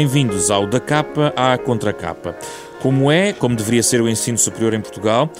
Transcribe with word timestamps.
Bem-vindos 0.00 0.50
ao 0.50 0.66
Da 0.66 0.80
Capa 0.80 1.30
à 1.36 1.58
Contracapa. 1.58 2.34
Como 2.80 3.12
é, 3.12 3.34
como 3.34 3.54
deveria 3.54 3.82
ser 3.82 4.00
o 4.00 4.08
ensino 4.08 4.38
superior 4.38 4.72
em 4.72 4.80
Portugal, 4.80 5.30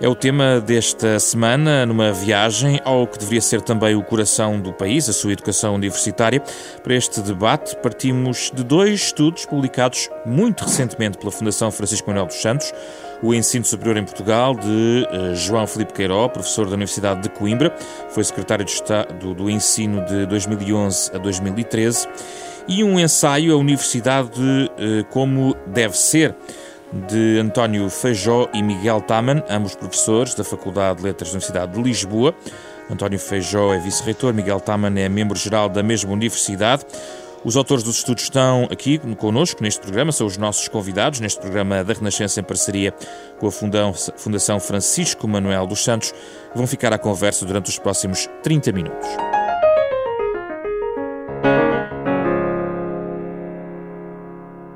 é 0.00 0.06
o 0.06 0.14
tema 0.14 0.60
desta 0.60 1.18
semana, 1.18 1.84
numa 1.84 2.12
viagem 2.12 2.80
ao 2.84 3.08
que 3.08 3.18
deveria 3.18 3.40
ser 3.40 3.60
também 3.60 3.96
o 3.96 4.04
coração 4.04 4.60
do 4.60 4.72
país, 4.72 5.08
a 5.08 5.12
sua 5.12 5.32
educação 5.32 5.74
universitária. 5.74 6.40
Para 6.80 6.94
este 6.94 7.20
debate, 7.22 7.74
partimos 7.82 8.52
de 8.54 8.62
dois 8.62 9.00
estudos 9.00 9.46
publicados 9.46 10.08
muito 10.24 10.62
recentemente 10.62 11.18
pela 11.18 11.32
Fundação 11.32 11.72
Francisco 11.72 12.06
Manuel 12.06 12.26
dos 12.26 12.36
Santos. 12.36 12.72
O 13.20 13.34
Ensino 13.34 13.64
Superior 13.64 13.96
em 13.96 14.04
Portugal, 14.04 14.54
de 14.54 15.08
uh, 15.10 15.34
João 15.34 15.66
Felipe 15.66 15.92
Queiró, 15.92 16.28
professor 16.28 16.66
da 16.66 16.74
Universidade 16.74 17.20
de 17.22 17.30
Coimbra, 17.30 17.74
foi 18.10 18.22
secretário 18.22 18.64
de 18.64 18.70
Estado 18.70 19.34
do 19.34 19.50
Ensino 19.50 20.04
de 20.04 20.24
2011 20.26 21.10
a 21.12 21.18
2013 21.18 22.06
e 22.68 22.82
um 22.82 22.98
ensaio 22.98 23.54
A 23.54 23.56
Universidade 23.56 24.40
eh, 24.78 25.04
como 25.10 25.56
Deve 25.66 25.96
Ser, 25.96 26.34
de 27.08 27.38
António 27.38 27.88
Feijó 27.90 28.48
e 28.54 28.62
Miguel 28.62 29.00
Taman, 29.00 29.42
ambos 29.48 29.74
professores 29.74 30.34
da 30.34 30.44
Faculdade 30.44 30.98
de 30.98 31.04
Letras 31.04 31.30
da 31.30 31.34
Universidade 31.34 31.72
de 31.72 31.82
Lisboa. 31.82 32.34
António 32.90 33.18
Feijó 33.18 33.72
é 33.74 33.78
vice-reitor, 33.78 34.32
Miguel 34.32 34.60
Taman 34.60 34.98
é 34.98 35.08
membro-geral 35.08 35.68
da 35.68 35.82
mesma 35.82 36.12
universidade. 36.12 36.84
Os 37.44 37.56
autores 37.56 37.84
dos 37.84 37.98
estudos 37.98 38.24
estão 38.24 38.66
aqui 38.70 38.98
connosco 39.16 39.62
neste 39.62 39.80
programa, 39.80 40.12
são 40.12 40.26
os 40.26 40.38
nossos 40.38 40.66
convidados 40.66 41.20
neste 41.20 41.40
programa 41.40 41.84
da 41.84 41.92
Renascença 41.92 42.40
em 42.40 42.42
parceria 42.42 42.94
com 43.38 43.46
a 43.46 43.50
Fundação 43.50 44.58
Francisco 44.58 45.28
Manuel 45.28 45.66
dos 45.66 45.84
Santos. 45.84 46.14
Vão 46.54 46.66
ficar 46.66 46.92
à 46.92 46.98
conversa 46.98 47.44
durante 47.44 47.68
os 47.68 47.78
próximos 47.78 48.28
30 48.42 48.72
minutos. 48.72 49.33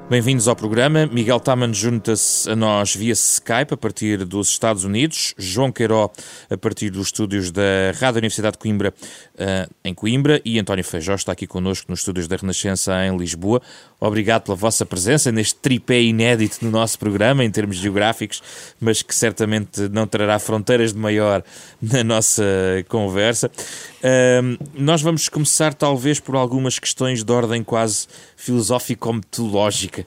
Bem-vindos 0.09 0.49
ao 0.49 0.57
programa. 0.57 1.05
Miguel 1.05 1.39
Taman 1.39 1.75
junta-se 1.75 2.51
a 2.51 2.57
nós 2.57 2.97
via 2.97 3.13
Skype 3.13 3.75
a 3.75 3.77
partir 3.77 4.25
dos 4.25 4.49
Estados 4.49 4.83
Unidos. 4.83 5.35
João 5.37 5.71
Queiró 5.71 6.11
a 6.49 6.57
partir 6.57 6.89
dos 6.89 7.09
estúdios 7.09 7.51
da 7.51 7.93
Rádio 8.01 8.21
Universidade 8.21 8.53
de 8.53 8.59
Coimbra 8.59 8.95
uh, 9.35 9.75
em 9.85 9.93
Coimbra 9.93 10.41
e 10.47 10.59
António 10.59 10.83
Feijó 10.83 11.15
está 11.15 11.33
aqui 11.33 11.47
connosco 11.47 11.91
nos 11.91 12.01
estúdios 12.01 12.27
da 12.27 12.37
Renascença 12.37 13.05
em 13.05 13.19
Lisboa. 13.19 13.61
Obrigado 14.01 14.45
pela 14.45 14.57
vossa 14.57 14.87
presença 14.87 15.31
neste 15.31 15.57
tripé 15.57 16.01
inédito 16.01 16.65
no 16.65 16.71
nosso 16.71 16.99
programa 16.99 17.45
em 17.45 17.51
termos 17.51 17.77
geográficos, 17.77 18.43
mas 18.81 19.03
que 19.03 19.15
certamente 19.15 19.91
não 19.91 20.07
trará 20.07 20.39
fronteiras 20.39 20.95
de 20.95 20.99
maior 20.99 21.45
na 21.83 22.03
nossa 22.03 22.43
conversa. 22.89 23.51
Uh, 23.99 24.57
nós 24.73 25.03
vamos 25.03 25.29
começar 25.29 25.75
talvez 25.75 26.19
por 26.19 26.35
algumas 26.35 26.79
questões 26.79 27.23
de 27.23 27.31
ordem 27.31 27.63
quase 27.63 28.07
filosófico-metodológica, 28.39 29.98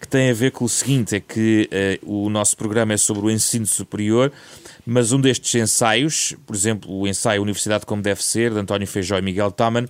que 0.00 0.08
tem 0.08 0.30
a 0.30 0.34
ver 0.34 0.52
com 0.52 0.64
o 0.64 0.68
seguinte: 0.68 1.16
é 1.16 1.20
que 1.20 1.68
uh, 2.02 2.24
o 2.24 2.30
nosso 2.30 2.56
programa 2.56 2.92
é 2.92 2.96
sobre 2.96 3.26
o 3.26 3.30
ensino 3.30 3.66
superior, 3.66 4.32
mas 4.86 5.12
um 5.12 5.20
destes 5.20 5.54
ensaios, 5.54 6.34
por 6.46 6.54
exemplo, 6.54 6.92
o 6.92 7.06
ensaio 7.06 7.42
Universidade 7.42 7.86
como 7.86 8.02
Deve 8.02 8.22
Ser, 8.22 8.52
de 8.52 8.58
António 8.58 8.86
Feijó 8.86 9.18
e 9.18 9.22
Miguel 9.22 9.50
Taman, 9.50 9.86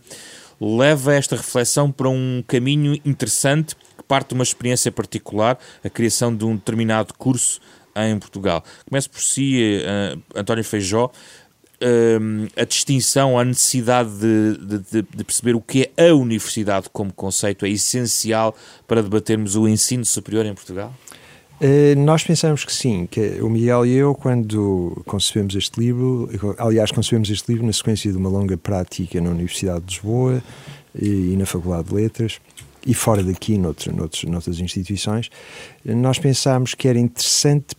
leva 0.61 1.15
esta 1.15 1.37
reflexão 1.37 1.91
para 1.91 2.09
um 2.09 2.45
caminho 2.47 3.01
interessante 3.05 3.75
que 3.97 4.05
parte 4.07 4.29
de 4.29 4.35
uma 4.35 4.45
experiência 4.45 4.93
particular, 4.93 5.59
a 5.83 5.89
criação 5.89 6.35
de 6.35 6.45
um 6.45 6.55
determinado 6.55 7.15
curso 7.15 7.61
em 7.97 8.19
Portugal. 8.19 8.65
Começo 8.89 9.11
por 9.11 9.21
si, 9.21 9.83
uh, 9.83 10.23
António 10.35 10.65
Feijó 10.65 11.11
um, 11.83 12.47
a 12.57 12.65
distinção, 12.65 13.39
a 13.39 13.45
necessidade 13.45 14.11
de, 14.11 14.81
de, 14.81 15.03
de, 15.03 15.25
perceber 15.25 15.55
o 15.55 15.61
que 15.61 15.91
é 15.97 16.09
a 16.09 16.15
universidade 16.15 16.89
como 16.93 17.13
conceito 17.13 17.65
é 17.65 17.71
essencial 17.71 18.55
para 18.87 19.03
debatermos 19.03 19.57
o 19.57 19.67
ensino 19.67 20.05
superior 20.05 20.45
em 20.47 20.55
Portugal? 20.55 20.93
Uh, 21.61 21.99
nós 21.99 22.25
pensamos 22.25 22.65
que 22.65 22.73
sim, 22.73 23.07
que 23.07 23.41
o 23.43 23.51
Miguel 23.51 23.85
e 23.85 23.93
eu, 23.93 24.15
quando 24.15 25.03
concebemos 25.07 25.55
este 25.55 25.79
livro, 25.79 26.29
aliás, 26.59 26.91
concebemos 26.91 27.29
este 27.29 27.53
livro 27.53 27.67
na 27.67 27.73
sequência 27.73 28.11
de 28.11 28.17
uma 28.17 28.31
longa 28.31 28.57
prática 28.57 29.21
na 29.21 29.31
Universidade 29.31 29.85
de 29.85 29.95
Lisboa 29.95 30.43
e, 30.99 31.37
na 31.37 31.45
Faculdade 31.45 31.89
de 31.89 31.95
Letras, 31.95 32.41
e 32.87 32.95
fora 32.95 33.23
daqui, 33.23 33.59
noutro, 33.59 33.93
noutras 33.95 34.59
instituições, 34.59 35.31
nós 35.85 36.19
pensámos 36.19 36.75
que 36.75 36.89
era 36.89 36.99
interessante 36.99 37.77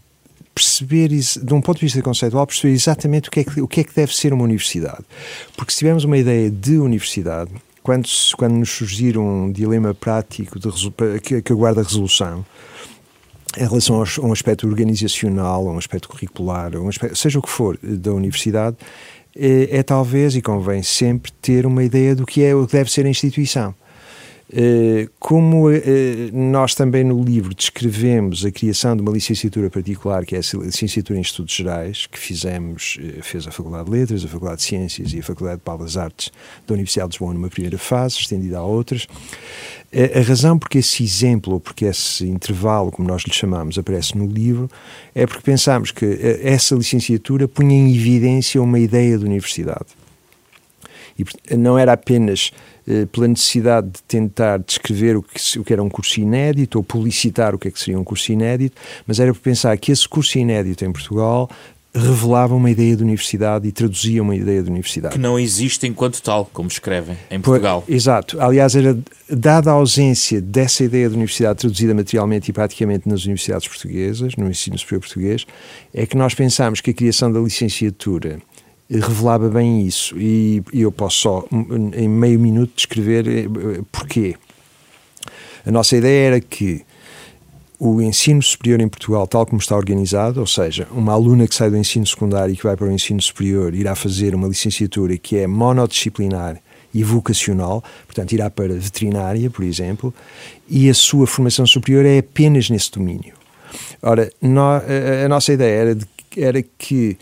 perceber, 0.54 1.08
de 1.10 1.54
um 1.54 1.62
ponto 1.62 1.80
de 1.80 1.86
vista 1.86 2.02
conceitual, 2.02 2.46
perceber 2.46 2.74
exatamente 2.74 3.30
o 3.30 3.32
que, 3.32 3.40
é 3.40 3.44
que, 3.44 3.62
o 3.62 3.68
que 3.68 3.82
é 3.82 3.84
que 3.84 3.96
deve 3.96 4.16
ser 4.16 4.34
uma 4.34 4.44
universidade. 4.44 5.04
Porque 5.56 5.72
se 5.72 5.80
tivermos 5.80 6.04
uma 6.04 6.18
ideia 6.18 6.50
de 6.50 6.78
universidade, 6.78 7.52
quando, 7.82 8.08
quando 8.38 8.54
nos 8.54 8.70
surgir 8.70 9.18
um 9.18 9.52
dilema 9.52 9.94
prático 9.94 10.60
de, 10.60 10.70
que, 11.22 11.42
que 11.42 11.54
aguarda 11.54 11.82
resolução, 11.82 12.46
em 13.58 13.68
relação 13.68 14.02
a 14.02 14.26
um 14.26 14.32
aspecto 14.32 14.68
organizacional, 14.68 15.68
a 15.68 15.72
um 15.72 15.78
aspecto 15.78 16.08
curricular, 16.08 16.76
um 16.76 16.88
aspecto, 16.88 17.18
seja 17.18 17.40
o 17.40 17.42
que 17.42 17.50
for 17.50 17.78
da 17.82 18.14
universidade, 18.14 18.78
é, 19.36 19.78
é, 19.78 19.84
talvez, 19.84 20.36
e 20.36 20.42
convém 20.42 20.84
sempre, 20.84 21.32
ter 21.42 21.66
uma 21.66 21.84
ideia 21.84 22.16
do 22.16 22.26
que 22.26 22.44
é 22.44 22.56
o 22.56 22.66
que 22.66 22.74
deve 22.74 22.92
ser 22.92 23.06
a 23.06 23.10
instituição. 23.10 23.74
Eh, 24.54 25.08
como 25.18 25.72
eh, 25.72 26.30
nós 26.34 26.76
também 26.76 27.06
no 27.06 27.24
livro 27.24 27.56
descrevemos 27.56 28.44
a 28.44 28.52
criação 28.52 28.98
de 28.98 29.02
uma 29.02 29.12
licenciatura 29.12 29.70
particular, 29.70 30.26
que 30.26 30.36
é 30.36 30.40
a 30.40 30.58
licenciatura 30.58 31.18
em 31.18 31.22
Estudos 31.22 31.54
Gerais, 31.54 32.06
que 32.06 32.20
fizemos, 32.20 33.00
eh, 33.02 33.22
fez 33.22 33.48
a 33.48 33.52
Faculdade 33.52 33.86
de 33.86 33.92
Letras, 33.92 34.26
a 34.26 34.28
Faculdade 34.28 34.58
de 34.58 34.64
Ciências 34.64 35.14
e 35.14 35.20
a 35.20 35.24
Faculdade 35.24 35.62
de 35.64 35.64
Belas 35.64 35.96
Artes 35.96 36.32
da 36.68 36.74
Universidade 36.74 37.12
de 37.12 37.14
Lisboa 37.14 37.34
numa 37.34 37.50
primeira 37.50 37.78
fase, 37.78 38.18
estendida 38.20 38.58
a 38.58 38.64
outras. 38.64 39.08
A 40.16 40.22
razão 40.22 40.58
porque 40.58 40.78
esse 40.78 41.04
exemplo, 41.04 41.54
ou 41.54 41.60
porque 41.60 41.84
esse 41.86 42.26
intervalo, 42.26 42.92
como 42.92 43.08
nós 43.08 43.24
lhe 43.24 43.34
chamamos, 43.34 43.78
aparece 43.78 44.18
no 44.18 44.26
livro, 44.26 44.70
é 45.14 45.26
porque 45.26 45.44
pensamos 45.44 45.92
que 45.92 46.06
essa 46.42 46.76
licenciatura 46.76 47.46
punha 47.46 47.76
em 47.76 47.94
evidência 47.94 48.62
uma 48.62 48.80
ideia 48.80 49.18
de 49.18 49.26
universidade. 49.26 50.01
E 51.18 51.56
não 51.56 51.78
era 51.78 51.94
apenas 51.94 52.52
eh, 52.88 53.06
pela 53.06 53.28
necessidade 53.28 53.88
de 53.88 54.04
tentar 54.04 54.58
descrever 54.60 55.16
o 55.16 55.22
que, 55.22 55.60
o 55.60 55.64
que 55.64 55.72
era 55.72 55.84
um 55.84 55.90
curso 55.90 56.20
inédito 56.20 56.78
ou 56.78 56.84
publicitar 56.84 57.54
o 57.54 57.60
que 57.60 57.68
é 57.68 57.72
que 57.72 57.80
seria 57.80 58.00
um 58.00 58.04
curso 58.04 58.32
inédito, 58.32 58.76
mas 59.06 59.20
era 59.20 59.34
por 59.34 59.40
pensar 59.40 59.78
que 59.78 59.92
esse 59.92 60.08
curso 60.08 60.38
inédito 60.38 60.84
em 60.84 60.92
Portugal 60.92 61.50
revelava 61.94 62.56
uma 62.56 62.72
ideia 62.72 62.96
de 62.96 63.04
universidade 63.04 63.68
e 63.68 63.72
traduzia 63.72 64.22
uma 64.22 64.36
ideia 64.36 64.64
de 64.64 64.70
universidade. 64.70 65.14
Que 65.14 65.20
não 65.20 65.38
existe 65.38 65.86
enquanto 65.86 66.22
tal, 66.22 66.46
como 66.46 66.70
escrevem 66.70 67.18
em 67.30 67.40
Portugal. 67.40 67.84
exato. 67.88 68.42
Aliás, 68.42 68.76
era 68.76 68.98
dada 69.30 69.72
a 69.72 69.74
ausência 69.74 70.42
dessa 70.42 70.84
ideia 70.84 71.10
de 71.10 71.16
universidade 71.16 71.60
traduzida 71.60 71.94
materialmente 71.94 72.50
e 72.50 72.54
praticamente 72.54 73.08
nas 73.10 73.26
universidades 73.26 73.68
portuguesas, 73.68 74.36
no 74.38 74.50
ensino 74.50 74.78
superior 74.78 75.02
português, 75.02 75.46
é 75.94 76.06
que 76.06 76.16
nós 76.16 76.34
pensámos 76.34 76.80
que 76.80 76.92
a 76.92 76.94
criação 76.94 77.32
da 77.32 77.40
licenciatura 77.40 78.40
revelava 79.00 79.50
bem 79.50 79.86
isso. 79.86 80.18
E, 80.18 80.64
e 80.74 80.82
eu 80.82 80.92
posso 80.92 81.18
só, 81.18 81.46
em 81.94 82.08
meio 82.08 82.40
minuto, 82.40 82.74
descrever 82.76 83.28
eh, 83.28 83.82
porquê. 83.92 84.36
A 85.66 85.72
nossa 85.72 85.96
ideia 85.96 86.28
era 86.28 86.42
que 86.42 86.84
o 87.80 88.00
ensino 88.02 88.44
superior 88.44 88.80
em 88.80 88.88
Portugal, 88.88 89.26
tal 89.26 89.46
como 89.46 89.60
está 89.60 89.76
organizado, 89.76 90.40
ou 90.40 90.46
seja, 90.46 90.88
uma 90.92 91.14
aluna 91.14 91.48
que 91.48 91.56
sai 91.56 91.70
do 91.70 91.78
ensino 91.78 92.06
secundário 92.06 92.54
e 92.54 92.58
que 92.58 92.64
vai 92.64 92.76
para 92.76 92.88
o 92.88 92.92
ensino 92.92 93.20
superior 93.20 93.74
irá 93.74 93.96
fazer 93.96 94.36
uma 94.36 94.48
licenciatura 94.48 95.18
que 95.18 95.38
é 95.38 95.48
monodisciplinar 95.48 96.62
e 96.94 97.04
vocacional, 97.04 97.84
portanto, 98.06 98.34
irá 98.34 98.52
para 98.52 98.74
veterinária, 98.74 99.50
por 99.50 99.64
exemplo, 99.64 100.14
e 100.70 100.90
a 100.90 100.94
sua 100.94 101.26
formação 101.26 101.66
superior 101.66 102.06
é 102.06 102.20
apenas 102.20 102.70
nesse 102.70 102.92
domínio. 102.92 103.34
Ora, 104.02 104.32
no, 104.42 104.62
a, 104.62 104.82
a, 105.26 105.30
nossa 105.30 105.54
ideia 105.54 105.82
era, 105.82 105.96
de, 105.96 106.06
era 106.38 106.62
que 106.62 107.18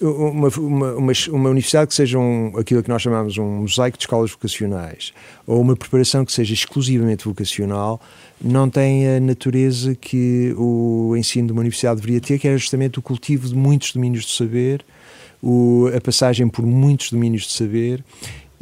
uma, 0.00 0.48
uma, 0.48 0.94
uma, 0.94 1.12
uma, 1.30 1.50
universidade 1.50 1.88
que 1.88 1.94
seja 1.94 2.18
um, 2.18 2.56
aquilo 2.56 2.82
que 2.82 2.88
nós 2.88 3.00
chamamos 3.00 3.38
um 3.38 3.60
mosaico 3.62 3.96
de 3.96 4.04
escolas 4.04 4.30
vocacionais 4.30 5.12
ou 5.46 5.60
uma 5.60 5.76
preparação 5.76 6.24
que 6.24 6.32
seja 6.32 6.52
exclusivamente 6.52 7.24
vocacional 7.24 8.00
não 8.40 8.68
tem 8.68 9.08
a 9.08 9.20
natureza 9.20 9.94
que 9.94 10.52
o 10.56 11.14
ensino 11.16 11.46
de 11.46 11.52
uma 11.52 11.60
universidade 11.60 12.00
deveria 12.00 12.20
ter, 12.20 12.38
que 12.38 12.48
era 12.48 12.58
justamente 12.58 12.98
o 12.98 13.02
cultivo 13.02 13.48
de 13.48 13.54
muitos 13.54 13.92
domínios 13.92 14.24
de 14.24 14.32
saber, 14.32 14.84
o, 15.40 15.88
a 15.96 16.00
passagem 16.00 16.48
por 16.48 16.66
muitos 16.66 17.10
domínios 17.10 17.44
de 17.44 17.52
saber 17.52 18.04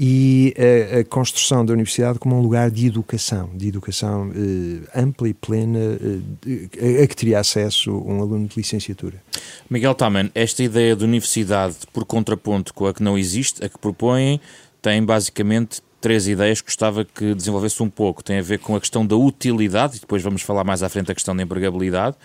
e 0.03 0.55
a, 0.57 1.01
a, 1.01 1.05
construção 1.05 1.63
da 1.63 1.75
universidade 1.75 2.19
como 2.19 2.35
um 2.35 2.41
lugar 2.41 2.71
de 2.71 2.87
educação, 2.87 3.51
de 3.55 3.69
educação 3.69 4.33
eh, 4.35 4.99
ampla 4.99 5.29
e 5.29 5.35
plena, 5.35 5.79
eh, 5.79 7.03
a 7.03 7.07
que 7.07 7.15
teria 7.15 7.39
acesso 7.39 7.93
um 7.93 8.23
aluno 8.23 8.49
de 8.49 8.57
licenciatura. 8.57 9.23
Miguel 9.69 9.95
Taman, 9.95 10.31
esta 10.35 10.63
ideia 10.63 10.97
de 10.97 11.05
universidade 11.05 11.77
por 11.93 12.07
contraponto 12.07 12.73
com 12.73 12.87
a 12.87 12.95
que 12.95 13.03
não 13.03 13.19
existe, 13.19 13.63
a 13.63 13.69
que 13.69 13.79
propõem, 13.79 14.41
tem 14.81 15.05
basicamente 15.05 15.83
três 16.01 16.27
ideias 16.27 16.63
que 16.63 16.69
gostava 16.69 17.05
que 17.05 17.35
desenvolvesse 17.35 17.83
um 17.83 17.91
pouco. 17.91 18.25
Tem 18.25 18.39
a 18.39 18.43
ver 18.43 18.59
com 18.59 18.75
a 18.75 18.81
questão 18.81 19.05
da 19.05 19.17
utilidade, 19.17 19.99
e 19.99 20.01
depois 20.01 20.23
vamos 20.23 20.41
falar 20.41 20.65
mais 20.65 20.83
à 20.83 20.89
frente 20.89 21.09
da 21.09 21.15
questão 21.15 21.37
da 21.37 21.43
empregabilidade, 21.43 22.17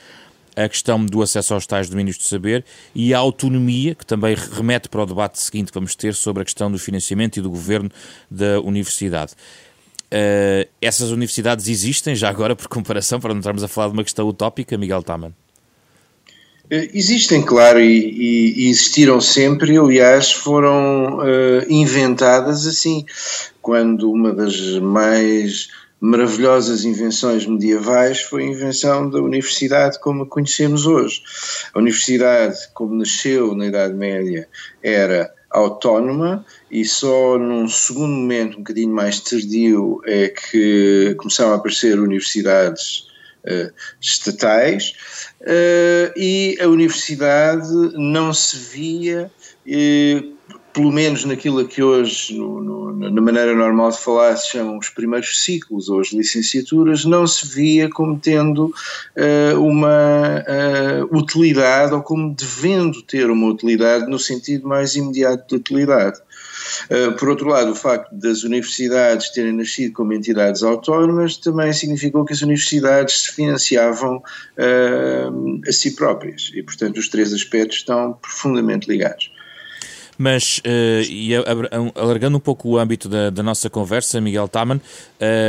a 0.56 0.70
questão 0.70 1.06
do 1.06 1.22
acesso 1.22 1.54
aos 1.54 1.66
tais 1.68 1.90
domínios 1.90 2.18
de 2.18 2.24
saber 2.24 2.64
e 2.94 3.14
a 3.14 3.18
autonomia, 3.18 3.94
que 3.94 4.06
também 4.06 4.36
remete 4.36 4.88
para 4.90 5.04
o 5.04 5.06
debate 5.06 5.40
seguinte 5.40 5.68
que 5.68 5.74
vamos 5.74 5.96
ter 5.96 6.14
sobre 6.14 6.42
a 6.42 6.46
questão 6.46 6.72
do 6.72 6.80
financiamento 6.80 7.38
e 7.38 7.42
do 7.42 7.50
governo 7.50 7.90
da 8.30 8.60
universidade. 8.62 9.34
Uh, 10.06 10.70
essas 10.82 11.12
universidades 11.12 11.68
existem 11.68 12.16
já 12.16 12.30
agora, 12.30 12.56
por 12.56 12.68
comparação, 12.68 13.20
para 13.20 13.34
não 13.34 13.40
estarmos 13.40 13.64
a 13.64 13.68
falar 13.68 13.88
de 13.88 13.94
uma 13.94 14.04
questão 14.04 14.28
utópica, 14.28 14.78
Miguel 14.78 15.04
Taman? 15.04 15.34
Eh, 16.70 16.90
existem, 16.94 17.42
claro, 17.42 17.80
e, 17.80 18.56
e, 18.58 18.70
existiram 18.70 19.20
sempre, 19.20 19.78
aliás, 19.78 20.32
foram 20.32 21.20
uh, 21.20 21.66
inventadas 21.70 22.66
assim. 22.66 23.06
Quando 23.62 24.12
uma 24.12 24.32
das 24.32 24.80
mais 24.80 25.70
maravilhosas 26.00 26.84
invenções 26.84 27.46
medievais 27.46 28.22
foi 28.22 28.44
a 28.44 28.48
invenção 28.48 29.10
da 29.10 29.20
universidade 29.20 30.00
como 30.00 30.24
a 30.24 30.28
conhecemos 30.28 30.86
hoje. 30.86 31.22
A 31.74 31.80
universidade, 31.80 32.58
como 32.74 32.96
nasceu 32.96 33.56
na 33.56 33.68
Idade 33.68 33.94
Média, 33.94 34.48
era 34.84 35.34
autónoma 35.50 36.46
e 36.70 36.84
só 36.84 37.38
num 37.38 37.68
segundo 37.68 38.12
momento, 38.14 38.56
um 38.56 38.60
bocadinho 38.60 38.94
mais 38.94 39.20
tardio, 39.22 40.02
é 40.06 40.30
que 40.30 41.16
começaram 41.18 41.54
a 41.54 41.56
aparecer 41.56 41.98
universidades 41.98 43.08
uh, 43.46 43.74
estatais 44.02 44.94
uh, 45.42 46.12
e 46.18 46.58
a 46.62 46.68
universidade 46.68 47.72
não 47.94 48.34
se 48.34 48.58
via 48.58 49.32
uh, 49.66 50.35
pelo 50.76 50.92
menos 50.92 51.24
naquilo 51.24 51.66
que 51.66 51.82
hoje, 51.82 52.38
no, 52.38 52.62
no, 52.62 53.10
na 53.10 53.22
maneira 53.22 53.56
normal 53.56 53.92
de 53.92 53.98
falar, 53.98 54.36
se 54.36 54.52
chamam 54.52 54.78
os 54.78 54.90
primeiros 54.90 55.42
ciclos 55.42 55.88
ou 55.88 56.02
as 56.02 56.12
licenciaturas, 56.12 57.06
não 57.06 57.26
se 57.26 57.48
via 57.48 57.90
como 57.90 58.20
tendo 58.20 58.66
uh, 58.66 59.58
uma 59.58 60.44
uh, 60.44 61.18
utilidade 61.18 61.94
ou 61.94 62.02
como 62.02 62.36
devendo 62.36 63.02
ter 63.04 63.30
uma 63.30 63.48
utilidade 63.48 64.10
no 64.10 64.20
sentido 64.20 64.68
mais 64.68 64.98
imediato 64.98 65.48
de 65.48 65.56
utilidade. 65.56 66.20
Uh, 66.90 67.14
por 67.14 67.30
outro 67.30 67.48
lado, 67.48 67.72
o 67.72 67.76
facto 67.76 68.14
das 68.14 68.44
universidades 68.44 69.30
terem 69.30 69.54
nascido 69.54 69.94
como 69.94 70.12
entidades 70.12 70.62
autónomas 70.62 71.38
também 71.38 71.72
significou 71.72 72.26
que 72.26 72.34
as 72.34 72.42
universidades 72.42 73.24
se 73.24 73.32
financiavam 73.32 74.22
a 75.66 75.72
si 75.72 75.96
próprias 75.96 76.52
e, 76.54 76.62
portanto, 76.62 76.98
os 76.98 77.08
três 77.08 77.32
aspectos 77.32 77.78
estão 77.78 78.12
profundamente 78.22 78.90
ligados. 78.90 79.32
Mas, 80.18 80.60
uh, 80.60 81.02
e 81.10 81.32
alargando 81.96 82.38
um 82.38 82.40
pouco 82.40 82.70
o 82.70 82.78
âmbito 82.78 83.10
da, 83.10 83.30
da 83.30 83.44
nossa 83.44 83.70
conversa, 83.70 84.22
Miguel 84.22 84.48
Taman, 84.48 84.80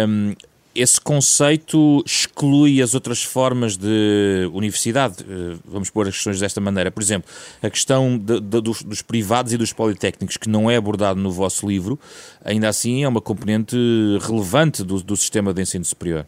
um, 0.09 0.35
esse 0.77 1.01
conceito 1.01 2.03
exclui 2.05 2.83
as 2.83 2.95
outras 2.95 3.23
formas 3.23 3.77
de 3.77 4.49
universidade. 4.53 5.25
Eh, 5.27 5.57
vamos 5.65 5.89
pôr 5.89 6.07
as 6.07 6.15
questões 6.15 6.39
desta 6.39 6.61
maneira. 6.61 6.91
Por 6.91 7.03
exemplo, 7.03 7.31
a 7.63 7.71
questão 7.71 8.19
de, 8.19 8.41
de, 8.41 8.61
dos, 8.61 8.83
dos, 8.83 9.03
privados 9.03 9.53
e 9.53 9.57
dos 9.57 9.73
politécnicos, 9.73 10.37
que 10.37 10.49
não 10.49 10.71
é 10.71 10.77
abordado 10.77 11.19
no 11.19 11.31
vosso 11.31 11.67
livro, 11.67 11.99
ainda 12.45 12.69
assim 12.69 13.05
é 13.05 13.09
uma 13.09 13.21
componente 13.21 13.77
relevante 14.21 14.85
do, 14.85 15.03
do 15.03 15.17
sistema 15.17 15.55
de 15.55 15.63
ensino 15.63 15.85
superior. 15.85 16.27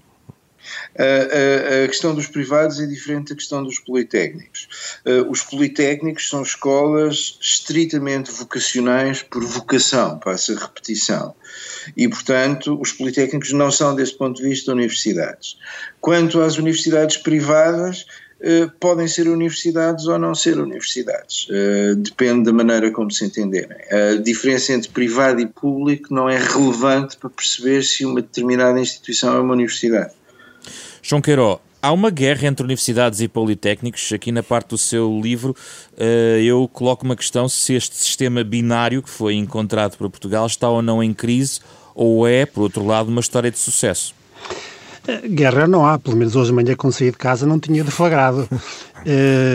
A, 0.96 1.86
questão 1.86 2.14
dos 2.14 2.26
privados 2.26 2.80
é 2.80 2.86
diferente 2.86 3.30
da 3.30 3.34
questão 3.36 3.62
dos 3.62 3.78
politécnicos. 3.78 5.00
Os 5.28 5.42
politécnicos 5.42 6.28
são 6.28 6.42
escolas 6.42 7.38
estritamente 7.40 8.30
vocacionais 8.30 9.22
por 9.22 9.44
vocação, 9.44 10.18
passa 10.18 10.54
a 10.54 10.58
repetição. 10.58 11.34
E, 11.96 12.08
portanto, 12.08 12.78
os 12.80 12.92
politécnicos 12.92 13.52
não 13.52 13.70
são, 13.70 13.94
desse 13.94 14.16
ponto 14.16 14.36
de 14.36 14.48
vista, 14.48 14.72
universidades. 14.72 15.56
Quanto 16.00 16.40
às 16.40 16.58
universidades 16.58 17.16
privadas, 17.16 18.06
Uh, 18.40 18.70
podem 18.78 19.08
ser 19.08 19.26
universidades 19.26 20.06
ou 20.06 20.16
não 20.16 20.32
ser 20.32 20.60
universidades. 20.60 21.48
Uh, 21.48 21.96
depende 21.96 22.44
da 22.44 22.52
maneira 22.52 22.88
como 22.92 23.10
se 23.10 23.24
entenderem. 23.24 23.76
A 23.90 24.14
diferença 24.22 24.72
entre 24.72 24.88
privado 24.90 25.40
e 25.40 25.46
público 25.46 26.14
não 26.14 26.30
é 26.30 26.38
relevante 26.38 27.16
para 27.16 27.30
perceber 27.30 27.82
se 27.82 28.04
uma 28.04 28.22
determinada 28.22 28.78
instituição 28.78 29.34
é 29.34 29.40
uma 29.40 29.54
universidade. 29.54 30.12
João 31.08 31.22
Queiró, 31.22 31.58
há 31.80 31.90
uma 31.90 32.10
guerra 32.10 32.48
entre 32.48 32.62
universidades 32.62 33.22
e 33.22 33.28
politécnicos. 33.28 34.12
Aqui 34.12 34.30
na 34.30 34.42
parte 34.42 34.68
do 34.68 34.76
seu 34.76 35.18
livro 35.18 35.56
eh, 35.96 36.42
eu 36.44 36.68
coloco 36.70 37.02
uma 37.02 37.16
questão 37.16 37.48
se 37.48 37.72
este 37.72 37.96
sistema 37.96 38.44
binário 38.44 39.02
que 39.02 39.08
foi 39.08 39.34
encontrado 39.34 39.96
para 39.96 40.10
Portugal 40.10 40.46
está 40.46 40.68
ou 40.68 40.82
não 40.82 41.02
em 41.02 41.14
crise 41.14 41.60
ou 41.94 42.28
é, 42.28 42.44
por 42.44 42.60
outro 42.60 42.84
lado, 42.84 43.08
uma 43.08 43.22
história 43.22 43.50
de 43.50 43.58
sucesso. 43.58 44.14
Eh, 45.06 45.28
guerra 45.28 45.66
não 45.66 45.86
há, 45.86 45.98
pelo 45.98 46.14
menos 46.14 46.36
hoje 46.36 46.50
de 46.50 46.54
manhã 46.54 46.76
quando 46.76 46.92
saí 46.92 47.10
de 47.10 47.16
casa 47.16 47.46
não 47.46 47.58
tinha 47.58 47.82
deflagrado. 47.82 48.46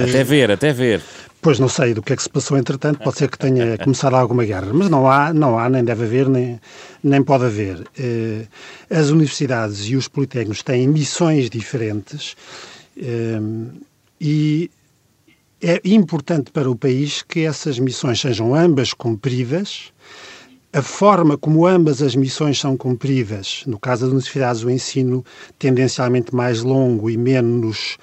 até 0.10 0.24
ver, 0.24 0.50
até 0.50 0.74
ver. 0.74 1.04
Pois 1.44 1.60
não 1.60 1.68
sei 1.68 1.94
do 1.94 2.02
que 2.02 2.14
é 2.14 2.16
que 2.16 2.24
se 2.24 2.30
passou 2.30 2.58
entretanto, 2.58 3.04
pode 3.04 3.18
ser 3.18 3.30
que 3.30 3.38
tenha 3.38 3.78
começado 3.84 4.16
alguma 4.16 4.46
guerra, 4.46 4.72
mas 4.74 4.90
não 4.90 5.12
há, 5.12 5.34
não 5.34 5.60
há, 5.60 5.70
nem 5.70 5.84
deve 5.84 6.06
haver, 6.06 6.30
nem, 6.30 6.58
nem 7.04 7.22
pode 7.22 7.44
haver. 7.44 7.84
Eh, 8.00 8.48
as 8.90 9.10
universidades 9.10 9.82
e 9.88 9.98
os 9.98 10.08
politécnicos 10.08 10.64
têm 10.64 10.88
missões 10.88 11.50
diferentes 11.50 12.38
eh, 12.96 13.42
e 14.22 14.72
é 15.62 15.82
importante 15.84 16.50
para 16.50 16.72
o 16.72 16.78
país 16.78 17.22
que 17.22 17.42
essas 17.42 17.78
missões 17.78 18.22
sejam 18.22 18.56
ambas 18.56 18.94
cumpridas. 18.94 19.92
A 20.72 20.82
forma 20.82 21.38
como 21.38 21.68
ambas 21.68 22.02
as 22.02 22.16
missões 22.16 22.58
são 22.58 22.78
cumpridas, 22.78 23.64
no 23.68 23.78
caso 23.78 24.04
das 24.04 24.12
universidades, 24.12 24.64
o 24.64 24.70
ensino 24.70 25.26
tendencialmente 25.60 26.34
mais 26.34 26.64
longo 26.64 27.10
e 27.10 27.18
menos 27.18 27.98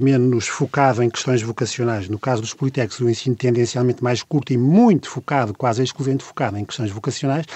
menos 0.00 0.46
focado 0.46 1.02
em 1.02 1.08
questões 1.08 1.42
vocacionais. 1.42 2.08
No 2.08 2.18
caso 2.18 2.42
dos 2.42 2.52
politécnicos, 2.52 3.00
o 3.00 3.08
ensino 3.08 3.34
tendencialmente 3.34 4.02
mais 4.02 4.22
curto 4.22 4.52
e 4.52 4.58
muito 4.58 5.08
focado, 5.08 5.54
quase 5.54 5.82
exclusivamente 5.82 6.24
focado 6.24 6.58
em 6.58 6.64
questões 6.64 6.90
vocacionais. 6.90 7.46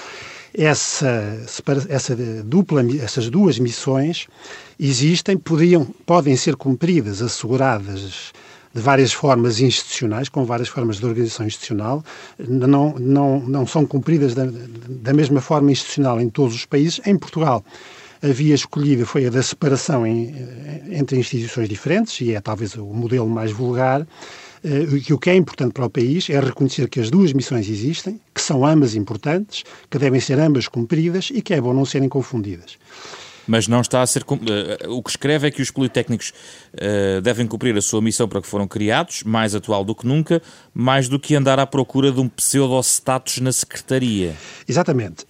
Essa, 0.55 1.41
essa 1.89 2.15
dupla, 2.43 2.83
essas 3.01 3.29
duas 3.29 3.57
missões 3.57 4.27
existem, 4.79 5.37
podiam, 5.37 5.85
podem 6.05 6.35
ser 6.35 6.55
cumpridas, 6.55 7.21
asseguradas 7.21 8.31
de 8.73 8.81
várias 8.81 9.13
formas 9.13 9.59
institucionais, 9.59 10.29
com 10.29 10.45
várias 10.45 10.67
formas 10.67 10.97
de 10.97 11.05
organização 11.05 11.45
institucional, 11.45 12.03
não, 12.39 12.95
não, 12.99 13.39
não 13.41 13.67
são 13.67 13.85
cumpridas 13.85 14.33
da, 14.33 14.45
da 14.45 15.13
mesma 15.13 15.41
forma 15.41 15.71
institucional 15.71 16.19
em 16.19 16.29
todos 16.29 16.55
os 16.55 16.65
países. 16.65 16.99
Em 17.05 17.15
Portugal, 17.15 17.63
a 18.23 18.27
via 18.27 18.55
escolhida 18.55 19.05
foi 19.05 19.25
a 19.25 19.29
da 19.29 19.43
separação 19.43 20.07
em, 20.07 20.33
entre 20.89 21.17
instituições 21.17 21.67
diferentes, 21.67 22.19
e 22.21 22.33
é 22.33 22.39
talvez 22.39 22.75
o 22.75 22.85
modelo 22.85 23.29
mais 23.29 23.51
vulgar, 23.51 24.01
uh, 24.01 25.01
que 25.01 25.13
o 25.13 25.19
que 25.19 25.29
é 25.29 25.35
importante 25.35 25.73
para 25.73 25.85
o 25.85 25.89
país 25.89 26.29
é 26.29 26.39
reconhecer 26.39 26.87
que 26.87 27.01
as 27.01 27.11
duas 27.11 27.33
missões 27.33 27.69
existem, 27.69 28.19
que 28.33 28.41
são 28.41 28.65
ambas 28.65 28.95
importantes, 28.95 29.63
que 29.89 29.97
devem 29.97 30.21
ser 30.21 30.39
ambas 30.39 30.67
cumpridas 30.67 31.29
e 31.33 31.41
que 31.41 31.53
é 31.53 31.59
bom 31.59 31.73
não 31.73 31.85
serem 31.85 32.07
confundidas. 32.07 32.77
Mas 33.45 33.67
não 33.67 33.81
está 33.81 34.01
a 34.01 34.07
ser. 34.07 34.23
Uh, 34.23 34.89
o 34.89 35.03
que 35.03 35.09
escreve 35.09 35.45
é 35.45 35.51
que 35.51 35.61
os 35.61 35.69
politécnicos 35.69 36.31
uh, 36.75 37.19
devem 37.21 37.45
cumprir 37.45 37.75
a 37.75 37.81
sua 37.81 38.01
missão 38.01 38.25
para 38.25 38.41
que 38.41 38.47
foram 38.47 38.69
criados, 38.69 39.23
mais 39.23 39.53
atual 39.53 39.83
do 39.83 39.93
que 39.93 40.07
nunca, 40.07 40.41
mais 40.73 41.09
do 41.09 41.19
que 41.19 41.35
andar 41.35 41.59
à 41.59 41.67
procura 41.67 42.09
de 42.09 42.21
um 42.21 42.29
pseudo-status 42.29 43.39
na 43.39 43.51
secretaria. 43.51 44.33
Exatamente. 44.65 45.25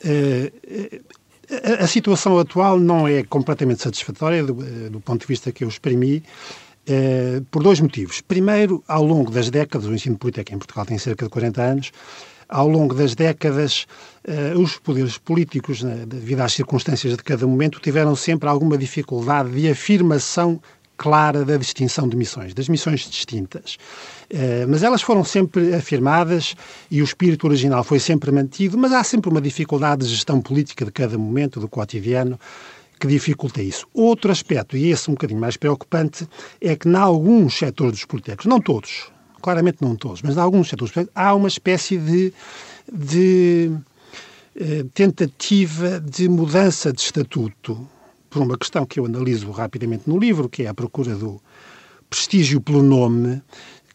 A, 1.79 1.87
situação 1.87 2.39
atual 2.39 2.79
não 2.79 3.07
é 3.07 3.23
completamente 3.23 3.81
satisfatória 3.81 4.43
do, 4.43 4.63
eh, 4.63 4.89
do 4.89 4.99
ponto 4.99 5.21
de 5.21 5.27
vista 5.27 5.51
que 5.51 5.63
eu 5.63 5.67
exprimi, 5.67 6.23
eh, 6.87 7.41
por 7.51 7.61
dois 7.61 7.79
motivos. 7.79 8.21
Primeiro, 8.21 8.83
ao 8.87 9.03
longo 9.03 9.29
das 9.29 9.49
décadas, 9.49 9.87
o 9.87 9.93
ensino 9.93 10.17
politécnico 10.17 10.55
em 10.55 10.59
Portugal 10.59 10.85
tem 10.85 10.97
cerca 10.97 11.25
de 11.25 11.29
40 11.29 11.61
anos, 11.61 11.91
ao 12.49 12.67
longo 12.67 12.95
das 12.95 13.13
décadas, 13.13 13.85
eh, 14.23 14.53
os 14.55 14.77
poderes 14.77 15.17
políticos, 15.17 15.83
devido 16.07 16.41
às 16.41 16.53
circunstâncias 16.53 17.15
de 17.15 17.23
cada 17.23 17.45
momento, 17.45 17.79
tiveram 17.79 18.15
sempre 18.15 18.49
alguma 18.49 18.77
dificuldade 18.77 19.51
de 19.51 19.69
afirmação 19.69 20.59
clara 20.97 21.43
da 21.43 21.57
distinção 21.57 22.07
de 22.07 22.15
missões, 22.15 22.53
das 22.53 22.69
missões 22.69 23.09
distintas. 23.09 23.77
Uh, 24.31 24.67
mas 24.67 24.83
elas 24.83 25.01
foram 25.01 25.23
sempre 25.23 25.73
afirmadas 25.73 26.55
e 26.89 27.01
o 27.01 27.03
espírito 27.03 27.45
original 27.47 27.83
foi 27.83 27.99
sempre 27.99 28.31
mantido, 28.31 28.77
mas 28.77 28.91
há 28.91 29.03
sempre 29.03 29.29
uma 29.29 29.41
dificuldade 29.41 30.05
de 30.05 30.09
gestão 30.09 30.41
política 30.41 30.85
de 30.85 30.91
cada 30.91 31.17
momento, 31.17 31.59
do 31.59 31.67
cotidiano, 31.67 32.39
que 32.99 33.07
dificulta 33.07 33.61
isso. 33.61 33.85
Outro 33.93 34.31
aspecto, 34.31 34.77
e 34.77 34.89
esse 34.89 35.09
um 35.09 35.13
bocadinho 35.13 35.39
mais 35.39 35.57
preocupante, 35.57 36.27
é 36.61 36.75
que, 36.75 36.87
em 36.87 36.95
alguns 36.95 37.57
setores 37.57 37.93
dos 37.93 38.05
políticos, 38.05 38.45
não 38.45 38.61
todos, 38.61 39.11
claramente 39.41 39.79
não 39.81 39.95
todos, 39.95 40.21
mas 40.21 40.37
em 40.37 40.39
alguns 40.39 40.69
setores 40.69 40.93
há 41.13 41.35
uma 41.35 41.49
espécie 41.49 41.97
de, 41.97 42.33
de 42.91 43.71
eh, 44.55 44.85
tentativa 44.93 45.99
de 45.99 46.29
mudança 46.29 46.93
de 46.93 47.01
estatuto 47.01 47.87
por 48.33 48.41
uma 48.41 48.57
questão 48.57 48.83
que 48.83 48.99
eu 48.99 49.05
analiso 49.05 49.51
rapidamente 49.51 50.09
no 50.09 50.17
livro, 50.17 50.49
que 50.49 50.63
é 50.63 50.67
a 50.67 50.73
procura 50.73 51.15
do 51.15 51.39
prestígio 52.09 52.59
pelo 52.59 52.81
nome, 52.81 53.41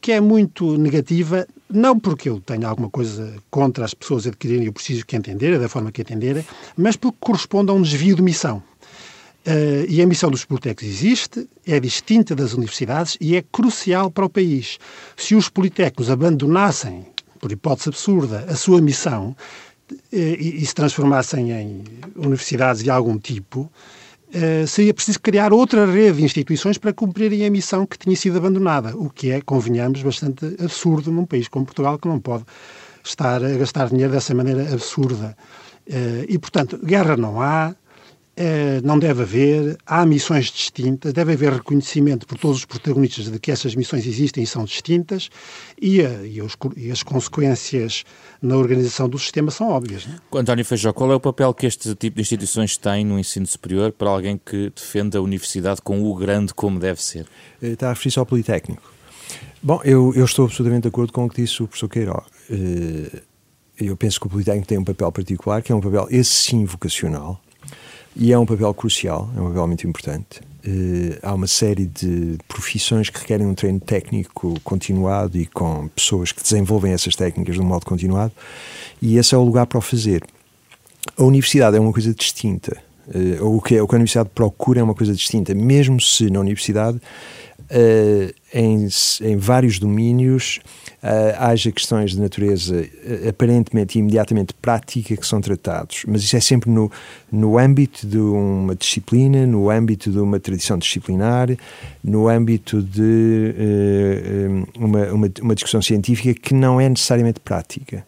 que 0.00 0.12
é 0.12 0.20
muito 0.20 0.78
negativa, 0.78 1.44
não 1.68 1.98
porque 1.98 2.28
eu 2.28 2.40
tenha 2.40 2.68
alguma 2.68 2.88
coisa 2.88 3.34
contra 3.50 3.84
as 3.84 3.92
pessoas 3.92 4.28
adquirirem 4.28 4.68
o 4.68 4.72
prestígio 4.72 5.04
que 5.04 5.16
entenderem, 5.16 5.58
da 5.58 5.68
forma 5.68 5.90
que 5.90 6.02
entenderem, 6.02 6.46
mas 6.76 6.94
porque 6.94 7.18
corresponde 7.18 7.72
a 7.72 7.74
um 7.74 7.82
desvio 7.82 8.14
de 8.14 8.22
missão. 8.22 8.62
Uh, 9.44 9.86
e 9.88 10.00
a 10.00 10.06
missão 10.06 10.30
dos 10.30 10.44
politécnicos 10.44 10.84
existe, 10.84 11.48
é 11.66 11.80
distinta 11.80 12.34
das 12.36 12.52
universidades 12.52 13.16
e 13.20 13.34
é 13.34 13.42
crucial 13.50 14.10
para 14.10 14.24
o 14.24 14.30
país. 14.30 14.78
Se 15.16 15.34
os 15.34 15.48
politécnicos 15.48 16.10
abandonassem, 16.10 17.06
por 17.40 17.50
hipótese 17.50 17.88
absurda, 17.88 18.44
a 18.48 18.54
sua 18.54 18.80
missão, 18.80 19.34
e, 20.12 20.62
e 20.62 20.66
se 20.66 20.74
transformassem 20.74 21.50
em 21.50 21.84
universidades 22.14 22.82
de 22.82 22.90
algum 22.90 23.18
tipo, 23.18 23.70
Uh, 24.28 24.66
seria 24.66 24.92
preciso 24.92 25.18
criar 25.20 25.54
outra 25.54 25.86
rede 25.86 26.18
de 26.18 26.24
instituições 26.24 26.76
para 26.76 26.92
cumprirem 26.92 27.46
a 27.46 27.50
missão 27.50 27.86
que 27.86 27.96
tinha 27.96 28.14
sido 28.14 28.36
abandonada, 28.36 28.94
o 28.94 29.08
que 29.08 29.30
é, 29.30 29.40
convenhamos, 29.40 30.02
bastante 30.02 30.44
absurdo 30.62 31.10
num 31.10 31.24
país 31.24 31.48
como 31.48 31.64
Portugal, 31.64 31.98
que 31.98 32.06
não 32.06 32.20
pode 32.20 32.44
estar 33.02 33.42
a 33.42 33.48
gastar 33.56 33.88
dinheiro 33.88 34.12
dessa 34.12 34.34
maneira 34.34 34.70
absurda. 34.70 35.34
Uh, 35.88 36.26
e, 36.28 36.38
portanto, 36.38 36.78
guerra 36.84 37.16
não 37.16 37.40
há, 37.40 37.74
não 38.84 38.98
deve 38.98 39.22
haver, 39.22 39.76
há 39.86 40.06
missões 40.06 40.46
distintas, 40.46 41.12
deve 41.12 41.32
haver 41.32 41.52
reconhecimento 41.52 42.26
por 42.26 42.38
todos 42.38 42.58
os 42.58 42.64
protagonistas 42.64 43.30
de 43.30 43.38
que 43.38 43.50
essas 43.50 43.74
missões 43.74 44.06
existem 44.06 44.44
e 44.44 44.46
são 44.46 44.64
distintas, 44.64 45.28
e, 45.80 46.00
e, 46.00 46.40
os, 46.40 46.56
e 46.76 46.90
as 46.90 47.02
consequências 47.02 48.04
na 48.40 48.56
organização 48.56 49.08
do 49.08 49.18
sistema 49.18 49.50
são 49.50 49.68
óbvias. 49.68 50.06
Não? 50.06 50.14
É? 50.14 50.40
António 50.40 50.64
Feijó, 50.64 50.92
qual 50.92 51.12
é 51.12 51.14
o 51.14 51.20
papel 51.20 51.52
que 51.52 51.66
este 51.66 51.94
tipo 51.94 52.16
de 52.16 52.22
instituições 52.22 52.76
tem 52.76 53.04
no 53.04 53.18
ensino 53.18 53.46
superior 53.46 53.92
para 53.92 54.08
alguém 54.08 54.38
que 54.38 54.70
defende 54.74 55.16
a 55.16 55.20
universidade 55.20 55.82
com 55.82 56.02
o 56.02 56.14
grande 56.14 56.54
como 56.54 56.78
deve 56.78 57.02
ser? 57.02 57.26
Eh, 57.62 57.68
está 57.68 57.88
a 57.88 57.92
referir-se 57.92 58.18
ao 58.18 58.26
Politécnico. 58.26 58.82
Bom, 59.62 59.80
eu, 59.84 60.12
eu, 60.14 60.24
estou 60.24 60.44
absolutamente 60.44 60.82
de 60.82 60.88
acordo 60.88 61.12
com 61.12 61.24
o 61.24 61.28
que 61.28 61.42
disse 61.42 61.62
o 61.62 61.66
professor 61.66 61.88
Queiroz. 61.88 62.24
Eh, 62.50 63.22
eu 63.80 63.96
penso 63.96 64.20
que 64.20 64.26
o 64.26 64.30
Politécnico 64.30 64.68
tem 64.68 64.78
um 64.78 64.84
papel 64.84 65.10
particular, 65.10 65.62
que 65.62 65.72
é 65.72 65.74
um 65.74 65.80
papel, 65.80 66.06
esse 66.10 66.30
sim, 66.30 66.64
vocacional, 66.64 67.40
e 68.18 68.32
é 68.32 68.38
um 68.38 68.44
papel 68.44 68.74
crucial, 68.74 69.30
é 69.36 69.40
um 69.40 69.46
papel 69.46 69.66
muito 69.68 69.86
importante. 69.86 70.40
Uh, 70.66 71.16
há 71.22 71.32
uma 71.32 71.46
série 71.46 71.86
de 71.86 72.36
profissões 72.48 73.08
que 73.08 73.20
requerem 73.20 73.46
um 73.46 73.54
treino 73.54 73.78
técnico 73.78 74.58
continuado 74.64 75.38
e 75.38 75.46
com 75.46 75.86
pessoas 75.88 76.32
que 76.32 76.42
desenvolvem 76.42 76.92
essas 76.92 77.14
técnicas 77.14 77.54
de 77.54 77.60
um 77.60 77.64
modo 77.64 77.86
continuado, 77.86 78.32
e 79.00 79.16
esse 79.16 79.34
é 79.34 79.38
o 79.38 79.44
lugar 79.44 79.66
para 79.66 79.78
o 79.78 79.80
fazer. 79.80 80.24
A 81.16 81.22
universidade 81.22 81.76
é 81.76 81.80
uma 81.80 81.92
coisa 81.92 82.12
distinta. 82.12 82.87
Ou 83.40 83.56
o 83.56 83.62
que, 83.62 83.76
é, 83.76 83.82
o 83.82 83.88
que 83.88 83.94
a 83.94 83.96
universidade 83.96 84.30
procura 84.34 84.80
é 84.80 84.82
uma 84.82 84.94
coisa 84.94 85.14
distinta, 85.14 85.54
mesmo 85.54 86.00
se 86.00 86.30
na 86.30 86.40
universidade, 86.40 87.00
uh, 87.70 88.34
em, 88.52 88.88
em 89.22 89.36
vários 89.36 89.78
domínios, 89.78 90.60
uh, 91.02 91.36
haja 91.38 91.70
questões 91.72 92.12
de 92.12 92.20
natureza 92.20 92.76
uh, 92.76 93.28
aparentemente 93.28 93.98
e 93.98 94.00
imediatamente 94.00 94.54
prática 94.54 95.16
que 95.16 95.26
são 95.26 95.40
tratados, 95.40 96.04
mas 96.06 96.22
isso 96.22 96.36
é 96.36 96.40
sempre 96.40 96.70
no, 96.70 96.90
no 97.30 97.58
âmbito 97.58 98.06
de 98.06 98.18
uma 98.18 98.74
disciplina, 98.74 99.46
no 99.46 99.70
âmbito 99.70 100.10
de 100.10 100.18
uma 100.18 100.38
tradição 100.38 100.78
disciplinar, 100.78 101.48
no 102.02 102.28
âmbito 102.28 102.82
de 102.82 103.54
uh, 103.58 104.68
uma, 104.78 105.06
uma, 105.06 105.30
uma 105.40 105.54
discussão 105.54 105.82
científica 105.82 106.38
que 106.38 106.54
não 106.54 106.80
é 106.80 106.88
necessariamente 106.88 107.40
prática. 107.40 108.06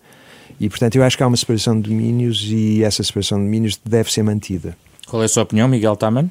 E, 0.59 0.69
portanto, 0.69 0.97
eu 0.97 1.03
acho 1.03 1.17
que 1.17 1.23
há 1.23 1.27
uma 1.27 1.39
separação 1.39 1.81
de 1.81 1.89
domínios 1.89 2.47
e 2.51 2.85
essa 2.85 3.03
separação 3.03 3.39
de 3.39 3.45
domínios 3.45 3.81
deve 3.83 4.13
ser 4.13 4.23
mantida. 4.23 4.77
Qual 5.11 5.21
é 5.23 5.25
a 5.25 5.29
sua 5.29 5.43
opinião, 5.43 5.67
Miguel 5.67 5.97
Taman? 5.97 6.31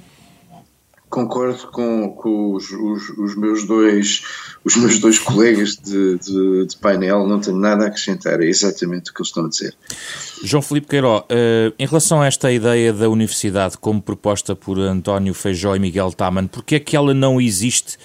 Concordo 1.10 1.68
com, 1.68 2.12
com 2.12 2.54
os, 2.54 2.72
os, 2.72 3.10
os, 3.18 3.36
meus 3.36 3.66
dois, 3.66 4.22
os 4.64 4.78
meus 4.78 5.00
dois 5.00 5.20
colegas 5.20 5.76
de, 5.76 6.18
de, 6.20 6.66
de, 6.68 6.78
painel, 6.78 7.28
não 7.28 7.42
tenho 7.42 7.58
nada 7.58 7.84
a 7.84 7.88
acrescentar, 7.88 8.40
é 8.40 8.46
exatamente 8.46 9.12
o 9.12 9.14
que 9.14 9.20
eles 9.20 9.28
estão 9.28 9.46
a 9.46 9.50
dizer. 9.50 9.76
João 10.46 10.62
Filipe 10.62 10.88
Queiró, 10.88 11.20
uh, 11.20 11.74
em 11.78 11.86
relação 11.86 12.22
a 12.22 12.28
esta 12.28 12.50
ideia 12.54 12.94
da 12.94 13.10
universidade 13.10 13.78
como 13.78 14.02
proposta 14.02 14.56
por 14.56 14.80
António 14.80 15.34
Feijó 15.34 15.76
e 15.76 15.80
Miguel 15.80 16.14
Taman, 16.14 16.48
porque 16.48 16.76
é 16.76 16.80
que 16.80 16.96
ela 16.96 17.14
não 17.14 17.42
existe 17.42 17.98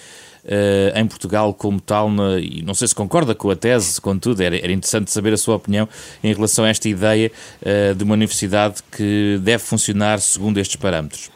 uh, 0.45 0.97
em 0.97 1.05
Portugal 1.07 1.53
como 1.53 1.79
tal, 1.79 2.09
na, 2.09 2.39
e 2.39 2.61
não 2.61 2.73
sei 2.73 2.87
se 2.87 2.95
concorda 2.95 3.33
com 3.35 3.49
a 3.49 3.55
tese, 3.55 3.99
contudo, 3.99 4.41
era, 4.41 4.55
era 4.57 4.71
interessante 4.71 5.11
saber 5.11 5.33
a 5.33 5.37
sua 5.37 5.55
opinião 5.55 5.87
em 6.23 6.33
relação 6.33 6.65
a 6.65 6.69
esta 6.69 6.87
ideia 6.87 7.31
uh, 7.61 7.95
de 7.95 8.03
uma 8.03 8.13
universidade 8.13 8.81
que 8.91 9.39
deve 9.41 9.63
funcionar 9.63 10.19
segundo 10.19 10.59
estes 10.59 10.75
parâmetros. 10.75 11.29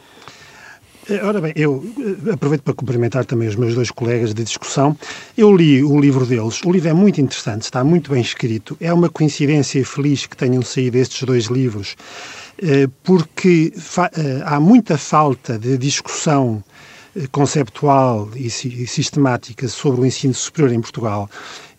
Eh, 1.08 1.20
ora 1.24 1.40
bem, 1.40 1.52
eu 1.56 1.84
aproveito 2.32 2.62
para 2.62 2.74
cumprimentar 2.74 3.24
também 3.24 3.48
os 3.48 3.56
meus 3.56 3.74
dois 3.74 3.90
colegas 3.90 4.32
de 4.32 4.44
discussão. 4.44 4.96
Eu 5.36 5.54
li 5.54 5.82
o 5.82 5.98
livro 5.98 6.24
deles. 6.24 6.60
O 6.64 6.70
livro 6.70 6.88
é 6.88 6.92
muito 6.92 7.20
interessante, 7.20 7.62
está 7.62 7.82
muito 7.82 8.10
bem 8.10 8.20
escrito. 8.20 8.76
É 8.80 8.92
uma 8.92 9.08
coincidência 9.08 9.84
feliz 9.84 10.26
que 10.26 10.36
tenham 10.36 10.62
saído 10.62 10.98
estes 10.98 11.22
dois 11.24 11.46
livros, 11.46 11.96
porque 13.02 13.72
há 14.44 14.60
muita 14.60 14.98
falta 14.98 15.58
de 15.58 15.78
discussão 15.78 16.62
conceptual 17.32 18.28
e 18.36 18.50
sistemática 18.50 19.68
sobre 19.68 20.00
o 20.00 20.06
ensino 20.06 20.34
superior 20.34 20.72
em 20.72 20.80
Portugal. 20.80 21.28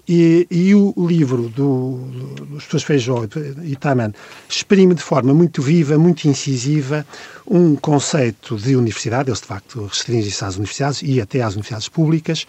E, 0.07 0.47
e 0.49 0.75
o 0.75 0.93
livro 0.97 1.43
do, 1.43 1.97
do, 2.11 2.45
dos 2.45 2.65
professores 2.65 2.83
Feijó 2.83 3.23
e 3.63 3.75
Taman 3.75 4.11
exprime 4.49 4.95
de 4.95 5.01
forma 5.01 5.33
muito 5.33 5.61
viva, 5.61 5.97
muito 5.97 6.27
incisiva, 6.27 7.05
um 7.47 7.75
conceito 7.75 8.57
de 8.57 8.75
universidade, 8.75 9.29
eles 9.29 9.39
de 9.39 9.47
facto 9.47 9.85
restringem-se 9.85 10.43
às 10.43 10.55
universidades 10.55 11.01
e 11.03 11.21
até 11.21 11.41
às 11.41 11.53
universidades 11.53 11.87
públicas, 11.87 12.45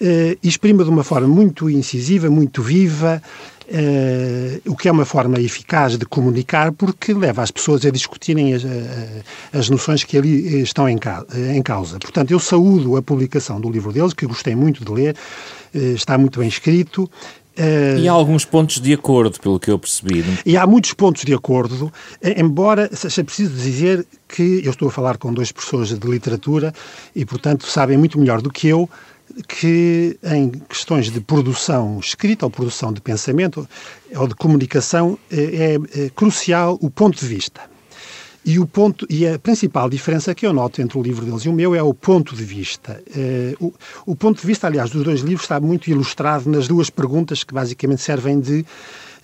eh, 0.00 0.38
exprime 0.42 0.84
de 0.84 0.90
uma 0.90 1.02
forma 1.02 1.26
muito 1.26 1.68
incisiva, 1.68 2.30
muito 2.30 2.62
viva, 2.62 3.22
eh, 3.68 4.60
o 4.66 4.76
que 4.76 4.88
é 4.88 4.92
uma 4.92 5.04
forma 5.04 5.40
eficaz 5.40 5.96
de 5.96 6.06
comunicar, 6.06 6.72
porque 6.72 7.12
leva 7.12 7.42
as 7.42 7.50
pessoas 7.50 7.84
a 7.84 7.90
discutirem 7.90 8.54
as, 8.54 8.62
as 9.52 9.68
noções 9.68 10.04
que 10.04 10.16
ali 10.16 10.62
estão 10.62 10.88
em, 10.88 10.98
em 11.54 11.62
causa. 11.62 11.98
Portanto, 11.98 12.30
eu 12.30 12.38
saúdo 12.38 12.96
a 12.96 13.02
publicação 13.02 13.60
do 13.60 13.70
livro 13.70 13.92
deles, 13.92 14.12
que 14.12 14.26
gostei 14.26 14.54
muito 14.54 14.84
de 14.84 14.92
ler, 14.92 15.16
eh, 15.74 15.92
está 15.92 16.16
muito 16.16 16.38
bem 16.38 16.48
escrito. 16.48 17.10
E 17.98 18.06
há 18.06 18.12
alguns 18.12 18.44
pontos 18.44 18.78
de 18.80 18.92
acordo, 18.92 19.40
pelo 19.40 19.58
que 19.58 19.70
eu 19.70 19.78
percebi. 19.78 20.22
E 20.44 20.58
há 20.58 20.66
muitos 20.66 20.92
pontos 20.92 21.24
de 21.24 21.32
acordo, 21.32 21.90
eh, 22.20 22.38
embora 22.40 22.88
seja 22.94 23.24
preciso 23.24 23.54
dizer 23.54 24.06
que 24.28 24.60
eu 24.62 24.70
estou 24.70 24.88
a 24.88 24.90
falar 24.90 25.16
com 25.16 25.32
dois 25.32 25.50
professores 25.50 25.98
de 25.98 26.06
literatura 26.06 26.72
e, 27.14 27.24
portanto, 27.24 27.66
sabem 27.66 27.96
muito 27.96 28.18
melhor 28.18 28.42
do 28.42 28.50
que 28.50 28.68
eu 28.68 28.88
que 29.48 30.18
em 30.24 30.50
questões 30.50 31.10
de 31.10 31.20
produção 31.20 31.98
escrita 32.00 32.46
ou 32.46 32.50
produção 32.50 32.92
de 32.92 33.00
pensamento 33.00 33.68
ou 34.14 34.26
de 34.26 34.34
comunicação 34.34 35.18
eh, 35.30 35.76
é, 35.94 36.04
é 36.04 36.10
crucial 36.10 36.78
o 36.80 36.90
ponto 36.90 37.18
de 37.18 37.26
vista. 37.26 37.60
E, 38.46 38.60
o 38.60 38.66
ponto, 38.66 39.04
e 39.10 39.26
a 39.26 39.40
principal 39.40 39.90
diferença 39.90 40.32
que 40.32 40.46
eu 40.46 40.52
noto 40.52 40.80
entre 40.80 40.96
o 40.96 41.02
livro 41.02 41.26
deles 41.26 41.42
e 41.42 41.48
o 41.48 41.52
meu 41.52 41.74
é 41.74 41.82
o 41.82 41.92
ponto 41.92 42.36
de 42.36 42.44
vista. 42.44 43.02
Uh, 43.08 43.66
o, 44.06 44.12
o, 44.12 44.14
ponto 44.14 44.40
de 44.40 44.46
vista, 44.46 44.68
aliás, 44.68 44.88
dos 44.88 45.02
dois 45.02 45.20
livros 45.20 45.42
está 45.42 45.58
muito 45.58 45.90
ilustrado 45.90 46.48
nas 46.48 46.68
duas 46.68 46.88
perguntas 46.88 47.42
que 47.42 47.52
basicamente 47.52 48.02
servem 48.02 48.38
de, 48.38 48.64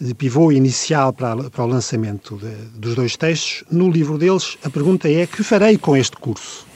de 0.00 0.12
pivô 0.12 0.50
inicial 0.50 1.12
para, 1.12 1.48
para 1.50 1.64
o 1.64 1.68
lançamento 1.68 2.36
de, 2.36 2.50
dos 2.76 2.96
dois 2.96 3.16
textos. 3.16 3.62
No 3.70 3.88
livro 3.88 4.18
deles, 4.18 4.58
a 4.64 4.68
pergunta 4.68 5.08
é: 5.08 5.24
que 5.24 5.44
farei 5.44 5.78
com 5.78 5.96
este 5.96 6.16
curso? 6.16 6.71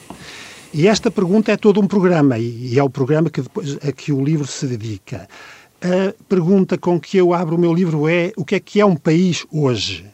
E 0.76 0.86
esta 0.86 1.10
pergunta 1.10 1.50
é 1.50 1.56
todo 1.56 1.80
um 1.80 1.86
programa, 1.86 2.38
e, 2.38 2.78
é 2.78 2.82
o 2.82 2.90
programa 2.90 3.30
que 3.30 3.40
depois, 3.40 3.78
a 3.78 3.90
que 3.90 4.12
o 4.12 4.22
livro 4.22 4.46
se 4.46 4.66
dedica. 4.66 5.26
A 5.80 6.14
pergunta 6.28 6.76
com 6.76 7.00
que 7.00 7.16
eu 7.16 7.32
abro 7.32 7.56
o 7.56 7.58
meu 7.58 7.72
livro 7.72 8.06
é: 8.06 8.30
o 8.36 8.44
que 8.44 8.56
é 8.56 8.60
que 8.60 8.78
é 8.78 8.84
um 8.84 8.94
país 8.94 9.46
hoje? 9.50 10.04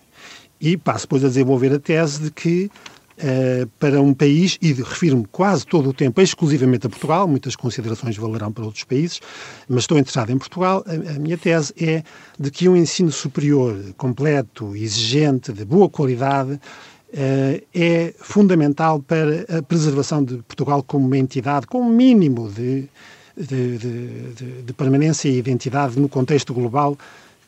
E 0.61 0.76
passo 0.76 1.07
depois 1.07 1.25
a 1.25 1.28
desenvolver 1.28 1.73
a 1.73 1.81
tese 1.81 2.23
de 2.23 2.31
que 2.31 2.71
Uh, 3.12 3.69
para 3.78 4.00
um 4.00 4.14
país, 4.14 4.59
e 4.61 4.73
refiro-me 4.73 5.26
quase 5.31 5.64
todo 5.66 5.90
o 5.90 5.92
tempo 5.92 6.21
exclusivamente 6.21 6.87
a 6.87 6.90
Portugal, 6.90 7.28
muitas 7.28 7.54
considerações 7.54 8.16
valerão 8.16 8.50
para 8.50 8.64
outros 8.64 8.83
países, 8.83 9.21
mas 9.69 9.81
estou 9.83 9.97
interessado 9.99 10.31
em 10.31 10.38
Portugal, 10.38 10.83
a, 10.87 10.92
a, 10.92 11.19
minha 11.21 11.38
tese 11.38 11.73
é 11.78 12.02
de 12.40 12.50
que 12.50 12.69
um 12.69 12.76
ensino 12.76 13.12
superior 13.12 13.78
completo, 13.97 14.75
exigente, 14.75 15.52
de 15.52 15.64
boa 15.64 15.88
qualidade, 15.90 16.59
é 17.14 18.14
fundamental 18.19 19.00
para 19.00 19.59
a 19.59 19.62
preservação 19.62 20.25
de 20.25 20.38
Portugal 20.38 20.83
como 20.83 21.07
uma 21.07 21.19
entidade 21.19 21.66
com 21.66 21.81
um 21.81 21.88
mínimo 21.88 22.49
de, 22.49 22.88
de, 23.37 23.78
de, 23.78 24.62
de 24.62 24.73
permanência 24.73 25.28
e 25.28 25.37
identidade 25.37 26.00
no 26.00 26.09
contexto 26.09 26.54
global 26.54 26.97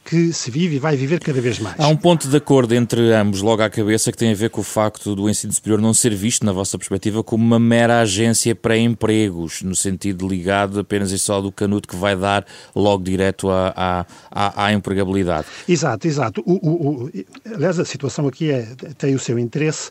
que 0.05 0.33
se 0.33 0.51
vive 0.51 0.77
e 0.77 0.79
vai 0.79 0.97
viver 0.97 1.19
cada 1.19 1.41
vez 1.41 1.59
mais. 1.59 1.77
Há 1.79 1.89
um 1.89 1.97
ponto 1.97 2.29
de 2.29 2.37
acordo 2.37 2.75
entre 2.75 3.13
ambos, 3.13 3.41
logo 3.41 3.63
à 3.63 3.71
cabeça, 3.71 4.13
que 4.13 4.19
tem 4.19 4.33
a 4.33 4.35
ver 4.35 4.51
com 4.51 4.61
o 4.61 4.65
facto 4.65 5.17
do 5.17 5.29
ensino 5.31 5.53
superior 5.53 5.81
não 5.81 5.95
ser 5.95 6.15
visto, 6.15 6.45
na 6.45 6.53
vossa 6.53 6.77
perspectiva, 6.77 7.25
como 7.25 7.43
uma 7.43 7.59
mera 7.59 8.01
agência 8.01 8.55
para 8.55 8.77
empregos, 8.77 9.63
no 9.63 9.75
sentido 9.75 10.29
ligado 10.29 10.81
apenas 10.81 11.11
e 11.11 11.19
só 11.19 11.41
do 11.41 11.51
canuto 11.51 11.89
que 11.89 11.97
vai 11.97 12.15
dar 12.15 12.45
logo 12.75 13.03
direto 13.03 13.49
à, 13.49 14.07
à, 14.31 14.67
à 14.67 14.73
empregabilidade. 14.73 15.47
Exato, 15.67 16.07
exato. 16.07 16.43
O, 16.45 16.53
o, 16.53 17.05
o, 17.05 17.11
aliás, 17.55 17.79
a 17.79 17.85
situação 17.85 18.29
aqui 18.29 18.51
é, 18.51 18.63
tem 18.99 19.15
o 19.15 19.19
seu 19.19 19.39
interesse 19.39 19.91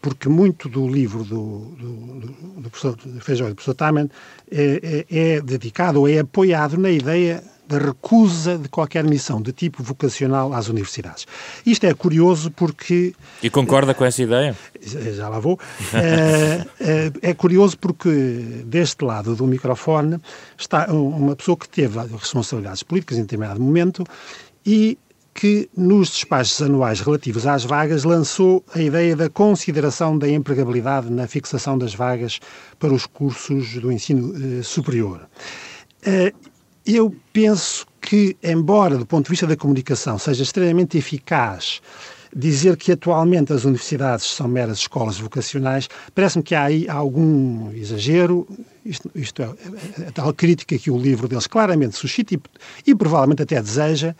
porque 0.00 0.28
muito 0.28 0.68
do 0.68 0.88
livro 0.88 1.24
do, 1.24 1.58
do, 1.78 2.62
do 2.62 2.70
professor 2.70 2.96
Feijó 3.20 3.46
e 3.46 3.48
do 3.50 3.54
professor 3.54 3.74
Taman 3.74 4.08
é, 4.50 5.04
é, 5.10 5.34
é 5.34 5.40
dedicado 5.42 6.00
ou 6.00 6.08
é 6.08 6.20
apoiado 6.20 6.78
na 6.78 6.90
ideia 6.90 7.42
da 7.70 7.78
recusa 7.78 8.58
de 8.58 8.68
qualquer 8.68 9.04
missão 9.04 9.40
de 9.40 9.52
tipo 9.52 9.82
vocacional 9.82 10.52
às 10.52 10.68
universidades. 10.68 11.24
Isto 11.64 11.86
é 11.86 11.94
curioso 11.94 12.50
porque... 12.50 13.14
E 13.40 13.48
concorda 13.48 13.94
com 13.94 14.04
essa 14.04 14.20
ideia? 14.20 14.56
Já 14.82 15.28
lá 15.28 15.38
vou. 15.38 15.58
é, 15.94 16.66
é, 16.80 17.30
é, 17.30 17.34
curioso 17.34 17.78
porque 17.78 18.10
deste 18.66 19.04
lado 19.04 19.36
do 19.36 19.46
microfone 19.46 20.18
está 20.58 20.86
uma 20.92 21.36
pessoa 21.36 21.56
que 21.56 21.68
teve 21.68 21.98
responsabilidades 21.98 22.82
políticas 22.82 23.18
em 23.18 23.22
determinado 23.22 23.60
momento 23.60 24.04
e 24.66 24.98
que, 25.32 25.70
nos 25.76 26.10
despachos 26.10 26.60
anuais 26.60 27.00
relativos 27.00 27.46
às 27.46 27.64
vagas, 27.64 28.04
lançou 28.04 28.64
a 28.74 28.80
ideia 28.80 29.14
da 29.14 29.30
consideração 29.30 30.18
da 30.18 30.28
empregabilidade 30.28 31.08
na 31.10 31.26
fixação 31.28 31.78
das 31.78 31.94
vagas 31.94 32.40
para 32.78 32.92
os 32.92 33.06
cursos 33.06 33.74
do 33.74 33.92
ensino 33.92 34.34
eh, 34.34 34.62
superior. 34.62 35.28
Eh, 36.04 36.32
eu 36.86 37.14
penso 37.32 37.86
que, 38.00 38.36
embora 38.42 38.96
do 38.96 39.06
ponto 39.06 39.24
de 39.26 39.30
vista 39.30 39.46
da 39.46 39.56
comunicação 39.56 40.18
seja 40.18 40.42
extremamente 40.42 40.96
eficaz 40.98 41.80
dizer 42.34 42.76
que 42.76 42.92
atualmente 42.92 43.52
as 43.52 43.64
universidades 43.64 44.24
são 44.24 44.46
meras 44.46 44.78
escolas 44.78 45.18
vocacionais, 45.18 45.88
parece-me 46.14 46.44
que 46.44 46.54
há 46.54 46.64
aí 46.64 46.88
algum 46.88 47.72
exagero, 47.72 48.46
isto, 48.84 49.10
isto 49.14 49.42
é, 49.42 49.46
é, 49.46 50.08
a 50.08 50.12
tal 50.12 50.32
crítica 50.32 50.78
que 50.78 50.90
o 50.90 50.98
livro 50.98 51.26
deles 51.26 51.46
claramente 51.46 51.96
suscita 51.96 52.34
e, 52.34 52.40
e 52.86 52.94
provavelmente 52.94 53.42
até 53.42 53.60
deseja, 53.60 54.14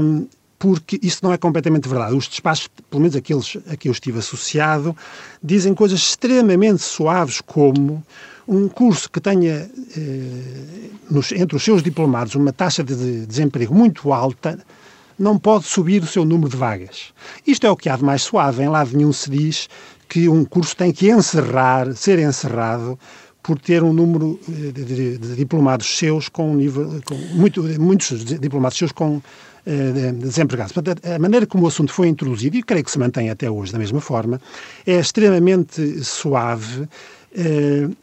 um, 0.00 0.26
porque 0.58 0.98
isso 1.02 1.18
não 1.22 1.32
é 1.32 1.36
completamente 1.36 1.88
verdade. 1.88 2.14
Os 2.14 2.28
despachos, 2.28 2.68
pelo 2.88 3.02
menos 3.02 3.16
aqueles 3.16 3.58
a 3.68 3.76
que 3.76 3.88
eu 3.88 3.92
estive 3.92 4.20
associado, 4.20 4.96
dizem 5.42 5.74
coisas 5.74 5.98
extremamente 5.98 6.82
suaves 6.82 7.40
como 7.40 8.02
um 8.52 8.68
curso 8.68 9.10
que 9.10 9.20
tenha 9.20 9.70
eh, 9.96 10.90
nos, 11.10 11.32
entre 11.32 11.56
os 11.56 11.62
seus 11.62 11.82
diplomados 11.82 12.34
uma 12.34 12.52
taxa 12.52 12.84
de 12.84 13.26
desemprego 13.26 13.74
muito 13.74 14.12
alta 14.12 14.58
não 15.18 15.38
pode 15.38 15.64
subir 15.64 16.02
o 16.02 16.06
seu 16.06 16.24
número 16.24 16.50
de 16.50 16.56
vagas. 16.56 17.12
Isto 17.46 17.66
é 17.66 17.70
o 17.70 17.76
que 17.76 17.88
há 17.88 17.96
de 17.96 18.04
mais 18.04 18.22
suave. 18.22 18.62
Em 18.62 18.68
lado 18.68 18.96
nenhum 18.96 19.12
se 19.12 19.30
diz 19.30 19.68
que 20.08 20.28
um 20.28 20.44
curso 20.44 20.76
tem 20.76 20.92
que 20.92 21.10
encerrar, 21.10 21.94
ser 21.94 22.18
encerrado 22.18 22.98
por 23.42 23.58
ter 23.58 23.82
um 23.82 23.92
número 23.92 24.38
eh, 24.48 24.72
de, 24.72 24.84
de, 24.84 25.18
de 25.18 25.36
diplomados 25.36 25.86
seus 25.98 26.28
com 26.28 26.52
um 26.52 26.54
nível, 26.54 27.00
com 27.04 27.14
muito, 27.14 27.62
muitos 27.80 28.24
diplomados 28.24 28.76
seus 28.76 28.92
com 28.92 29.16
uh, 29.16 30.12
desempregados. 30.18 30.72
Portanto, 30.72 31.04
a 31.06 31.18
maneira 31.18 31.46
como 31.46 31.64
o 31.64 31.66
assunto 31.68 31.92
foi 31.92 32.08
introduzido, 32.08 32.56
e 32.56 32.62
creio 32.62 32.84
que 32.84 32.90
se 32.90 32.98
mantém 32.98 33.30
até 33.30 33.50
hoje 33.50 33.72
da 33.72 33.78
mesma 33.78 34.00
forma, 34.00 34.40
é 34.86 34.98
extremamente 34.98 36.04
suave, 36.04 36.88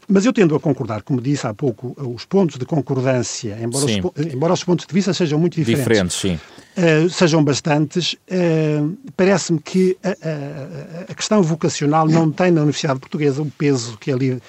mas 0.07 0.25
eu 0.25 0.33
tendo 0.33 0.55
a 0.55 0.59
concordar, 0.59 1.03
como 1.03 1.21
disse 1.21 1.45
há 1.45 1.53
pouco, 1.53 1.95
os 1.98 2.25
pontos 2.25 2.57
de 2.57 2.65
concordância, 2.65 3.57
embora, 3.62 3.86
os, 3.86 3.91
embora 4.33 4.53
os 4.53 4.63
pontos 4.63 4.86
de 4.86 4.93
vista 4.93 5.13
sejam 5.13 5.39
muito 5.39 5.55
diferentes, 5.55 5.83
diferentes 5.83 6.15
sim. 6.17 6.39
Uh, 6.77 7.09
sejam 7.09 7.43
bastantes, 7.43 8.13
uh, 8.13 8.98
parece-me 9.17 9.59
que 9.59 9.98
a, 10.01 10.09
a, 10.09 11.12
a, 11.12 11.13
questão 11.13 11.43
vocacional 11.43 12.07
não 12.07 12.31
tem 12.31 12.51
na 12.51 12.62
Universidade 12.62 13.00
Portuguesa 13.00 13.41
o 13.41 13.45
peso 13.51 13.98
que 13.98 14.12
ali, 14.12 14.41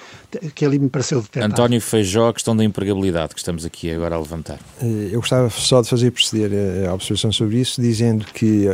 que 0.55 0.63
ali 0.63 0.79
me 0.79 0.89
pareceu 0.89 1.19
detectar. 1.19 1.51
António 1.51 1.81
Feijó, 1.81 2.29
a 2.29 2.33
questão 2.33 2.55
da 2.55 2.63
empregabilidade 2.63 3.33
que 3.33 3.39
estamos 3.39 3.65
aqui 3.65 3.91
agora 3.91 4.15
a 4.15 4.19
levantar. 4.19 4.59
Eu 4.81 5.19
gostava 5.19 5.49
só 5.49 5.81
de 5.81 5.89
fazer 5.89 6.11
proceder 6.11 6.87
a 6.87 6.93
observação 6.93 7.33
sobre 7.33 7.59
isso, 7.59 7.81
dizendo 7.81 8.25
que 8.33 8.69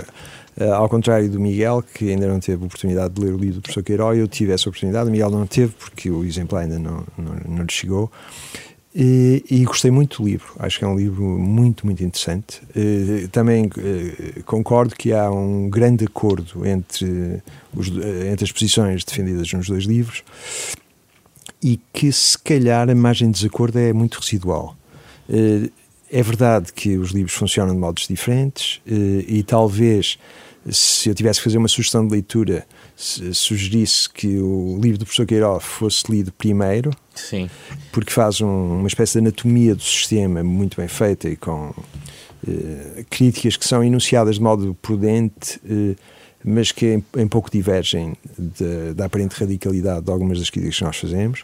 Uh, 0.59 0.73
ao 0.73 0.89
contrário 0.89 1.29
do 1.29 1.39
Miguel, 1.39 1.83
que 1.93 2.09
ainda 2.09 2.27
não 2.27 2.39
teve 2.39 2.65
oportunidade 2.65 3.13
de 3.13 3.21
ler 3.21 3.31
o 3.31 3.37
livro 3.37 3.55
do 3.55 3.61
professor 3.61 3.83
Queiroz, 3.83 4.17
eu 4.17 4.27
tive 4.27 4.51
essa 4.51 4.67
oportunidade, 4.67 5.07
o 5.07 5.11
Miguel 5.11 5.29
não 5.29 5.45
teve 5.45 5.73
porque 5.73 6.09
o 6.09 6.25
exemplar 6.25 6.63
ainda 6.63 6.79
não, 6.79 7.05
não, 7.15 7.35
não 7.47 7.63
lhe 7.63 7.71
chegou. 7.71 8.11
E, 8.95 9.45
e, 9.51 9.63
gostei 9.63 9.91
muito 9.91 10.23
do 10.23 10.27
livro, 10.27 10.47
acho 10.57 10.79
que 10.79 10.83
é 10.83 10.87
um 10.87 10.97
livro 10.97 11.23
muito, 11.23 11.85
muito 11.85 12.03
interessante. 12.03 12.59
Uh, 12.75 13.27
também 13.27 13.67
uh, 13.67 14.43
concordo 14.43 14.95
que 14.95 15.13
há 15.13 15.29
um 15.29 15.69
grande 15.69 16.05
acordo 16.05 16.65
entre, 16.65 17.43
os, 17.75 17.89
entre 17.89 18.45
as 18.45 18.51
posições 18.51 19.03
defendidas 19.03 19.53
nos 19.53 19.67
dois 19.67 19.83
livros 19.83 20.23
e 21.61 21.79
que, 21.93 22.11
se 22.11 22.39
calhar, 22.39 22.89
a 22.89 22.95
margem 22.95 23.29
de 23.29 23.37
desacordo 23.37 23.77
é 23.77 23.93
muito 23.93 24.19
residual. 24.19 24.75
É 26.09 26.23
verdade 26.23 26.71
que 26.71 26.97
os 26.97 27.11
livros 27.11 27.33
funcionam 27.33 27.73
de 27.73 27.79
modos 27.79 28.07
diferentes 28.07 28.79
e 28.85 29.43
talvez 29.43 30.17
se 30.71 31.09
eu 31.09 31.15
tivesse 31.15 31.39
que 31.39 31.45
fazer 31.45 31.57
uma 31.57 31.67
sugestão 31.67 32.05
de 32.05 32.13
leitura, 32.13 32.65
sugerisse 32.95 34.09
que 34.09 34.37
o 34.37 34.79
livro 34.81 34.97
do 34.97 35.05
professor 35.05 35.25
Queiroz 35.25 35.63
fosse 35.63 36.11
lido 36.11 36.31
primeiro, 36.31 36.91
Sim. 37.15 37.49
porque 37.91 38.11
faz 38.11 38.41
um, 38.41 38.79
uma 38.79 38.87
espécie 38.87 39.13
de 39.13 39.19
anatomia 39.19 39.75
do 39.75 39.83
sistema 39.83 40.43
muito 40.43 40.77
bem 40.77 40.87
feita 40.87 41.29
e 41.29 41.35
com 41.35 41.69
uh, 41.69 43.05
críticas 43.09 43.55
que 43.55 43.65
são 43.65 43.83
enunciadas 43.83 44.35
de 44.35 44.41
modo 44.41 44.75
prudente, 44.81 45.59
uh, 45.65 45.95
mas 46.47 46.71
que 46.71 46.93
em, 46.93 47.03
em 47.17 47.27
pouco 47.27 47.51
divergem 47.51 48.13
de, 48.37 48.93
da 48.93 49.05
aparente 49.05 49.37
radicalidade 49.37 50.05
de 50.05 50.11
algumas 50.11 50.39
das 50.39 50.49
críticas 50.49 50.77
que 50.77 50.83
nós 50.85 50.95
fazemos. 50.95 51.43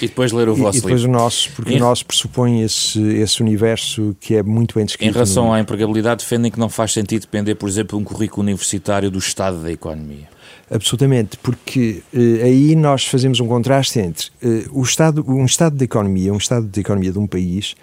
E 0.00 0.06
depois 0.06 0.30
ler 0.30 0.48
o 0.48 0.54
vosso 0.54 0.78
e, 0.78 0.78
e 0.78 0.82
depois 0.82 1.00
livro. 1.00 1.16
o 1.16 1.20
nosso, 1.20 1.50
porque 1.56 1.74
em... 1.74 1.76
o 1.76 1.80
nosso 1.80 2.06
pressupõe 2.06 2.62
esse, 2.62 3.00
esse 3.00 3.42
universo 3.42 4.16
que 4.20 4.36
é 4.36 4.42
muito 4.44 4.76
bem 4.76 4.84
descrito. 4.84 5.10
Em 5.10 5.12
relação 5.12 5.46
no... 5.46 5.52
à 5.52 5.58
empregabilidade, 5.58 6.22
defendem 6.22 6.52
que 6.52 6.58
não 6.58 6.68
faz 6.68 6.92
sentido 6.92 7.22
depender, 7.22 7.56
por 7.56 7.68
exemplo, 7.68 7.98
de 7.98 8.04
um 8.04 8.06
currículo 8.06 8.42
universitário 8.42 9.10
do 9.10 9.18
estado 9.18 9.60
da 9.60 9.72
economia. 9.72 10.28
Absolutamente, 10.70 11.36
porque 11.38 12.02
eh, 12.14 12.44
aí 12.44 12.76
nós 12.76 13.04
fazemos 13.06 13.40
um 13.40 13.46
contraste 13.46 13.98
entre 13.98 14.28
eh, 14.40 14.66
o 14.70 14.82
estado, 14.82 15.24
um 15.28 15.44
estado 15.44 15.76
de 15.76 15.84
economia, 15.84 16.32
um 16.32 16.38
estado 16.38 16.66
de 16.66 16.80
economia 16.80 17.12
de 17.12 17.18
um 17.18 17.26
país 17.26 17.74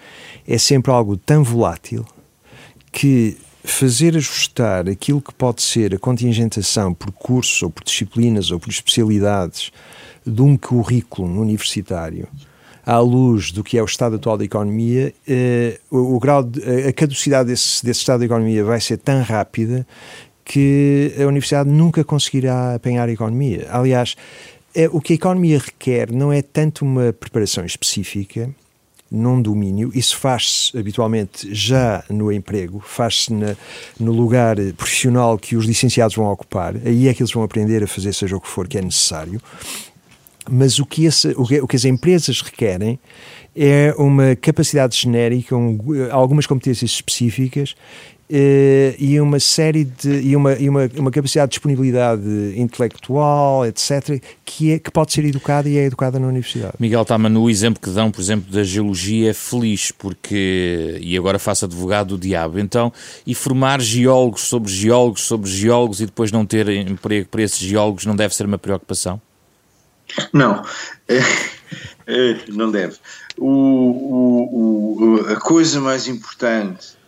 é 0.48 0.58
sempre 0.58 0.90
algo 0.90 1.16
tão 1.16 1.44
volátil 1.44 2.04
que 2.90 3.36
fazer 3.64 4.16
ajustar 4.16 4.88
aquilo 4.88 5.20
que 5.20 5.32
pode 5.32 5.62
ser 5.62 5.94
a 5.94 5.98
contingentação 5.98 6.92
por 6.92 7.12
cursos 7.12 7.62
ou 7.62 7.70
por 7.70 7.84
disciplinas 7.84 8.50
ou 8.50 8.58
por 8.58 8.70
especialidades 8.70 9.70
de 10.26 10.42
um 10.42 10.56
currículo 10.56 11.40
universitário 11.40 12.28
à 12.84 12.98
luz 12.98 13.52
do 13.52 13.62
que 13.62 13.78
é 13.78 13.82
o 13.82 13.84
estado 13.84 14.16
atual 14.16 14.36
da 14.36 14.44
economia, 14.44 15.14
eh, 15.26 15.78
o, 15.90 16.16
o, 16.16 16.18
grau 16.18 16.42
de, 16.42 16.60
a 16.88 16.92
caducidade 16.92 17.48
desse, 17.48 17.84
desse 17.84 18.00
estado 18.00 18.20
da 18.20 18.26
economia 18.26 18.64
vai 18.64 18.80
ser 18.80 18.98
tão 18.98 19.22
rápida 19.22 19.86
que 20.44 21.14
a 21.16 21.26
universidade 21.26 21.70
nunca 21.70 22.02
conseguirá 22.02 22.74
apanhar 22.74 23.08
a 23.08 23.12
economia. 23.12 23.68
Aliás, 23.70 24.16
é, 24.74 24.88
o 24.88 25.00
que 25.00 25.12
a 25.12 25.16
economia 25.16 25.58
requer 25.58 26.10
não 26.10 26.32
é 26.32 26.42
tanto 26.42 26.84
uma 26.84 27.12
preparação 27.12 27.64
específica 27.64 28.50
num 29.12 29.42
domínio, 29.42 29.92
isso 29.94 30.16
faz-se 30.16 30.76
habitualmente 30.76 31.54
já 31.54 32.02
no 32.08 32.32
emprego, 32.32 32.82
faz-se 32.84 33.32
no 34.00 34.12
lugar 34.12 34.56
profissional 34.76 35.38
que 35.38 35.54
os 35.54 35.66
licenciados 35.66 36.16
vão 36.16 36.26
ocupar, 36.26 36.74
aí 36.84 37.08
é 37.08 37.14
que 37.14 37.22
eles 37.22 37.32
vão 37.32 37.42
aprender 37.42 37.82
a 37.82 37.86
fazer 37.86 38.12
seja 38.14 38.36
o 38.36 38.40
que 38.40 38.48
for 38.48 38.66
que 38.66 38.78
é 38.78 38.82
necessário. 38.82 39.40
Mas 40.50 40.80
o 40.80 40.86
que, 40.86 41.04
esse, 41.04 41.28
o 41.36 41.46
que, 41.46 41.60
o 41.60 41.68
que 41.68 41.76
as 41.76 41.84
empresas 41.84 42.40
requerem 42.40 42.98
é 43.54 43.94
uma 43.96 44.34
capacidade 44.34 44.96
genérica, 44.96 45.54
um, 45.56 45.78
algumas 46.10 46.46
competências 46.46 46.90
específicas 46.90 47.76
e 48.98 49.20
uma 49.20 49.38
série 49.38 49.84
de 49.84 50.20
e 50.20 50.34
uma, 50.34 50.54
e 50.54 50.68
uma, 50.68 50.88
uma 50.96 51.10
capacidade 51.10 51.50
de 51.50 51.54
disponibilidade 51.54 52.54
intelectual, 52.56 53.66
etc., 53.66 54.22
que, 54.44 54.72
é, 54.72 54.78
que 54.78 54.90
pode 54.90 55.12
ser 55.12 55.24
educada 55.24 55.68
e 55.68 55.76
é 55.76 55.84
educada 55.84 56.18
na 56.18 56.26
universidade. 56.26 56.74
Miguel 56.78 57.04
Tama, 57.04 57.28
no 57.28 57.50
exemplo 57.50 57.80
que 57.82 57.90
dão, 57.90 58.10
por 58.10 58.20
exemplo, 58.20 58.50
da 58.50 58.62
geologia 58.62 59.30
é 59.30 59.34
feliz, 59.34 59.90
porque, 59.90 60.98
e 61.00 61.16
agora 61.16 61.38
faço 61.38 61.66
advogado 61.66 62.16
do 62.16 62.18
diabo, 62.18 62.58
então, 62.58 62.92
e 63.26 63.34
formar 63.34 63.80
geólogos 63.80 64.42
sobre 64.42 64.70
geólogos 64.72 65.22
sobre 65.22 65.50
geólogos 65.50 66.00
e 66.00 66.06
depois 66.06 66.32
não 66.32 66.46
ter 66.46 66.68
emprego 66.68 67.28
para 67.28 67.42
esses 67.42 67.58
geólogos 67.58 68.06
não 68.06 68.16
deve 68.16 68.34
ser 68.34 68.46
uma 68.46 68.58
preocupação? 68.58 69.20
Não, 70.32 70.62
não 72.48 72.70
deve. 72.70 72.96
O, 73.36 73.48
o, 73.48 75.04
o, 75.04 75.26
a 75.28 75.36
coisa 75.40 75.80
mais 75.80 76.06
importante 76.06 77.01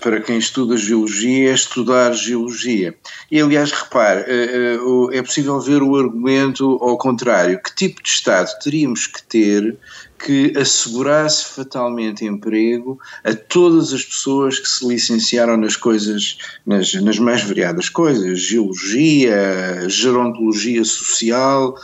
para 0.00 0.20
quem 0.20 0.38
estuda 0.38 0.76
geologia 0.76 1.50
é 1.50 1.54
estudar 1.54 2.12
geologia. 2.12 2.94
E 3.30 3.40
aliás, 3.40 3.72
repare, 3.72 4.22
uh, 4.22 5.06
uh, 5.06 5.12
é 5.12 5.22
possível 5.22 5.58
ver 5.60 5.82
o 5.82 5.96
argumento 5.96 6.78
ao 6.82 6.98
contrário. 6.98 7.60
Que 7.62 7.74
tipo 7.74 8.02
de 8.02 8.08
Estado 8.08 8.50
teríamos 8.62 9.06
que 9.06 9.22
ter 9.22 9.76
que 10.18 10.52
assegurasse 10.56 11.44
fatalmente 11.44 12.24
emprego 12.24 12.98
a 13.22 13.34
todas 13.34 13.92
as 13.92 14.04
pessoas 14.04 14.58
que 14.58 14.68
se 14.68 14.86
licenciaram 14.86 15.56
nas 15.56 15.76
coisas, 15.76 16.38
nas, 16.64 16.92
nas 16.94 17.18
mais 17.18 17.42
variadas 17.42 17.88
coisas, 17.90 18.40
geologia, 18.40 19.88
gerontologia 19.88 20.82
social, 20.84 21.76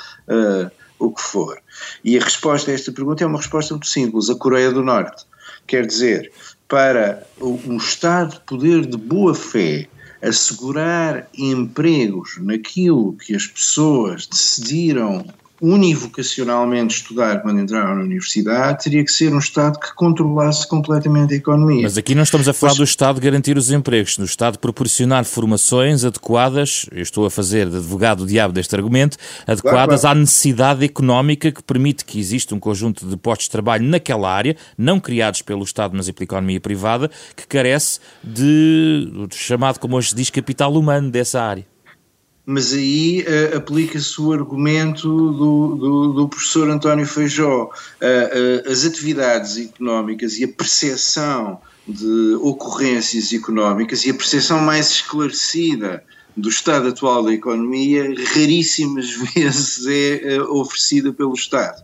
o 0.98 1.10
que 1.10 1.22
for. 1.22 1.58
E 2.02 2.18
a 2.18 2.22
resposta 2.22 2.70
a 2.70 2.74
esta 2.74 2.90
pergunta 2.90 3.22
é 3.22 3.26
uma 3.26 3.38
resposta 3.38 3.74
muito 3.74 3.86
simples: 3.86 4.30
a 4.30 4.34
Coreia 4.34 4.70
do 4.70 4.82
Norte. 4.82 5.24
Quer 5.66 5.86
dizer, 5.86 6.32
para 6.72 7.22
um 7.38 7.76
Estado 7.76 8.40
poder 8.46 8.86
de 8.86 8.96
boa 8.96 9.34
fé 9.34 9.86
assegurar 10.22 11.28
empregos 11.36 12.38
naquilo 12.40 13.12
que 13.12 13.36
as 13.36 13.46
pessoas 13.46 14.26
decidiram 14.26 15.22
univocacionalmente 15.62 16.96
estudar 16.96 17.40
quando 17.40 17.60
entraram 17.60 17.94
na 17.94 18.02
universidade, 18.02 18.82
teria 18.82 19.04
que 19.04 19.12
ser 19.12 19.32
um 19.32 19.38
Estado 19.38 19.78
que 19.78 19.94
controlasse 19.94 20.66
completamente 20.66 21.34
a 21.34 21.36
economia. 21.36 21.82
Mas 21.82 21.96
aqui 21.96 22.16
não 22.16 22.24
estamos 22.24 22.48
a 22.48 22.52
falar 22.52 22.74
do 22.74 22.82
Estado 22.82 23.20
garantir 23.20 23.56
os 23.56 23.70
empregos, 23.70 24.16
do 24.16 24.24
Estado 24.24 24.58
proporcionar 24.58 25.24
formações 25.24 26.04
adequadas, 26.04 26.86
eu 26.90 27.00
estou 27.00 27.24
a 27.26 27.30
fazer 27.30 27.70
de 27.70 27.76
advogado 27.76 28.26
diabo 28.26 28.52
deste 28.52 28.74
argumento, 28.74 29.16
adequadas 29.46 30.00
claro, 30.00 30.00
claro. 30.00 30.18
à 30.18 30.20
necessidade 30.20 30.84
económica 30.84 31.52
que 31.52 31.62
permite 31.62 32.04
que 32.04 32.18
exista 32.18 32.56
um 32.56 32.58
conjunto 32.58 33.06
de 33.06 33.16
postos 33.16 33.46
de 33.46 33.52
trabalho 33.52 33.84
naquela 33.84 34.28
área, 34.34 34.56
não 34.76 34.98
criados 34.98 35.42
pelo 35.42 35.62
Estado, 35.62 35.94
mas 35.96 36.10
pela 36.10 36.24
economia 36.24 36.60
privada, 36.60 37.08
que 37.36 37.46
carece 37.46 38.00
de, 38.24 39.26
de 39.28 39.36
chamado, 39.36 39.78
como 39.78 39.96
hoje 39.96 40.08
se 40.08 40.16
diz, 40.16 40.28
capital 40.28 40.74
humano 40.74 41.08
dessa 41.08 41.40
área 41.40 41.71
mas 42.44 42.72
aí 42.72 43.22
uh, 43.22 43.56
aplica-se 43.56 44.20
o 44.20 44.32
argumento 44.32 45.08
do, 45.08 45.76
do, 45.76 46.12
do, 46.12 46.28
professor 46.28 46.68
António 46.68 47.06
Feijó. 47.06 47.64
Uh, 47.64 48.68
uh, 48.68 48.70
as 48.70 48.84
atividades 48.84 49.56
económicas 49.56 50.38
e 50.38 50.44
a 50.44 50.48
percepção 50.48 51.60
de 51.86 52.36
ocorrências 52.40 53.32
económicas 53.32 54.04
e 54.04 54.10
a 54.10 54.14
percepção 54.14 54.58
mais 54.60 54.90
esclarecida 54.90 56.02
do 56.36 56.48
estado 56.48 56.88
atual 56.88 57.24
da 57.24 57.32
economia 57.32 58.04
raríssimas 58.34 59.10
vezes 59.34 59.86
é 59.86 60.40
oferecida 60.42 61.12
pelo 61.12 61.34
Estado. 61.34 61.82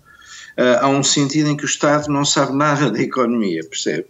há 0.81 0.88
um 0.88 1.03
sentido 1.03 1.51
em 1.51 1.57
que 1.57 1.64
o 1.64 1.66
Estado 1.66 2.09
não 2.09 2.25
sabe 2.25 2.57
nada 2.57 2.90
da 2.90 3.03
economia, 3.03 3.61
percebe? 3.68 4.07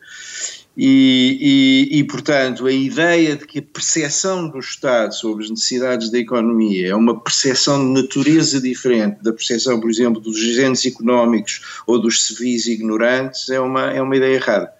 E, 0.80 1.88
e, 1.90 1.98
e, 1.98 2.04
portanto, 2.04 2.64
a 2.64 2.72
ideia 2.72 3.34
de 3.34 3.44
que 3.44 3.58
a 3.58 3.62
percepção 3.62 4.48
do 4.48 4.60
Estado 4.60 5.12
sobre 5.12 5.42
as 5.42 5.50
necessidades 5.50 6.08
da 6.08 6.18
economia 6.18 6.90
é 6.90 6.94
uma 6.94 7.18
percepção 7.18 7.84
de 7.84 8.00
natureza 8.00 8.60
diferente 8.60 9.20
da 9.20 9.32
percepção, 9.32 9.80
por 9.80 9.90
exemplo, 9.90 10.20
dos 10.20 10.36
agentes 10.36 10.86
económicos 10.86 11.82
ou 11.84 12.00
dos 12.00 12.24
civis 12.24 12.66
ignorantes 12.66 13.50
é 13.50 13.58
uma, 13.58 13.90
é 13.90 14.00
uma 14.00 14.16
ideia 14.16 14.36
errada. 14.36 14.72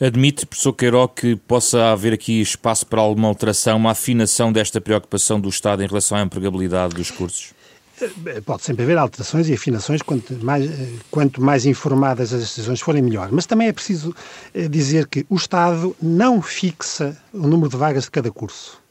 Admite, 0.00 0.44
professor 0.44 0.72
Queiroz, 0.72 1.10
que 1.14 1.36
possa 1.36 1.92
haver 1.92 2.12
aqui 2.12 2.40
espaço 2.40 2.84
para 2.84 3.00
alguma 3.00 3.28
alteração, 3.28 3.76
uma 3.76 3.92
afinação 3.92 4.52
desta 4.52 4.80
preocupação 4.80 5.40
do 5.40 5.48
Estado 5.48 5.84
em 5.84 5.86
relação 5.86 6.18
à 6.18 6.22
empregabilidade 6.22 6.96
dos 6.96 7.12
cursos? 7.12 7.55
Eh, 8.00 8.40
pode 8.40 8.62
sempre 8.62 8.82
haver 8.82 8.98
alterações 8.98 9.48
e 9.48 9.54
afinações, 9.54 10.02
quanto 10.02 10.34
mais, 10.44 10.64
eh, 10.64 10.88
quanto 11.10 11.40
mais 11.42 11.64
informadas 11.64 12.32
as 12.32 12.40
decisões 12.40 12.80
forem, 12.80 13.02
melhor. 13.02 13.30
Mas 13.32 13.46
também 13.46 13.68
é 13.68 13.72
preciso 13.72 14.14
eh, 14.54 14.68
dizer 14.68 15.06
que 15.06 15.24
o 15.30 15.36
Estado 15.36 15.96
não 16.00 16.42
fixa 16.42 17.16
o 17.32 17.46
número 17.46 17.70
de 17.70 17.76
vagas 17.76 18.04
de 18.04 18.10
cada 18.10 18.30
curso. 18.30 18.85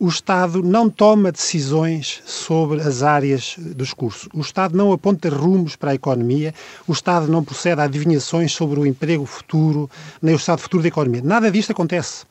O 0.00 0.08
Estado 0.08 0.62
não 0.62 0.88
toma 0.88 1.30
decisões 1.30 2.22
sobre 2.24 2.80
as 2.80 3.02
áreas 3.02 3.56
dos 3.58 3.92
cursos. 3.92 4.30
O 4.32 4.40
Estado 4.40 4.74
não 4.74 4.92
aponta 4.92 5.28
rumos 5.28 5.76
para 5.76 5.90
a 5.90 5.94
economia. 5.94 6.54
O 6.88 6.92
Estado 6.92 7.28
não 7.28 7.44
procede 7.44 7.82
a 7.82 7.84
adivinhações 7.84 8.50
sobre 8.50 8.80
o 8.80 8.86
emprego 8.86 9.26
futuro, 9.26 9.90
nem 10.22 10.34
o 10.34 10.38
estado 10.38 10.58
futuro 10.58 10.82
da 10.82 10.88
economia. 10.88 11.20
Nada 11.22 11.50
disto 11.50 11.72
acontece. 11.72 12.24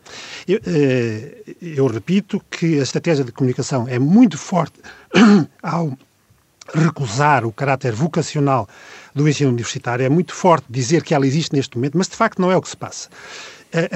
Eu, 0.47 0.59
eu 1.61 1.85
repito 1.85 2.41
que 2.49 2.79
a 2.79 2.81
estratégia 2.81 3.23
de 3.23 3.31
comunicação 3.31 3.87
é 3.87 3.99
muito 3.99 4.35
forte 4.35 4.79
ao 5.61 5.95
recusar 6.73 7.45
o 7.45 7.51
caráter 7.51 7.93
vocacional 7.93 8.67
do 9.13 9.29
ensino 9.29 9.51
universitário. 9.51 10.03
É 10.03 10.09
muito 10.09 10.33
forte 10.33 10.65
dizer 10.71 11.03
que 11.03 11.13
ela 11.13 11.27
existe 11.27 11.55
neste 11.55 11.77
momento, 11.77 11.99
mas 11.99 12.07
de 12.07 12.15
facto 12.15 12.41
não 12.41 12.51
é 12.51 12.57
o 12.57 12.61
que 12.63 12.69
se 12.69 12.77
passa. 12.77 13.09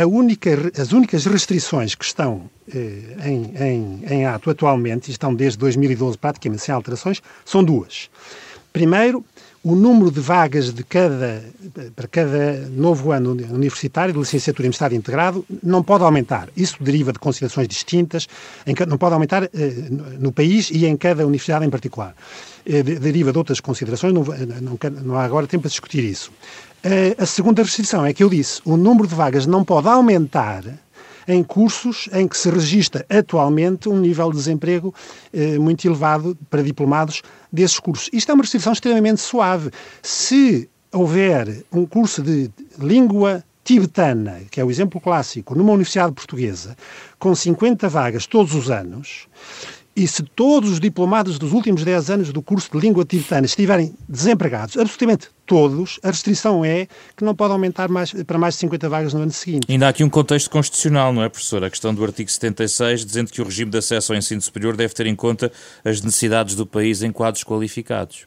Única, 0.08 0.72
as 0.80 0.92
únicas 0.92 1.26
restrições 1.26 1.96
que 1.96 2.06
estão 2.06 2.50
eh, 2.74 3.00
em, 3.26 3.54
em, 3.58 4.04
em 4.08 4.26
ato 4.26 4.50
atualmente, 4.50 5.08
e 5.08 5.12
estão 5.12 5.34
desde 5.34 5.58
2012 5.58 6.18
praticamente 6.18 6.62
sem 6.62 6.74
alterações, 6.74 7.22
são 7.44 7.64
duas. 7.64 8.10
Primeiro, 8.72 9.26
o 9.64 9.76
número 9.76 10.12
de 10.12 10.20
vagas 10.20 10.74
de 10.74 10.84
cada, 10.84 11.44
para 11.96 12.08
cada 12.08 12.68
novo 12.70 13.12
ano 13.12 13.32
universitário 13.32 14.14
de 14.14 14.20
licenciatura 14.20 14.68
em 14.68 14.72
Estado 14.72 14.94
integrado 14.94 15.46
não 15.64 15.82
pode 15.82 16.04
aumentar. 16.04 16.50
Isso 16.56 16.84
deriva 16.84 17.14
de 17.14 17.20
considerações 17.20 17.68
distintas, 17.68 18.28
em, 18.68 18.76
não 18.88 18.98
pode 18.98 19.14
aumentar 19.14 19.44
eh, 19.44 19.50
no 20.20 20.32
país 20.34 20.70
e 20.70 20.86
em 20.86 20.98
cada 20.98 21.26
universidade 21.26 21.66
em 21.66 21.70
particular. 21.70 22.14
Eh, 22.66 22.84
deriva 22.84 23.32
de 23.32 23.38
outras 23.38 23.62
considerações, 23.62 24.14
não, 24.14 24.24
não, 24.24 24.78
não 25.02 25.16
há 25.16 25.24
agora 25.24 25.48
tempo 25.48 25.62
para 25.62 25.70
discutir 25.70 26.04
isso. 26.04 26.30
Eh, 26.86 27.16
a 27.18 27.26
segunda 27.26 27.64
restrição 27.64 28.06
é 28.06 28.14
que 28.14 28.22
eu 28.22 28.30
disse, 28.30 28.62
o 28.66 28.76
número 28.76 29.08
de 29.08 29.16
vagas 29.16 29.46
não 29.46 29.64
pode 29.64 29.88
aumentar 29.88 30.66
em 31.26 31.42
cursos 31.42 32.10
em 32.12 32.28
que 32.28 32.38
se 32.38 32.50
registra 32.50 33.06
atualmente 33.10 33.88
um 33.88 33.98
nível 33.98 34.30
de 34.30 34.36
desemprego 34.36 34.94
eh, 35.32 35.58
muito 35.58 35.88
elevado 35.88 36.38
para 36.50 36.62
diplomados 36.62 37.22
desses 37.50 37.80
cursos. 37.80 38.10
Isto 38.12 38.32
é 38.32 38.34
uma 38.34 38.44
restrição 38.44 38.74
extremamente 38.74 39.22
suave. 39.22 39.72
Se 40.02 40.70
houver 40.92 41.64
um 41.72 41.86
curso 41.86 42.22
de 42.22 42.52
língua 42.78 43.42
tibetana, 43.64 44.42
que 44.52 44.60
é 44.60 44.66
o 44.66 44.70
exemplo 44.70 45.00
clássico, 45.00 45.56
numa 45.56 45.72
universidade 45.72 46.12
portuguesa, 46.12 46.76
com 47.18 47.34
50 47.34 47.88
vagas 47.88 48.28
todos 48.28 48.54
os 48.54 48.70
anos, 48.70 49.30
e 49.96 50.08
se 50.08 50.24
todos 50.24 50.72
os 50.72 50.80
diplomados 50.80 51.38
dos 51.38 51.52
últimos 51.52 51.84
10 51.84 52.10
anos 52.10 52.34
do 52.34 52.42
curso 52.42 52.72
de 52.72 52.80
língua 52.80 53.06
tibetana 53.06 53.46
estiverem 53.46 53.94
desempregados, 54.10 54.76
absolutamente 54.78 55.30
todos, 55.46 56.00
a 56.02 56.08
restrição 56.08 56.66
é 56.66 56.88
que 57.16 57.24
não 57.24 57.36
pode 57.36 57.54
aumentar 57.54 57.90
mais, 57.90 58.12
para 58.24 58.38
mais 58.38 58.56
de 58.56 58.62
50 58.62 58.90
vagas 58.90 59.14
no 59.14 59.22
ano 59.22 59.32
seguinte. 59.32 59.68
Ainda 59.70 59.86
há 59.86 59.90
aqui 59.90 60.04
um 60.04 60.10
contexto 60.10 60.50
constitucional, 60.50 61.14
não 61.14 61.22
é, 61.22 61.30
professor? 61.30 61.64
A 61.64 61.70
questão 61.70 61.94
do 61.94 62.04
artigo 62.04 62.32
76, 62.32 63.06
dizendo 63.06 63.32
que 63.32 63.42
o 63.42 63.46
regime 63.46 63.70
de 63.70 63.78
acesso 63.78 64.14
ao 64.14 64.18
ensino 64.18 64.42
superior 64.42 64.76
deve 64.76 64.94
ter 64.94 65.06
em 65.06 65.16
conta 65.16 65.52
as 65.86 66.02
necessidades 66.02 66.56
do 66.56 66.66
país 66.66 67.04
em 67.04 67.12
quadros 67.12 67.44
qualificados. 67.44 68.26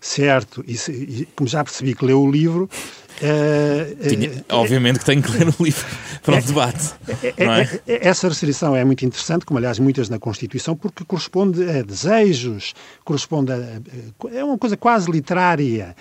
Certo, 0.00 0.62
e, 0.68 0.74
e 0.74 1.28
como 1.34 1.48
já 1.48 1.64
percebi 1.64 1.94
que 1.94 2.04
leu 2.04 2.20
o 2.20 2.30
livro, 2.30 2.68
Uh, 3.22 4.08
Tinha, 4.08 4.30
uh, 4.30 4.44
obviamente 4.50 4.98
que 4.98 5.04
tenho 5.04 5.22
que 5.22 5.30
ler 5.30 5.48
o 5.48 5.62
livro 5.62 5.84
para 6.22 6.38
o 6.38 6.42
debate. 6.42 6.94
É? 7.86 8.08
Essa 8.08 8.28
restrição 8.28 8.74
é 8.74 8.84
muito 8.84 9.04
interessante, 9.04 9.44
como 9.44 9.58
aliás 9.58 9.78
muitas 9.78 10.08
na 10.08 10.18
Constituição, 10.18 10.74
porque 10.74 11.04
corresponde 11.04 11.62
a 11.62 11.82
desejos, 11.82 12.74
corresponde 13.04 13.52
a. 13.52 13.80
é 14.32 14.42
uma 14.42 14.58
coisa 14.58 14.76
quase 14.76 15.10
literária. 15.10 15.94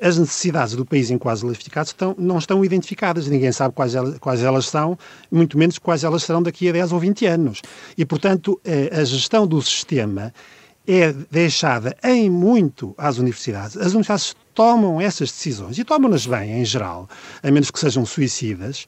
As 0.00 0.16
necessidades 0.16 0.76
do 0.76 0.84
país 0.84 1.10
em 1.10 1.18
quase 1.18 1.42
qualificados 1.42 1.90
estão, 1.90 2.14
não 2.16 2.38
estão 2.38 2.64
identificadas, 2.64 3.26
ninguém 3.26 3.50
sabe 3.50 3.74
quais 3.74 3.96
elas, 3.96 4.16
quais 4.18 4.40
elas 4.40 4.66
são, 4.66 4.96
muito 5.28 5.58
menos 5.58 5.76
quais 5.76 6.04
elas 6.04 6.22
serão 6.22 6.40
daqui 6.40 6.68
a 6.68 6.72
10 6.72 6.92
ou 6.92 7.00
20 7.00 7.26
anos. 7.26 7.62
E, 7.98 8.04
portanto, 8.04 8.60
a 8.92 9.02
gestão 9.02 9.44
do 9.44 9.60
sistema 9.60 10.32
é 10.86 11.12
deixada 11.30 11.96
em 12.04 12.30
muito 12.30 12.94
às 12.96 13.18
universidades. 13.18 13.76
As 13.76 13.92
universidades 13.92 14.36
tomam 14.54 15.00
essas 15.00 15.30
decisões 15.30 15.78
e 15.78 15.84
tomam-nas 15.84 16.26
bem, 16.26 16.60
em 16.60 16.64
geral, 16.64 17.08
a 17.42 17.50
menos 17.50 17.70
que 17.70 17.78
sejam 17.78 18.04
suicidas. 18.04 18.86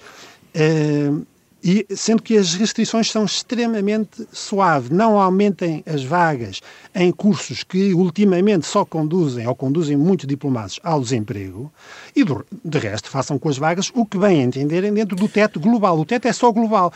Uh, 0.54 1.26
e 1.66 1.86
sendo 1.96 2.22
que 2.22 2.36
as 2.36 2.52
restrições 2.52 3.10
são 3.10 3.24
extremamente 3.24 4.28
suaves, 4.30 4.90
não 4.90 5.18
aumentem 5.18 5.82
as 5.86 6.04
vagas 6.04 6.60
em 6.94 7.10
cursos 7.10 7.64
que 7.64 7.94
ultimamente 7.94 8.66
só 8.66 8.84
conduzem 8.84 9.46
ou 9.46 9.54
conduzem 9.54 9.96
muitos 9.96 10.26
diplomados 10.26 10.78
ao 10.84 11.00
desemprego 11.00 11.72
e 12.14 12.22
do, 12.22 12.44
de 12.62 12.78
resto 12.78 13.08
façam 13.08 13.38
com 13.38 13.48
as 13.48 13.56
vagas 13.56 13.90
o 13.94 14.04
que 14.04 14.18
bem 14.18 14.42
entenderem 14.42 14.92
dentro 14.92 15.16
do 15.16 15.26
teto 15.26 15.58
global. 15.58 15.98
O 15.98 16.04
teto 16.04 16.28
é 16.28 16.34
só 16.34 16.52
global. 16.52 16.92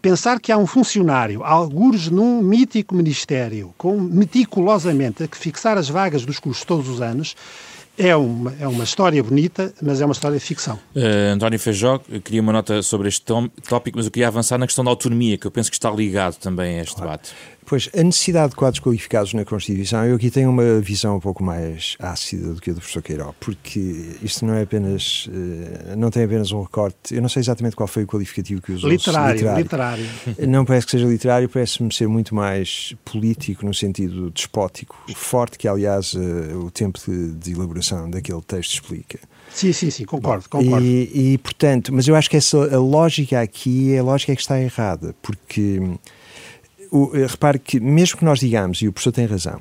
Pensar 0.00 0.40
que 0.40 0.50
há 0.50 0.56
um 0.56 0.66
funcionário, 0.66 1.44
algures 1.44 2.08
num 2.08 2.40
mítico 2.40 2.94
ministério, 2.94 3.74
com 3.76 4.00
meticulosamente 4.00 5.24
a 5.24 5.28
fixar 5.30 5.76
as 5.76 5.90
vagas 5.90 6.24
dos 6.24 6.38
cursos 6.38 6.64
todos 6.64 6.88
os 6.88 7.02
anos, 7.02 7.36
é 7.98 8.14
uma, 8.14 8.54
é 8.60 8.66
uma 8.66 8.84
história 8.84 9.22
bonita, 9.22 9.72
mas 9.82 10.00
é 10.00 10.04
uma 10.04 10.12
história 10.12 10.38
de 10.38 10.44
ficção. 10.44 10.78
Uh, 10.94 11.32
António 11.34 11.58
Feijó, 11.58 11.98
queria 12.24 12.40
uma 12.40 12.52
nota 12.52 12.82
sobre 12.82 13.08
este 13.08 13.22
tópico, 13.22 13.96
mas 13.96 14.06
eu 14.06 14.12
queria 14.12 14.28
avançar 14.28 14.58
na 14.58 14.66
questão 14.66 14.84
da 14.84 14.90
autonomia, 14.90 15.38
que 15.38 15.46
eu 15.46 15.50
penso 15.50 15.70
que 15.70 15.76
está 15.76 15.90
ligado 15.90 16.36
também 16.36 16.78
a 16.78 16.82
este 16.82 16.94
claro. 16.94 17.12
debate. 17.12 17.34
Pois, 17.66 17.90
a 17.98 18.02
necessidade 18.02 18.50
de 18.50 18.56
quadros 18.56 18.80
qualificados 18.80 19.34
na 19.34 19.44
Constituição, 19.44 20.04
eu 20.04 20.14
aqui 20.14 20.30
tenho 20.30 20.48
uma 20.48 20.80
visão 20.80 21.16
um 21.16 21.20
pouco 21.20 21.42
mais 21.42 21.96
ácida 21.98 22.54
do 22.54 22.60
que 22.60 22.70
a 22.70 22.72
do 22.72 22.78
professor 22.78 23.02
Queiroz, 23.02 23.34
porque 23.40 24.16
isto 24.22 24.46
não 24.46 24.54
é 24.54 24.62
apenas, 24.62 25.28
eh, 25.28 25.96
não 25.96 26.08
tem 26.08 26.22
apenas 26.22 26.52
um 26.52 26.62
recorte, 26.62 27.12
eu 27.12 27.20
não 27.20 27.28
sei 27.28 27.40
exatamente 27.40 27.74
qual 27.74 27.88
foi 27.88 28.04
o 28.04 28.06
qualificativo 28.06 28.62
que 28.62 28.70
usou. 28.70 28.88
Literário, 28.88 29.34
literário. 29.34 30.04
literário. 30.04 30.06
Não 30.46 30.64
parece 30.64 30.86
que 30.86 30.92
seja 30.92 31.06
literário, 31.06 31.48
parece-me 31.48 31.92
ser 31.92 32.06
muito 32.06 32.34
mais 32.34 32.94
político, 33.04 33.66
no 33.66 33.74
sentido 33.74 34.30
despótico, 34.30 34.96
forte 35.16 35.58
que, 35.58 35.66
aliás, 35.66 36.14
eh, 36.14 36.54
o 36.54 36.70
tempo 36.70 37.00
de, 37.04 37.32
de 37.32 37.52
elaboração 37.52 37.85
daquele 38.10 38.42
texto 38.42 38.74
explica. 38.74 39.18
Sim, 39.52 39.72
sim, 39.72 39.90
sim, 39.90 40.04
concordo, 40.04 40.48
concordo. 40.48 40.84
E, 40.84 41.32
e, 41.34 41.38
portanto, 41.38 41.92
mas 41.92 42.06
eu 42.06 42.14
acho 42.14 42.28
que 42.28 42.36
essa, 42.36 42.56
a 42.74 42.78
lógica 42.78 43.40
aqui, 43.40 43.96
a 43.96 44.02
lógica 44.02 44.32
é 44.32 44.36
que 44.36 44.42
está 44.42 44.60
errada, 44.60 45.14
porque 45.22 45.80
o, 46.90 47.10
eh, 47.14 47.26
repare 47.26 47.58
que, 47.58 47.80
mesmo 47.80 48.18
que 48.18 48.24
nós 48.24 48.40
digamos, 48.40 48.82
e 48.82 48.88
o 48.88 48.92
professor 48.92 49.12
tem 49.12 49.26
razão, 49.26 49.60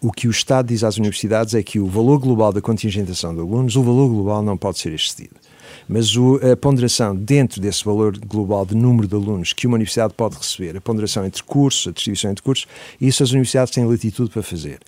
o 0.00 0.12
que 0.12 0.28
o 0.28 0.30
Estado 0.30 0.68
diz 0.68 0.84
às 0.84 0.98
universidades 0.98 1.54
é 1.54 1.62
que 1.62 1.78
o 1.80 1.86
valor 1.86 2.18
global 2.18 2.52
da 2.52 2.60
contingentação 2.60 3.34
de 3.34 3.40
alunos, 3.40 3.74
o 3.74 3.82
valor 3.82 4.08
global 4.08 4.42
não 4.42 4.56
pode 4.56 4.78
ser 4.78 4.92
excedido. 4.92 5.36
Mas 5.88 6.16
o, 6.16 6.36
a 6.36 6.56
ponderação 6.56 7.14
dentro 7.14 7.60
desse 7.60 7.84
valor 7.84 8.18
global 8.18 8.64
de 8.64 8.74
número 8.74 9.06
de 9.06 9.14
alunos 9.14 9.52
que 9.52 9.66
uma 9.66 9.74
universidade 9.74 10.14
pode 10.14 10.36
receber, 10.36 10.76
a 10.76 10.80
ponderação 10.80 11.24
entre 11.24 11.42
cursos, 11.42 11.88
a 11.88 11.90
distribuição 11.92 12.30
entre 12.30 12.42
cursos, 12.42 12.66
isso 13.00 13.22
as 13.22 13.30
universidades 13.30 13.72
têm 13.72 13.84
latitude 13.84 14.30
para 14.30 14.42
fazer. 14.42 14.78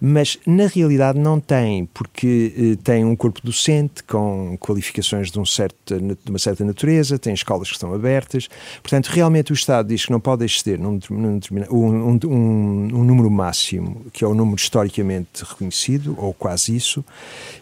Mas 0.00 0.38
na 0.46 0.66
realidade 0.66 1.18
não 1.18 1.40
têm, 1.40 1.86
porque 1.86 2.52
eh, 2.56 2.82
têm 2.82 3.04
um 3.04 3.16
corpo 3.16 3.40
docente 3.42 4.02
com 4.04 4.56
qualificações 4.58 5.30
de, 5.30 5.38
um 5.38 5.46
certo, 5.46 5.98
de 5.98 6.30
uma 6.30 6.38
certa 6.38 6.64
natureza, 6.64 7.18
têm 7.18 7.34
escolas 7.34 7.68
que 7.68 7.74
estão 7.74 7.94
abertas. 7.94 8.48
Portanto, 8.82 9.06
realmente 9.06 9.52
o 9.52 9.54
Estado 9.54 9.88
diz 9.88 10.04
que 10.04 10.12
não 10.12 10.20
pode 10.20 10.44
exceder 10.44 10.78
num, 10.78 10.98
num, 11.10 11.40
um, 11.70 12.18
um, 12.24 12.28
um, 12.28 13.04
número 13.04 13.30
máximo, 13.30 14.06
que 14.12 14.24
é 14.24 14.26
o 14.26 14.34
número 14.34 14.56
historicamente 14.56 15.44
reconhecido, 15.44 16.14
ou 16.18 16.32
quase 16.32 16.74
isso, 16.74 17.04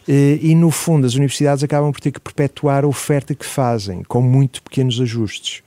e 0.07 0.55
no 0.55 0.71
fundo 0.71 1.07
as 1.07 1.15
universidades 1.15 1.65
acabam 1.65 1.93
por 1.93 2.01
ter 2.01 2.13
que 2.13 2.21
perpetuar 2.21 2.85
a 2.85 2.89
oferta 2.89 3.35
que 3.35 3.47
fazem, 3.47 4.03
com 4.03 4.21
muito 4.21 4.63
pequenos 4.63 5.01
ajustes. 5.01 5.63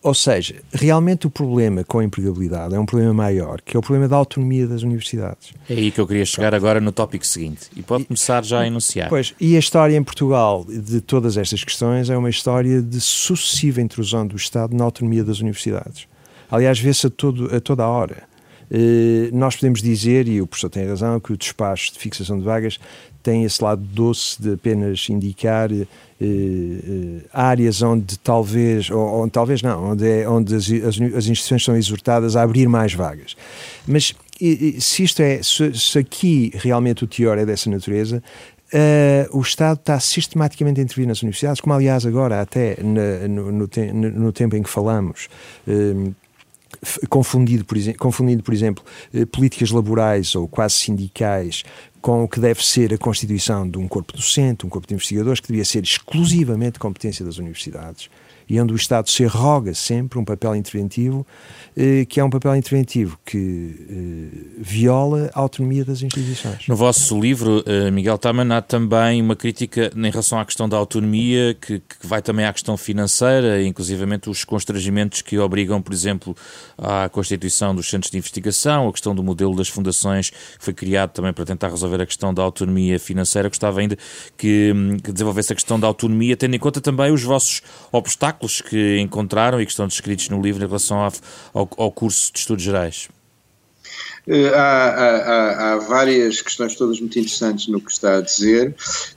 Ou 0.00 0.14
seja, 0.14 0.56
realmente 0.72 1.26
o 1.26 1.30
problema 1.30 1.82
com 1.82 1.98
a 1.98 2.04
empregabilidade 2.04 2.74
é 2.74 2.78
um 2.78 2.86
problema 2.86 3.12
maior, 3.12 3.60
que 3.60 3.76
é 3.76 3.78
o 3.78 3.82
problema 3.82 4.06
da 4.06 4.16
autonomia 4.16 4.66
das 4.66 4.82
universidades. 4.82 5.52
É 5.68 5.74
aí 5.74 5.90
que 5.90 6.00
eu 6.00 6.06
queria 6.06 6.24
chegar 6.24 6.54
agora 6.54 6.80
no 6.80 6.92
tópico 6.92 7.26
seguinte. 7.26 7.68
E 7.76 7.82
pode 7.82 8.04
começar 8.04 8.44
já 8.44 8.60
a 8.60 8.66
enunciar. 8.66 9.08
Pois, 9.08 9.34
e 9.40 9.56
a 9.56 9.58
história 9.58 9.96
em 9.96 10.02
Portugal 10.02 10.64
de 10.68 11.00
todas 11.00 11.36
estas 11.36 11.64
questões 11.64 12.08
é 12.10 12.16
uma 12.16 12.30
história 12.30 12.80
de 12.80 13.00
sucessiva 13.00 13.80
intrusão 13.80 14.24
do 14.24 14.36
Estado 14.36 14.76
na 14.76 14.84
autonomia 14.84 15.24
das 15.24 15.40
universidades. 15.40 16.06
Aliás, 16.48 16.78
vê-se 16.78 17.08
a, 17.08 17.10
todo, 17.10 17.54
a 17.54 17.60
toda 17.60 17.82
a 17.82 17.88
hora. 17.88 18.27
Uh, 18.70 19.34
nós 19.36 19.56
podemos 19.56 19.80
dizer, 19.80 20.28
e 20.28 20.40
o 20.40 20.46
professor 20.46 20.68
tem 20.68 20.86
razão, 20.86 21.18
que 21.18 21.32
o 21.32 21.36
despacho 21.36 21.92
de 21.92 21.98
fixação 21.98 22.38
de 22.38 22.44
vagas 22.44 22.78
tem 23.22 23.44
esse 23.44 23.62
lado 23.62 23.82
doce 23.82 24.40
de 24.40 24.54
apenas 24.54 25.08
indicar 25.08 25.70
uh, 25.72 25.74
uh, 25.82 27.22
áreas 27.32 27.82
onde 27.82 28.18
talvez, 28.18 28.90
ou, 28.90 29.28
talvez 29.28 29.62
não, 29.62 29.92
onde, 29.92 30.08
é, 30.08 30.28
onde 30.28 30.54
as, 30.54 30.70
as, 30.70 31.00
as, 31.16 31.26
instituições 31.26 31.64
são 31.64 31.76
exortadas 31.76 32.36
a 32.36 32.42
abrir 32.42 32.68
mais 32.68 32.94
vagas. 32.94 33.36
Mas 33.86 34.14
se 34.78 35.02
isto 35.02 35.20
é, 35.20 35.42
se, 35.42 35.74
se 35.74 35.98
aqui 35.98 36.52
realmente 36.54 37.04
o 37.04 37.06
teor 37.06 37.38
é 37.38 37.46
dessa 37.46 37.68
natureza, 37.70 38.22
Uh, 38.70 39.24
o 39.34 39.40
Estado 39.40 39.78
está 39.78 39.98
sistematicamente 39.98 40.78
a 40.78 40.82
intervir 40.82 41.06
nas 41.06 41.22
universidades, 41.22 41.58
como 41.58 41.72
aliás 41.72 42.04
agora 42.04 42.42
até 42.42 42.76
na, 42.82 43.26
no, 43.26 43.50
no, 43.50 43.66
te, 43.66 43.90
no, 43.90 44.30
tempo 44.30 44.56
em 44.56 44.62
que 44.62 44.68
falamos. 44.68 45.30
Uh, 45.66 46.14
confundido, 47.08 47.64
por, 47.64 47.76
confundindo, 47.96 48.42
por 48.42 48.54
exemplo, 48.54 48.84
eh, 49.12 49.24
políticas 49.24 49.70
laborais 49.70 50.34
ou 50.34 50.46
quase 50.46 50.74
sindicais 50.74 51.64
com 52.00 52.22
o 52.24 52.28
que 52.28 52.38
deve 52.38 52.64
ser 52.64 52.94
a 52.94 52.98
constituição 52.98 53.68
de 53.68 53.78
um 53.78 53.88
corpo 53.88 54.12
docente, 54.12 54.64
um 54.64 54.68
corpo 54.68 54.86
de 54.86 54.94
investigadores, 54.94 55.40
que 55.40 55.48
devia 55.48 55.64
ser 55.64 55.82
exclusivamente 55.82 56.78
competência 56.78 57.24
das 57.24 57.38
universidades 57.38 58.08
e 58.48 58.58
onde 58.60 58.72
o 58.72 58.76
Estado 58.76 59.10
se 59.10 59.24
arroga 59.24 59.74
sempre 59.74 60.18
um 60.18 60.24
papel 60.24 60.56
interventivo, 60.56 61.26
eh, 61.76 62.06
que 62.06 62.18
é 62.18 62.24
um 62.24 62.30
papel 62.30 62.56
interventivo 62.56 63.18
que 63.24 63.74
eh, 63.90 64.56
viola 64.58 65.30
a 65.34 65.40
autonomia 65.40 65.84
das 65.84 66.00
instituições. 66.02 66.66
No 66.66 66.74
vosso 66.74 67.20
livro, 67.20 67.62
eh, 67.66 67.90
Miguel 67.90 68.16
Taman, 68.16 68.56
há 68.56 68.62
também 68.62 69.20
uma 69.20 69.36
crítica 69.36 69.92
em 69.94 70.10
relação 70.10 70.40
à 70.40 70.44
questão 70.46 70.66
da 70.68 70.78
autonomia, 70.78 71.54
que, 71.60 71.80
que 71.80 72.06
vai 72.06 72.22
também 72.22 72.46
à 72.46 72.52
questão 72.52 72.76
financeira, 72.76 73.62
inclusivamente 73.62 74.30
os 74.30 74.44
constrangimentos 74.44 75.20
que 75.20 75.38
obrigam, 75.38 75.82
por 75.82 75.92
exemplo, 75.92 76.34
à 76.78 77.08
constituição 77.10 77.74
dos 77.74 77.88
centros 77.90 78.10
de 78.10 78.16
investigação, 78.16 78.88
a 78.88 78.92
questão 78.92 79.14
do 79.14 79.22
modelo 79.22 79.54
das 79.54 79.68
fundações, 79.68 80.30
que 80.30 80.64
foi 80.64 80.72
criado 80.72 81.10
também 81.10 81.34
para 81.34 81.44
tentar 81.44 81.68
resolver 81.68 82.00
a 82.00 82.06
questão 82.06 82.32
da 82.32 82.42
autonomia 82.42 82.98
financeira. 82.98 83.48
Gostava 83.48 83.80
ainda 83.80 83.98
que, 84.38 84.72
hum, 84.74 84.96
que 84.96 85.12
desenvolvesse 85.12 85.52
a 85.52 85.54
questão 85.54 85.78
da 85.78 85.86
autonomia, 85.86 86.36
tendo 86.36 86.56
em 86.56 86.58
conta 86.58 86.80
também 86.80 87.12
os 87.12 87.22
vossos 87.22 87.60
obstáculos 87.92 88.37
obstáculos 88.38 88.60
que 88.60 88.98
encontraram 89.00 89.60
e 89.60 89.66
que 89.66 89.70
estão 89.70 89.86
descritos 89.86 90.28
no 90.28 90.40
livro 90.40 90.62
em 90.62 90.66
relação 90.66 90.98
ao, 91.52 91.68
ao, 91.76 91.92
curso 91.92 92.32
de 92.32 92.38
estudos 92.38 92.64
gerais? 92.64 93.08
Eh, 94.30 94.52
há, 94.54 94.60
há, 94.60 95.72
há, 95.72 95.76
várias 95.78 96.42
questões 96.42 96.74
todas 96.74 97.00
muito 97.00 97.18
interessantes 97.18 97.66
no 97.66 97.80
que 97.80 97.90
está 97.90 98.18
a 98.18 98.20
dizer 98.20 98.74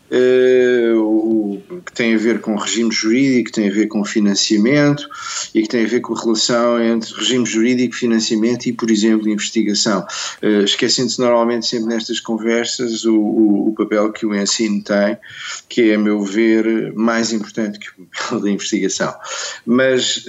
uh, 0.10 0.98
o, 0.98 1.62
que 1.86 1.92
tem 1.92 2.16
a 2.16 2.18
ver 2.18 2.40
com 2.40 2.56
regime 2.56 2.92
jurídico, 2.94 3.50
que 3.50 3.52
tem 3.52 3.70
a 3.70 3.74
ver 3.74 3.88
com 3.88 4.06
financiamento 4.06 5.06
e 5.54 5.64
que 5.64 5.68
tem 5.68 5.84
a 5.84 5.88
ver 5.88 6.00
com 6.00 6.14
a 6.14 6.22
relação 6.22 6.82
entre 6.82 7.14
regime 7.14 7.46
jurídico, 7.46 7.94
financiamento 7.94 8.68
e, 8.68 8.74
por 8.74 8.90
exemplo, 8.90 9.28
investigação. 9.28 10.06
Uh, 10.42 10.64
Esquecendo-se 10.64 11.20
normalmente 11.20 11.66
sempre 11.66 11.94
nestas 11.94 12.22
conversas 12.22 13.04
o, 13.04 13.14
o, 13.14 13.70
o, 13.70 13.74
papel 13.74 14.14
que 14.14 14.26
o 14.26 14.34
ensino 14.34 14.82
tem, 14.82 15.18
que 15.68 15.92
é, 15.92 15.96
a 15.96 16.00
meu 16.00 16.24
ver, 16.24 16.94
mais 16.94 17.34
importante 17.34 17.80
que 17.80 17.90
o 18.02 18.06
papel 18.06 18.40
da 18.40 18.50
investigação. 18.50 19.14
Mas, 19.66 20.26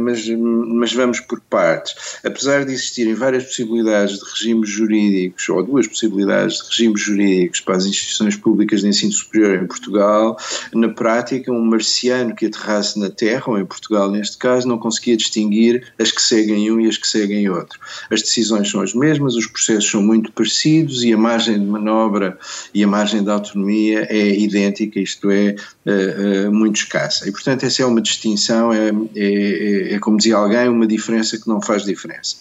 mas, 0.00 0.28
mas 0.28 0.92
vamos 0.92 1.20
por 1.20 1.40
partes. 1.40 1.94
Apesar 2.24 2.64
de 2.64 2.72
existirem 2.72 3.14
várias 3.14 3.44
possibilidades 3.44 3.75
de 3.84 4.24
regimes 4.30 4.68
jurídicos, 4.68 5.48
ou 5.48 5.62
duas 5.62 5.86
possibilidades 5.86 6.58
de 6.58 6.68
regimes 6.68 7.00
jurídicos 7.00 7.60
para 7.60 7.76
as 7.76 7.86
instituições 7.86 8.36
públicas 8.36 8.80
de 8.80 8.88
ensino 8.88 9.12
superior 9.12 9.62
em 9.62 9.66
Portugal, 9.66 10.36
na 10.74 10.88
prática, 10.88 11.52
um 11.52 11.64
marciano 11.64 12.34
que 12.34 12.46
aterrasse 12.46 12.98
na 12.98 13.10
Terra, 13.10 13.44
ou 13.46 13.58
em 13.58 13.64
Portugal 13.64 14.10
neste 14.10 14.36
caso, 14.38 14.68
não 14.68 14.78
conseguia 14.78 15.16
distinguir 15.16 15.92
as 15.98 16.10
que 16.10 16.22
seguem 16.22 16.70
um 16.70 16.80
e 16.80 16.88
as 16.88 16.96
que 16.96 17.06
seguem 17.06 17.48
outro. 17.48 17.78
As 18.10 18.22
decisões 18.22 18.70
são 18.70 18.80
as 18.80 18.94
mesmas, 18.94 19.34
os 19.34 19.46
processos 19.46 19.90
são 19.90 20.02
muito 20.02 20.32
parecidos 20.32 21.02
e 21.02 21.12
a 21.12 21.16
margem 21.16 21.58
de 21.58 21.66
manobra 21.66 22.38
e 22.72 22.82
a 22.82 22.86
margem 22.86 23.22
de 23.22 23.30
autonomia 23.30 24.06
é 24.10 24.28
idêntica, 24.38 25.00
isto 25.00 25.30
é, 25.30 25.56
uh, 25.86 26.48
uh, 26.48 26.52
muito 26.52 26.76
escassa. 26.76 27.28
E, 27.28 27.32
portanto, 27.32 27.64
essa 27.64 27.82
é 27.82 27.86
uma 27.86 28.00
distinção, 28.00 28.72
é, 28.72 28.90
é, 29.14 29.94
é, 29.94 29.98
como 29.98 30.16
dizia 30.16 30.36
alguém, 30.36 30.68
uma 30.68 30.86
diferença 30.86 31.38
que 31.38 31.48
não 31.48 31.60
faz 31.60 31.84
diferença. 31.84 32.36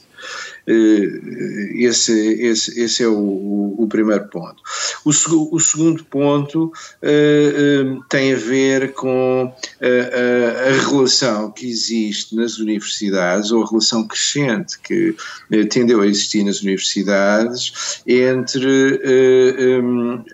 Eh, 0.67 1.85
esse, 1.85 2.11
esse, 2.41 2.79
esse 2.81 3.03
é 3.03 3.07
o, 3.07 3.75
o 3.77 3.87
primeiro 3.87 4.27
ponto. 4.29 4.63
O, 5.03 5.11
o 5.55 5.59
segundo 5.59 6.03
ponto 6.05 6.65
uh, 6.65 8.03
tem 8.09 8.33
a 8.33 8.35
ver 8.35 8.93
com 8.93 9.53
a, 9.81 10.69
a, 10.69 10.89
relação 10.89 11.51
que 11.51 11.69
existe 11.69 12.35
nas 12.35 12.57
universidades, 12.57 13.51
ou 13.51 13.63
a 13.63 13.69
relação 13.69 14.07
crescente 14.07 14.79
que 14.79 15.15
tendeu 15.69 16.01
a 16.01 16.07
existir 16.07 16.43
nas 16.43 16.61
universidades, 16.61 18.01
entre 18.07 19.01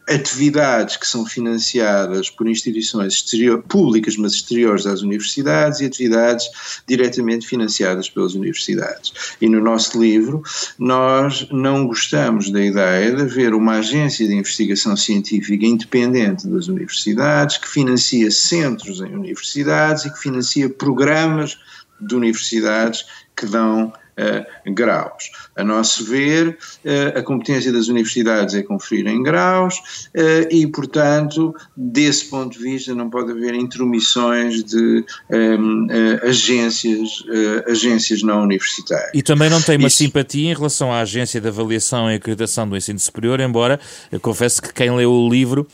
atividades 0.08 0.96
que 0.98 1.08
são 1.08 1.26
financiadas 1.26 2.30
por 2.30 2.48
instituições 2.48 3.14
exterior, 3.14 3.62
públicas, 3.64 4.16
mas 4.16 4.34
exteriores 4.34 4.86
às 4.86 5.02
universidades, 5.02 5.82
e 5.82 5.86
atividades 5.86 6.46
diretamente 6.88 7.48
financiadas 7.48 8.10
pelas 8.10 8.34
universidades. 8.34 9.36
E 9.42 9.50
no 9.50 9.60
nosso 9.60 9.81
livro, 9.90 10.22
livro, 10.22 10.44
nós 10.78 11.48
não 11.52 11.88
gostamos 11.88 12.52
da 12.52 12.62
ideia 12.62 13.16
de 13.16 13.22
haver 13.24 13.54
uma 13.54 13.78
agência 13.78 14.28
de 14.28 14.34
investigação 14.34 14.96
científica 14.96 15.66
independente 15.66 16.48
das 16.48 16.68
universidades, 16.68 17.58
que 17.58 17.68
financia 17.68 18.30
centros 18.32 19.02
em 19.02 19.14
universidades 19.14 20.06
e 20.06 20.14
que 20.14 20.20
financia 20.20 20.70
programas 20.70 21.58
de 22.00 22.16
universidades 22.16 23.06
que 23.36 23.46
dão 23.46 23.88
uh, 23.88 24.74
graus. 24.74 25.32
A 25.56 25.64
nosso 25.64 26.06
ver, 26.06 26.58
uh, 26.86 27.20
a 27.20 27.22
competência 27.22 27.72
das 27.72 27.88
universidades 27.88 28.56
é 28.56 28.64
conferir 28.64 29.08
em 29.08 29.22
graus 29.22 29.78
uh, 30.16 30.48
e, 30.50 30.66
portanto, 30.68 31.54
desse 31.76 32.26
ponto 32.26 32.58
de 32.58 32.64
vista, 32.64 32.96
não 32.96 33.10
pode 33.10 33.32
haver 33.32 33.54
intromissões 33.54 34.64
de 34.64 35.04
um, 35.30 35.88
agências, 36.24 37.24
agências 37.68 38.24
não 38.24 38.44
universitárias. 38.44 39.12
E 39.14 39.22
também 39.22 39.50
não 39.50 39.62
tem 39.62 39.78
uma 39.78 39.88
Isso... 39.88 39.98
simpatia 39.98 40.52
em 40.52 40.54
relação 40.54 40.92
à 40.92 41.02
agência 41.02 41.40
de 41.40 41.48
avaliação 41.48 42.10
e 42.10 42.16
acreditação 42.16 42.68
do 42.68 42.78
ensino 42.78 43.00
superior, 43.00 43.40
embora 43.40 43.80
eu 44.12 44.20
confesso 44.20 44.62
que 44.62 44.74
quem 44.74 44.96
leu 44.96 45.12
o 45.12 45.30
livro 45.30 45.68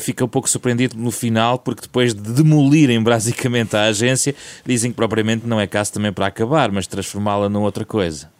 fica 0.00 0.24
um 0.24 0.28
pouco 0.28 0.48
surpreendido 0.48 0.96
no 0.96 1.10
final, 1.10 1.58
porque 1.58 1.82
depois 1.82 2.14
de 2.14 2.32
demolirem 2.32 3.02
basicamente 3.02 3.76
a 3.76 3.84
agência, 3.84 4.34
dizem 4.64 4.90
que 4.90 4.96
propriamente 4.96 5.46
não 5.46 5.60
é 5.60 5.66
caso 5.66 5.92
também 5.92 6.12
para 6.12 6.26
acabar, 6.26 6.70
mas 6.70 6.86
transformá-la 6.86 7.48
num 7.48 7.62
outra 7.62 7.84
coisa. 7.84 8.37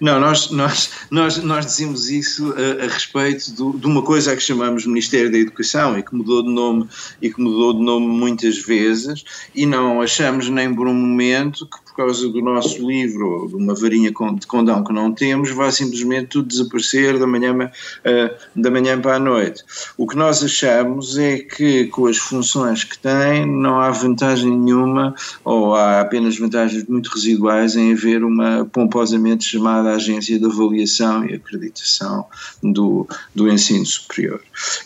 Não, 0.00 0.20
nós, 0.20 0.50
nós, 0.50 0.90
nós, 1.10 1.36
nós 1.38 1.66
dizemos 1.66 2.08
isso 2.08 2.54
a, 2.54 2.84
a 2.84 2.88
respeito 2.88 3.52
do, 3.52 3.78
de 3.78 3.86
uma 3.86 4.02
coisa 4.02 4.34
que 4.34 4.42
chamamos 4.42 4.86
Ministério 4.86 5.30
da 5.30 5.38
Educação 5.38 5.98
e 5.98 6.02
que 6.02 6.14
mudou 6.14 6.42
de 6.42 6.50
nome 6.50 6.88
e 7.20 7.30
que 7.30 7.40
mudou 7.40 7.74
de 7.74 7.82
nome 7.82 8.06
muitas 8.06 8.58
vezes 8.58 9.24
e 9.54 9.66
não 9.66 10.00
achamos 10.00 10.48
nem 10.48 10.74
por 10.74 10.88
um 10.88 10.94
momento 10.94 11.66
que 11.66 11.85
causa 11.96 12.28
do 12.28 12.40
nosso 12.40 12.86
livro, 12.86 13.48
de 13.48 13.56
uma 13.56 13.74
varinha 13.74 14.10
de 14.10 14.46
condão 14.46 14.84
que 14.84 14.92
não 14.92 15.12
temos, 15.12 15.50
vai 15.50 15.72
simplesmente 15.72 16.28
tudo 16.28 16.48
desaparecer 16.48 17.18
da 17.18 17.26
manhã, 17.26 17.54
uh, 17.54 18.60
da 18.60 18.70
manhã 18.70 19.00
para 19.00 19.16
a 19.16 19.18
noite. 19.18 19.64
O 19.96 20.06
que 20.06 20.16
nós 20.16 20.42
achamos 20.42 21.16
é 21.18 21.38
que, 21.38 21.86
com 21.86 22.06
as 22.06 22.18
funções 22.18 22.84
que 22.84 22.98
tem, 22.98 23.46
não 23.46 23.80
há 23.80 23.90
vantagem 23.90 24.56
nenhuma, 24.56 25.14
ou 25.44 25.74
há 25.74 26.00
apenas 26.00 26.38
vantagens 26.38 26.84
muito 26.86 27.08
residuais 27.08 27.76
em 27.76 27.92
haver 27.92 28.22
uma 28.22 28.64
pomposamente 28.66 29.44
chamada 29.44 29.92
Agência 29.92 30.38
de 30.38 30.44
Avaliação 30.44 31.24
e 31.24 31.34
Acreditação 31.34 32.26
do, 32.62 33.06
do 33.34 33.48
Ensino 33.50 33.86
Superior. 33.86 34.40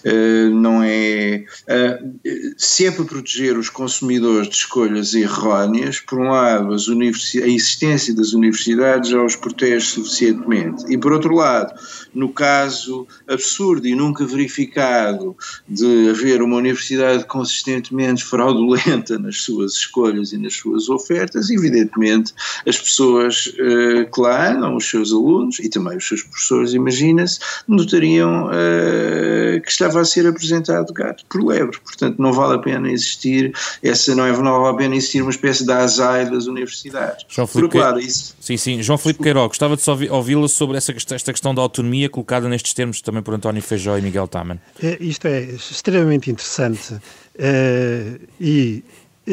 Uh, 0.04 0.54
não 0.54 0.82
é. 0.82 1.44
Uh, 1.68 2.54
se 2.56 2.86
é 2.86 2.90
para 2.90 3.04
proteger 3.04 3.58
os 3.58 3.68
consumidores 3.68 4.48
de 4.48 4.54
escolhas 4.54 5.14
erróneas, 5.14 6.00
por 6.00 6.18
um 6.18 6.30
lado, 6.30 6.72
as 6.72 6.88
a 7.08 7.46
existência 7.46 8.14
das 8.14 8.32
universidades 8.32 9.10
já 9.10 9.22
os 9.22 9.36
protege 9.36 9.84
suficientemente, 9.86 10.84
e 10.88 10.98
por 10.98 11.12
outro 11.12 11.34
lado, 11.34 11.72
no 12.14 12.28
caso 12.28 13.06
absurdo 13.28 13.86
e 13.86 13.94
nunca 13.94 14.24
verificado 14.24 15.36
de 15.68 16.10
haver 16.10 16.42
uma 16.42 16.56
universidade 16.56 17.24
consistentemente 17.24 18.24
fraudulenta 18.24 19.18
nas 19.18 19.38
suas 19.38 19.74
escolhas 19.74 20.32
e 20.32 20.38
nas 20.38 20.54
suas 20.54 20.88
ofertas, 20.88 21.50
evidentemente 21.50 22.32
as 22.66 22.78
pessoas 22.78 23.46
uh, 23.46 24.10
que 24.12 24.20
lá 24.20 24.52
andam, 24.52 24.76
os 24.76 24.88
seus 24.88 25.12
alunos 25.12 25.58
e 25.60 25.68
também 25.68 25.96
os 25.96 26.06
seus 26.06 26.22
professores, 26.22 26.74
imagina-se, 26.74 27.38
notariam 27.66 28.46
uh, 28.46 29.60
que 29.60 29.70
estava 29.70 30.00
a 30.00 30.04
ser 30.04 30.26
apresentado 30.26 30.92
gato 30.92 31.24
por 31.28 31.44
lebre. 31.44 31.78
Portanto, 31.80 32.20
não 32.20 32.32
vale 32.32 32.54
a 32.54 32.58
pena 32.58 32.90
existir 32.90 33.52
essa, 33.82 34.14
não, 34.14 34.24
é, 34.24 34.32
não 34.32 34.62
vale 34.62 34.74
a 34.74 34.78
pena 34.78 34.96
existir 34.96 35.22
uma 35.22 35.30
espécie 35.30 35.64
de 35.64 35.72
azai 35.72 36.28
das 36.30 36.46
universidades. 36.46 36.89
João 37.28 37.46
Filipe, 37.46 37.72
claro, 37.72 37.98
isso... 37.98 38.34
Sim, 38.40 38.56
sim. 38.56 38.82
João 38.82 38.98
Filipe 38.98 39.22
Queiroz, 39.22 39.48
gostava 39.48 39.76
de 39.76 40.10
ouvi-la 40.10 40.48
sobre 40.48 40.76
essa, 40.76 40.92
esta 40.92 41.32
questão 41.32 41.54
da 41.54 41.62
autonomia 41.62 42.08
colocada 42.08 42.48
nestes 42.48 42.74
termos 42.74 43.00
também 43.00 43.22
por 43.22 43.34
António 43.34 43.62
Feijó 43.62 43.96
e 43.96 44.02
Miguel 44.02 44.28
Taman. 44.28 44.58
É, 44.82 44.96
isto 45.00 45.26
é 45.26 45.42
extremamente 45.42 46.30
interessante 46.30 46.94
uh, 46.94 48.20
e, 48.40 48.84
uh, 49.26 49.32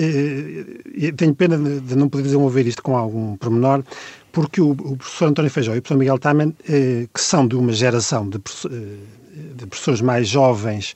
e, 0.93 1.11
tenho 1.15 1.33
pena 1.33 1.57
de 1.57 1.95
não 1.95 2.09
poder 2.09 2.23
desenvolver 2.23 2.67
isto 2.67 2.83
com 2.83 2.95
algum 2.95 3.35
pormenor, 3.37 3.83
porque 4.31 4.61
o, 4.61 4.71
o 4.71 4.97
professor 4.97 5.29
António 5.29 5.51
Feijó 5.51 5.75
e 5.75 5.79
o 5.79 5.81
professor 5.81 5.99
Miguel 5.99 6.19
Taman, 6.19 6.49
uh, 6.49 7.09
que 7.13 7.21
são 7.21 7.47
de 7.47 7.55
uma 7.55 7.73
geração 7.73 8.29
de, 8.29 8.37
de 8.37 9.65
professores 9.65 10.01
mais 10.01 10.27
jovens 10.27 10.93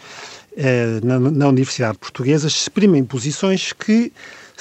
na, 1.02 1.17
na 1.17 1.47
Universidade 1.47 1.97
Portuguesa, 1.97 2.45
exprimem 2.45 3.06
posições 3.06 3.71
que, 3.71 4.12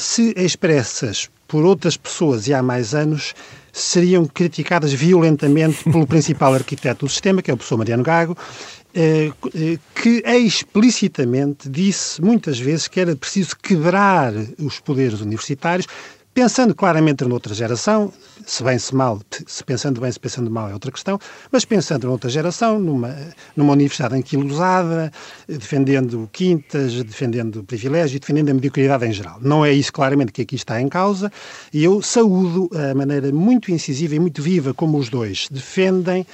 se 0.01 0.33
expressas 0.37 1.31
por 1.47 1.65
outras 1.65 1.97
pessoas 1.97 2.47
e 2.49 2.55
há 2.55 2.63
mais 2.63 2.95
anos, 2.95 3.35
seriam 3.73 4.25
criticadas 4.25 4.93
violentamente 4.93 5.85
pelo 5.85 6.07
principal 6.07 6.55
arquiteto 6.55 7.07
do 7.07 7.11
sistema, 7.11 7.43
que 7.43 7.51
é 7.51 7.55
o 7.55 7.57
professor 7.57 7.77
Mariano 7.77 8.03
Gago, 8.03 8.37
eh, 8.95 9.31
eh, 9.55 9.79
que 9.95 10.23
explicitamente 10.27 11.69
disse 11.69 12.23
muitas 12.23 12.59
vezes 12.59 12.89
que 12.89 12.99
era 12.99 13.15
preciso 13.15 13.57
quebrar 13.57 14.33
os 14.59 14.81
poderes 14.81 15.21
universitários, 15.21 15.87
pensando 16.33 16.75
claramente 16.75 17.25
noutra 17.25 17.53
geração, 17.55 18.13
se 18.47 18.63
bem 18.63 18.79
se 18.79 18.95
mal, 18.95 19.21
se 19.47 19.65
pensando 19.65 20.01
bem, 20.01 20.11
se 20.11 20.19
pensando 20.19 20.51
mal 20.51 20.69
é 20.69 20.73
outra 20.73 20.91
questão, 20.91 21.19
mas 21.51 21.65
pensando 21.65 22.07
noutra 22.07 22.31
geração, 22.31 22.79
numa, 22.79 23.15
numa 23.57 23.73
universidade 23.73 24.15
anquilosada, 24.15 25.13
defendendo 25.47 26.29
quintas, 26.33 27.03
defendendo 27.03 27.63
privilégios, 27.65 28.21
defendendo 28.21 28.51
a 28.51 28.55
mediocridade 28.55 29.07
em 29.07 29.13
geral. 29.13 29.39
Não 29.41 29.65
é 29.65 29.73
isso 29.73 29.93
claramente 29.93 30.33
que 30.33 30.43
aqui 30.43 30.55
está 30.55 30.81
em 30.81 30.89
causa, 30.89 31.31
e 31.73 31.85
eu 31.85 32.01
saúdo 32.01 32.71
a 32.75 32.95
maneira 32.95 33.33
muito 33.33 33.71
incisiva 33.71 34.15
e 34.15 34.21
muito 34.21 34.43
viva 34.43 34.73
como 34.73 34.99
os 34.99 35.09
dois 35.09 35.49
defendem 35.51 36.27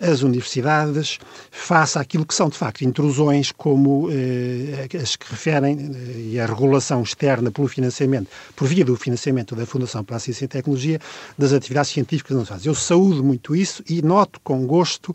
as 0.00 0.22
universidades 0.22 1.18
face 1.50 1.98
àquilo 1.98 2.26
que 2.26 2.34
são, 2.34 2.48
de 2.48 2.56
facto, 2.56 2.82
intrusões 2.82 3.52
como 3.52 4.08
eh, 4.10 4.88
as 5.00 5.16
que 5.16 5.30
referem 5.30 5.78
eh, 5.94 6.20
e 6.32 6.40
a 6.40 6.46
regulação 6.46 7.02
externa 7.02 7.50
pelo 7.50 7.68
financiamento, 7.68 8.28
por 8.56 8.66
via 8.66 8.84
do 8.84 8.96
financiamento 8.96 9.54
da 9.54 9.66
Fundação 9.66 10.02
para 10.02 10.16
a 10.16 10.18
Ciência 10.18 10.44
e 10.44 10.48
Tecnologia, 10.48 11.00
das 11.38 11.52
atividades 11.52 11.90
científicas 11.90 12.36
não 12.36 12.44
faz. 12.44 12.66
Eu 12.66 12.74
saúdo 12.74 13.22
muito 13.22 13.54
isso 13.54 13.82
e 13.88 14.02
noto 14.02 14.40
com 14.42 14.66
gosto 14.66 15.14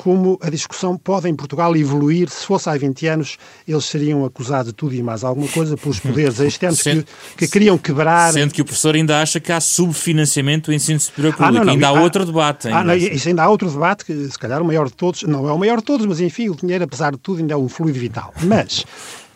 como 0.00 0.38
a 0.40 0.48
discussão 0.48 0.96
pode 0.96 1.28
em 1.28 1.34
Portugal 1.34 1.74
evoluir. 1.76 2.30
Se 2.30 2.46
fosse 2.46 2.70
há 2.70 2.76
20 2.76 3.06
anos, 3.08 3.36
eles 3.66 3.84
seriam 3.84 4.24
acusados 4.24 4.68
de 4.68 4.72
tudo 4.72 4.94
e 4.94 5.02
mais 5.02 5.24
alguma 5.24 5.48
coisa 5.48 5.76
pelos 5.76 5.98
poderes 5.98 6.38
externos 6.38 6.80
que, 6.80 7.04
que, 7.36 7.48
queriam 7.48 7.76
quebrar. 7.76 8.32
Sendo 8.32 8.54
que 8.54 8.62
o 8.62 8.64
professor 8.64 8.94
ainda 8.94 9.20
acha 9.20 9.40
que 9.40 9.50
há 9.50 9.60
subfinanciamento 9.60 10.70
do 10.70 10.74
ensino 10.74 11.00
superior 11.00 11.32
público. 11.34 11.48
Ah, 11.48 11.58
não, 11.58 11.64
não, 11.64 11.72
ainda 11.72 11.88
há, 11.88 11.90
há 11.90 12.00
outro 12.00 12.24
debate. 12.24 12.68
Ainda. 12.68 12.78
Ah, 12.78 12.84
não, 12.84 12.94
isso 12.94 13.26
ainda 13.26 13.42
há 13.42 13.48
outro 13.48 13.68
debate, 13.68 14.04
que 14.04 14.30
se 14.30 14.38
calhar 14.38 14.62
o 14.62 14.64
maior 14.64 14.86
de 14.86 14.94
todos, 14.94 15.24
não 15.24 15.48
é 15.48 15.52
o 15.52 15.58
maior 15.58 15.78
de 15.78 15.84
todos, 15.84 16.06
mas 16.06 16.20
enfim, 16.20 16.48
o 16.48 16.54
dinheiro, 16.54 16.84
apesar 16.84 17.10
de 17.10 17.18
tudo, 17.18 17.40
ainda 17.40 17.54
é 17.54 17.56
um 17.56 17.68
fluido 17.68 17.98
vital. 17.98 18.32
Mas, 18.44 18.82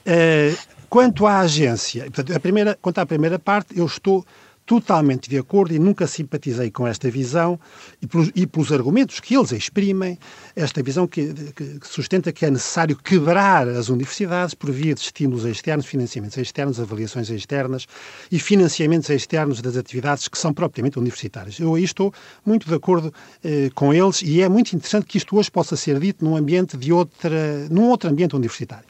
uh, 0.07 0.57
quanto 0.89 1.27
à 1.27 1.41
agência, 1.41 2.05
portanto, 2.05 2.37
a 2.37 2.39
primeira, 2.39 2.79
quanto 2.81 2.99
à 2.99 3.07
primeira 3.07 3.37
parte, 3.37 3.77
eu 3.77 3.85
estou 3.85 4.25
totalmente 4.65 5.29
de 5.29 5.37
acordo 5.37 5.75
e 5.75 5.79
nunca 5.79 6.07
simpatizei 6.07 6.71
com 6.71 6.87
esta 6.87 7.11
visão 7.11 7.59
e 8.01 8.07
pelos, 8.07 8.31
e 8.35 8.47
pelos 8.47 8.73
argumentos 8.73 9.21
que 9.21 9.35
eles 9.37 9.53
exprimem, 9.53 10.19
esta 10.55 10.83
visão 10.83 11.07
que, 11.07 11.33
que, 11.55 11.81
sustenta 11.83 12.33
que 12.33 12.47
é 12.47 12.51
necessário 12.51 12.97
quebrar 12.97 13.69
as 13.69 13.89
universidades 13.89 14.55
por 14.55 14.71
via 14.71 14.95
de 14.95 15.01
estímulos 15.01 15.45
externos, 15.45 15.87
financiamentos 15.87 16.39
externos, 16.39 16.81
avaliações 16.81 17.29
externas 17.31 17.87
e 18.31 18.39
financiamentos 18.39 19.11
externos 19.11 19.61
das 19.61 19.77
atividades 19.77 20.29
que 20.29 20.39
são 20.39 20.53
propriamente 20.53 20.99
universitárias. 20.99 21.59
Eu 21.59 21.75
aí 21.75 21.85
estou 21.85 22.13
muito 22.45 22.69
de 22.69 22.75
acordo 22.75 23.13
eh, 23.43 23.71
com 23.75 23.93
eles 23.93 24.23
e 24.23 24.41
é 24.43 24.49
muito 24.49 24.73
interessante 24.75 25.07
que 25.07 25.19
isto 25.19 25.37
hoje 25.37 25.51
possa 25.51 25.77
ser 25.77 25.99
dito 25.99 26.25
num 26.25 26.37
ambiente 26.37 26.77
de 26.77 26.93
outra, 26.93 27.69
num 27.69 27.89
outro 27.89 28.09
ambiente 28.09 28.37
universitário. 28.37 28.85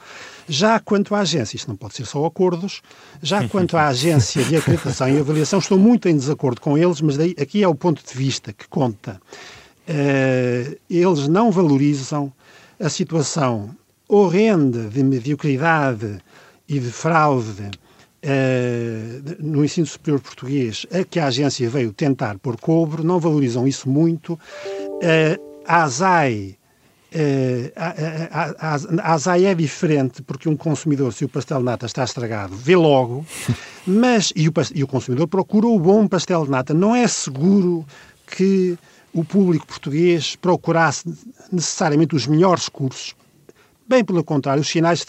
Já 0.48 0.80
quanto 0.80 1.14
à 1.14 1.20
agência, 1.20 1.56
isto 1.56 1.68
não 1.68 1.76
pode 1.76 1.94
ser 1.94 2.06
só 2.06 2.24
acordos, 2.24 2.82
já 3.22 3.48
quanto 3.48 3.76
à 3.76 3.88
agência 3.88 4.44
de 4.44 4.56
acreditação 4.56 5.08
e 5.08 5.18
avaliação, 5.18 5.58
estou 5.58 5.78
muito 5.78 6.08
em 6.08 6.16
desacordo 6.16 6.60
com 6.60 6.76
eles, 6.76 7.00
mas 7.00 7.16
daí, 7.16 7.34
aqui 7.40 7.62
é 7.62 7.68
o 7.68 7.74
ponto 7.74 8.02
de 8.04 8.18
vista 8.18 8.52
que 8.52 8.68
conta. 8.68 9.20
Uh, 9.88 10.78
eles 10.88 11.28
não 11.28 11.50
valorizam 11.50 12.32
a 12.78 12.88
situação 12.88 13.74
horrenda 14.08 14.88
de 14.88 15.02
mediocridade 15.02 16.18
e 16.68 16.78
de 16.78 16.90
fraude 16.90 17.70
uh, 18.22 19.36
no 19.40 19.64
ensino 19.64 19.86
superior 19.86 20.20
português 20.20 20.86
a 20.92 21.04
que 21.04 21.18
a 21.18 21.26
agência 21.26 21.68
veio 21.68 21.92
tentar 21.92 22.38
pôr 22.38 22.56
cobro, 22.60 23.02
não 23.02 23.18
valorizam 23.18 23.66
isso 23.66 23.88
muito. 23.88 24.34
Uh, 24.34 25.52
a 25.64 25.84
ASAI 25.84 26.56
a, 27.76 27.94
a, 28.30 28.74
a, 28.74 29.14
ASAI 29.14 29.46
é 29.46 29.54
diferente 29.54 30.22
porque 30.22 30.48
um 30.48 30.56
consumidor, 30.56 31.12
se 31.12 31.24
o 31.24 31.28
pastel 31.28 31.58
de 31.58 31.64
nata 31.64 31.86
está 31.86 32.04
estragado, 32.04 32.56
vê 32.56 32.74
logo, 32.74 33.24
mas 33.86 34.32
e 34.34 34.48
o, 34.48 34.52
e 34.74 34.82
o 34.82 34.86
consumidor 34.86 35.26
procura 35.28 35.66
o 35.66 35.78
bom 35.78 36.06
pastel 36.08 36.44
de 36.44 36.50
nata. 36.50 36.72
Não 36.72 36.94
é 36.94 37.06
seguro 37.06 37.84
que 38.26 38.78
o 39.12 39.24
público 39.24 39.66
português 39.66 40.36
procurasse 40.36 41.12
necessariamente 41.50 42.14
os 42.14 42.26
melhores 42.26 42.68
cursos, 42.68 43.14
Bem 43.88 44.04
pelo 44.04 44.22
contrário, 44.22 44.60
os 44.60 44.68
sinais 44.68 45.04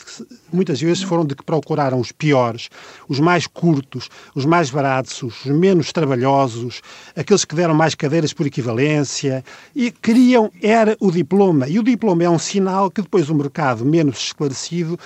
muitas 0.51 0.81
vezes 0.81 1.03
foram 1.03 1.23
de 1.23 1.35
que 1.35 1.43
procuraram 1.43 1.99
os 1.99 2.11
piores, 2.11 2.69
os 3.07 3.19
mais 3.19 3.45
curtos, 3.45 4.09
os 4.33 4.45
mais 4.45 4.71
baratos, 4.71 5.21
os 5.21 5.45
menos 5.45 5.91
trabalhosos, 5.91 6.81
aqueles 7.15 7.45
que 7.45 7.55
deram 7.55 7.75
mais 7.75 7.93
cadeiras 7.93 8.33
por 8.33 8.47
equivalência 8.47 9.45
e 9.75 9.91
queriam 9.91 10.51
era 10.61 10.97
o 10.99 11.11
diploma. 11.11 11.67
E 11.67 11.77
o 11.77 11.83
diploma 11.83 12.23
é 12.23 12.29
um 12.29 12.39
sinal 12.39 12.89
que 12.89 13.01
depois 13.01 13.29
o 13.29 13.35
mercado 13.35 13.85
menos 13.85 14.17
esclarecido 14.17 14.99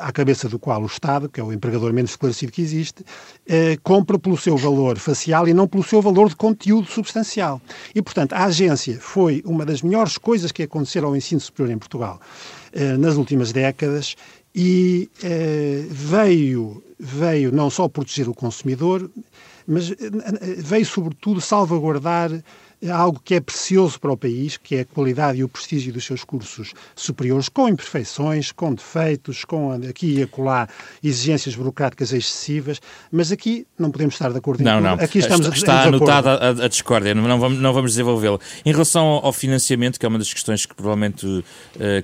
à 0.00 0.12
cabeça 0.12 0.48
do 0.48 0.58
qual 0.58 0.82
o 0.82 0.86
Estado, 0.86 1.28
que 1.28 1.40
é 1.40 1.42
o 1.42 1.52
empregador 1.52 1.92
menos 1.92 2.10
esclarecido 2.10 2.52
que 2.52 2.62
existe, 2.62 3.04
eh, 3.46 3.76
compra 3.82 4.18
pelo 4.18 4.36
seu 4.36 4.56
valor 4.56 4.98
facial 4.98 5.48
e 5.48 5.54
não 5.54 5.66
pelo 5.66 5.82
seu 5.82 6.02
valor 6.02 6.28
de 6.28 6.36
conteúdo 6.36 6.88
substancial. 6.88 7.60
E, 7.94 8.02
portanto, 8.02 8.32
a 8.34 8.44
agência 8.44 8.98
foi 9.00 9.42
uma 9.44 9.64
das 9.64 9.82
melhores 9.82 10.18
coisas 10.18 10.52
que 10.52 10.62
aconteceram 10.62 11.08
ao 11.08 11.16
ensino 11.16 11.40
superior 11.40 11.72
em 11.72 11.78
Portugal. 11.78 12.20
Eh, 12.72 12.96
nas 12.98 13.16
últimas 13.16 13.50
décadas 13.50 14.14
e 14.54 15.08
eh, 15.22 15.86
veio, 15.88 16.82
veio 16.98 17.50
não 17.50 17.70
só 17.70 17.88
proteger 17.88 18.28
o 18.28 18.34
consumidor, 18.34 19.10
mas 19.66 19.90
eh, 19.90 19.96
veio 20.58 20.84
sobretudo 20.84 21.40
salvaguardar 21.40 22.30
algo 22.86 23.20
que 23.24 23.34
é 23.34 23.40
precioso 23.40 23.98
para 23.98 24.12
o 24.12 24.16
país, 24.16 24.56
que 24.56 24.76
é 24.76 24.80
a 24.80 24.84
qualidade 24.84 25.38
e 25.38 25.44
o 25.44 25.48
prestígio 25.48 25.92
dos 25.92 26.04
seus 26.04 26.22
cursos 26.22 26.74
superiores, 26.94 27.48
com 27.48 27.68
imperfeições, 27.68 28.52
com 28.52 28.72
defeitos, 28.72 29.44
com 29.44 29.72
aqui 29.72 30.18
e 30.18 30.22
acolá 30.22 30.68
exigências 31.02 31.56
burocráticas 31.56 32.12
excessivas, 32.12 32.80
mas 33.10 33.32
aqui 33.32 33.66
não 33.76 33.90
podemos 33.90 34.14
estar 34.14 34.30
de 34.30 34.38
acordo 34.38 34.62
não, 34.62 34.78
em 34.78 34.82
não. 34.82 34.94
Aqui 34.94 35.18
estamos 35.18 35.46
está, 35.48 35.56
está 35.56 35.82
anotada 35.84 36.30
a, 36.34 36.48
a, 36.50 36.68
discórdia, 36.68 37.14
não 37.14 37.40
vamos, 37.40 37.58
não 37.58 37.72
vamos 37.72 37.92
desenvolvê-la. 37.92 38.38
Em 38.64 38.70
relação 38.70 39.04
ao 39.04 39.32
financiamento, 39.32 39.98
que 39.98 40.06
é 40.06 40.08
uma 40.08 40.18
das 40.18 40.32
questões 40.32 40.64
que 40.64 40.74
provavelmente 40.74 41.26
uh, 41.26 41.44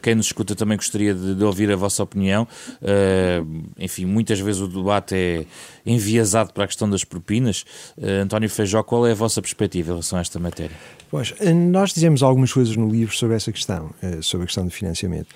quem 0.02 0.16
nos 0.16 0.26
escuta 0.26 0.56
também 0.56 0.76
gostaria 0.76 1.14
de, 1.14 1.34
de 1.34 1.44
ouvir 1.44 1.70
a 1.70 1.76
vossa 1.76 2.02
opinião, 2.02 2.48
uh, 2.82 3.64
enfim, 3.78 4.06
muitas 4.06 4.40
vezes 4.40 4.60
o 4.60 4.66
debate 4.66 5.14
é 5.14 5.46
enviesado 5.86 6.52
para 6.52 6.64
a 6.64 6.66
questão 6.66 6.88
das 6.88 7.04
propinas. 7.04 7.64
Uh, 7.96 8.22
António 8.22 8.50
Feijó, 8.50 8.82
qual 8.82 9.06
é 9.06 9.12
a 9.12 9.14
vossa 9.14 9.40
perspectiva 9.40 9.90
em 9.90 9.92
relação 9.92 10.18
a 10.18 10.22
esta 10.22 10.38
matéria? 10.38 10.63
Pois, 11.10 11.32
nós 11.70 11.92
dizemos 11.92 12.24
algumas 12.24 12.52
coisas 12.52 12.76
no 12.76 12.90
livro 12.90 13.14
sobre 13.14 13.36
essa 13.36 13.52
questão, 13.52 13.90
sobre 14.20 14.44
a 14.44 14.46
questão 14.46 14.64
do 14.64 14.70
financiamento. 14.72 15.28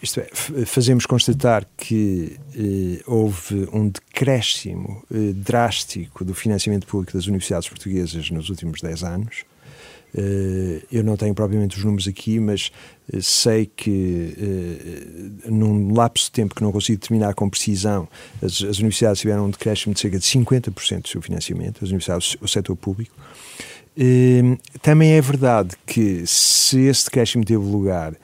Isto 0.00 0.20
é, 0.20 0.28
fazemos 0.64 1.06
constatar 1.06 1.66
que 1.76 2.38
houve 3.04 3.68
um 3.72 3.88
decréscimo 3.88 5.02
drástico 5.34 6.24
do 6.24 6.34
financiamento 6.34 6.86
público 6.86 7.14
das 7.14 7.26
universidades 7.26 7.68
portuguesas 7.68 8.30
nos 8.30 8.48
últimos 8.48 8.80
10 8.80 9.02
anos. 9.02 9.44
Eh, 10.14 10.82
eu 10.92 11.02
não 11.02 11.16
tenho 11.16 11.34
propriamente 11.34 11.76
os 11.78 11.84
números 11.84 12.06
aqui, 12.06 12.38
mas 12.38 12.70
eh, 13.12 13.18
sei 13.22 13.66
que 13.66 14.34
eh, 14.38 15.50
num 15.50 15.94
lapso 15.94 16.26
de 16.26 16.32
tempo 16.32 16.54
que 16.54 16.62
não 16.62 16.70
consigo 16.70 17.00
determinar 17.00 17.34
com 17.34 17.48
precisão, 17.48 18.06
as, 18.42 18.62
as 18.62 18.78
universidades 18.78 19.20
tiveram 19.20 19.46
um 19.46 19.50
decréscimo 19.50 19.94
de 19.94 20.00
cerca 20.00 20.18
de 20.18 20.24
50% 20.24 21.02
do 21.02 21.08
seu 21.08 21.22
financiamento, 21.22 21.76
as 21.82 21.88
universidades, 21.88 22.36
o 22.40 22.48
setor 22.48 22.76
público. 22.76 23.14
Também 24.80 25.12
é 25.12 25.20
verdade 25.20 25.76
que 25.86 26.26
se 26.26 26.80
esse 26.80 27.04
decréscimo 27.04 27.44
teve 27.44 27.62
lugar, 27.62 28.14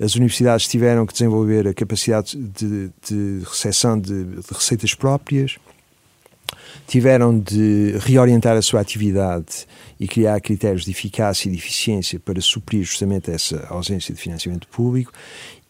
as 0.00 0.16
universidades 0.16 0.66
tiveram 0.66 1.06
que 1.06 1.12
desenvolver 1.12 1.68
a 1.68 1.74
capacidade 1.74 2.36
de, 2.36 2.90
de 3.08 3.42
recepção 3.44 3.98
de, 3.98 4.24
de 4.24 4.52
receitas 4.52 4.94
próprias, 4.94 5.56
tiveram 6.88 7.38
de 7.38 7.94
reorientar 8.00 8.56
a 8.56 8.62
sua 8.62 8.80
atividade 8.80 9.66
e 10.00 10.08
criar 10.08 10.40
critérios 10.40 10.84
de 10.84 10.90
eficácia 10.90 11.48
e 11.48 11.52
de 11.52 11.58
eficiência 11.58 12.18
para 12.18 12.40
suprir 12.40 12.82
justamente 12.82 13.30
essa 13.30 13.64
ausência 13.68 14.12
de 14.12 14.20
financiamento 14.20 14.66
público 14.68 15.12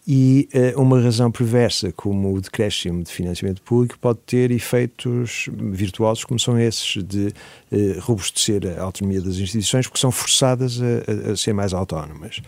e 0.07 0.48
uh, 0.53 0.80
uma 0.80 1.00
razão 1.00 1.30
perversa 1.30 1.92
como 1.92 2.34
o 2.34 2.40
decréscimo 2.40 3.05
de 3.05 3.12
financiamento 3.12 3.62
público 3.62 3.98
pode 4.00 4.18
ter 4.26 4.50
efeitos 4.50 5.48
virtuosos 5.53 6.24
como 6.24 6.40
são 6.40 6.59
esses 6.59 7.03
de 7.05 7.28
uh, 7.70 8.00
robustecer 8.00 8.62
a 8.78 8.82
autonomia 8.82 9.20
das 9.20 9.36
instituições 9.36 9.86
porque 9.86 10.00
são 10.00 10.11
forçadas 10.11 10.80
a, 10.80 11.30
a, 11.30 11.32
a 11.32 11.36
ser 11.36 11.53
mais 11.53 11.72
autónomas. 11.72 12.40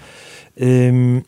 Um, 0.61 1.22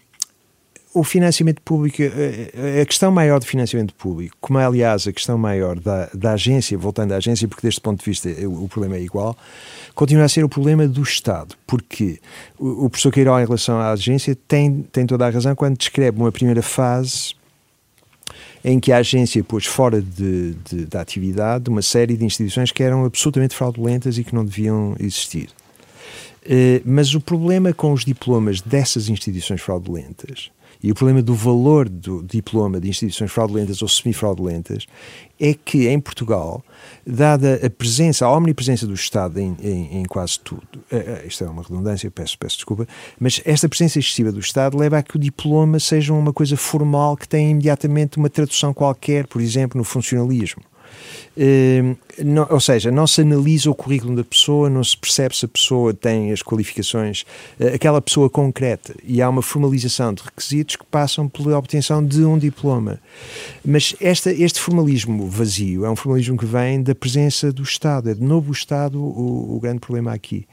o 0.98 1.04
financiamento 1.04 1.60
público, 1.60 2.00
eh, 2.00 2.50
eh, 2.54 2.80
a 2.80 2.86
questão 2.86 3.10
maior 3.10 3.38
do 3.38 3.44
financiamento 3.44 3.92
público, 3.92 4.34
como 4.40 4.58
é 4.58 4.64
aliás 4.64 5.06
a 5.06 5.12
questão 5.12 5.36
maior 5.36 5.78
da, 5.78 6.08
da 6.14 6.32
agência, 6.32 6.78
voltando 6.78 7.12
à 7.12 7.16
agência, 7.16 7.46
porque 7.46 7.66
deste 7.66 7.82
ponto 7.82 7.98
de 7.98 8.04
vista 8.06 8.30
o, 8.46 8.64
o 8.64 8.68
problema 8.68 8.96
é 8.96 9.02
igual, 9.02 9.36
continua 9.94 10.24
a 10.24 10.28
ser 10.28 10.42
o 10.42 10.48
problema 10.48 10.88
do 10.88 11.02
Estado, 11.02 11.54
porque 11.66 12.18
o, 12.58 12.86
o 12.86 12.90
professor 12.90 13.12
Queiroz, 13.12 13.42
em 13.42 13.44
relação 13.44 13.78
à 13.78 13.90
agência, 13.90 14.34
tem, 14.48 14.86
tem 14.90 15.06
toda 15.06 15.26
a 15.26 15.30
razão 15.30 15.54
quando 15.54 15.76
descreve 15.76 16.18
uma 16.18 16.32
primeira 16.32 16.62
fase 16.62 17.34
em 18.64 18.80
que 18.80 18.90
a 18.90 18.96
agência 18.96 19.44
pôs 19.44 19.66
fora 19.66 20.00
de, 20.00 20.54
de, 20.64 20.86
da 20.86 21.02
atividade 21.02 21.68
uma 21.68 21.82
série 21.82 22.16
de 22.16 22.24
instituições 22.24 22.72
que 22.72 22.82
eram 22.82 23.04
absolutamente 23.04 23.54
fraudulentas 23.54 24.16
e 24.16 24.24
que 24.24 24.34
não 24.34 24.46
deviam 24.46 24.96
existir. 24.98 25.50
Uh, 26.46 26.80
mas 26.86 27.14
o 27.14 27.20
problema 27.20 27.74
com 27.74 27.92
os 27.92 28.02
diplomas 28.02 28.62
dessas 28.62 29.10
instituições 29.10 29.60
fraudulentas 29.60 30.50
e 30.82 30.90
o 30.90 30.94
problema 30.94 31.22
do 31.22 31.34
valor 31.34 31.88
do 31.88 32.22
diploma 32.22 32.80
de 32.80 32.88
instituições 32.88 33.30
fraudulentas 33.30 33.82
ou 33.82 33.88
semifraudulentas 33.88 34.86
é 35.38 35.52
que 35.52 35.88
em 35.88 36.00
Portugal, 36.00 36.64
dada 37.06 37.60
a 37.64 37.68
presença, 37.68 38.24
a 38.24 38.32
omnipresença 38.32 38.86
do 38.86 38.94
Estado 38.94 39.38
em, 39.38 39.56
em, 39.62 40.00
em 40.00 40.04
quase 40.04 40.40
tudo, 40.40 40.62
uh, 40.92 41.26
isto 41.26 41.44
é 41.44 41.48
uma 41.48 41.62
redundância, 41.62 42.10
peço, 42.10 42.38
peço 42.38 42.56
desculpa, 42.56 42.86
mas 43.18 43.42
esta 43.44 43.68
presença 43.68 43.98
excessiva 43.98 44.32
do 44.32 44.40
Estado 44.40 44.78
leva 44.78 44.98
a 44.98 45.02
que 45.02 45.16
o 45.16 45.18
diploma 45.18 45.78
seja 45.78 46.12
uma 46.14 46.32
coisa 46.32 46.56
formal 46.56 47.16
que 47.16 47.28
tem 47.28 47.50
imediatamente 47.50 48.16
uma 48.16 48.30
tradução 48.30 48.72
qualquer, 48.72 49.26
por 49.26 49.42
exemplo, 49.42 49.78
no 49.78 49.84
funcionalismo. 49.84 50.62
Não, 52.24 52.46
ou 52.50 52.60
seja, 52.60 52.90
não 52.90 53.06
se 53.06 53.20
analisa 53.20 53.70
o 53.70 53.74
currículo 53.74 54.16
da 54.16 54.24
pessoa, 54.24 54.70
não 54.70 54.82
se 54.82 54.96
percebe 54.96 55.36
se 55.36 55.44
a 55.44 55.48
pessoa 55.48 55.92
tem 55.92 56.32
as 56.32 56.42
qualificações, 56.42 57.22
uh, 57.60 57.74
aquela 57.74 58.00
pessoa 58.00 58.30
concreta, 58.30 58.94
e 59.04 59.20
há 59.20 59.28
uma 59.28 59.42
formalização 59.42 60.14
de 60.14 60.22
requisitos 60.22 60.76
que 60.76 60.84
passam 60.86 61.28
pela 61.28 61.58
obtenção 61.58 62.04
de 62.04 62.24
um 62.24 62.38
diploma. 62.38 62.98
Mas 63.64 63.94
esta, 64.00 64.32
este 64.32 64.58
formalismo 64.60 65.28
vazio 65.28 65.84
é 65.84 65.90
um 65.90 65.96
formalismo 65.96 66.38
que 66.38 66.46
vem 66.46 66.82
da 66.82 66.94
presença 66.94 67.52
do 67.52 67.62
Estado, 67.62 68.10
é 68.10 68.14
de 68.14 68.22
novo 68.22 68.50
o 68.50 68.52
Estado 68.52 68.98
o, 68.98 69.56
o 69.56 69.60
grande 69.60 69.80
problema 69.80 70.14
aqui. 70.14 70.46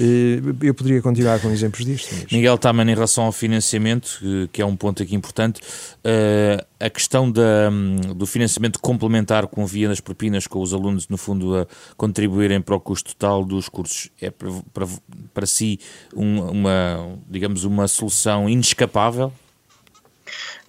Eh, 0.00 0.40
eu 0.62 0.74
poderia 0.74 1.02
continuar 1.02 1.38
com 1.40 1.50
exemplos 1.50 1.84
disto. 1.84 2.14
Mas... 2.14 2.32
Miguel 2.32 2.56
Taman, 2.56 2.90
em 2.90 2.94
relação 2.94 3.24
ao 3.24 3.32
financiamento, 3.32 4.18
que 4.50 4.62
é 4.62 4.64
um 4.66 4.74
ponto 4.74 5.02
aqui 5.02 5.14
importante, 5.14 5.60
eh, 6.02 6.64
a 6.78 6.88
questão 6.88 7.30
da, 7.30 7.68
do 8.16 8.24
financiamento 8.24 8.80
complementar 8.80 9.46
com 9.46 9.66
via 9.66 9.88
nas 9.88 10.00
propinas, 10.00 10.46
com 10.46 10.62
os 10.62 10.72
alunos, 10.72 11.06
no 11.08 11.18
fundo, 11.18 11.54
a 11.54 11.66
contribuírem 11.98 12.62
para 12.62 12.74
o 12.74 12.80
custo 12.80 13.14
total 13.14 13.44
dos 13.44 13.68
cursos, 13.68 14.08
é 14.18 14.30
para, 14.30 14.50
para, 14.72 14.86
para 15.34 15.46
si 15.46 15.78
um, 16.16 16.40
uma, 16.50 17.18
digamos, 17.28 17.64
uma 17.64 17.86
solução 17.86 18.48
inescapável? 18.48 19.30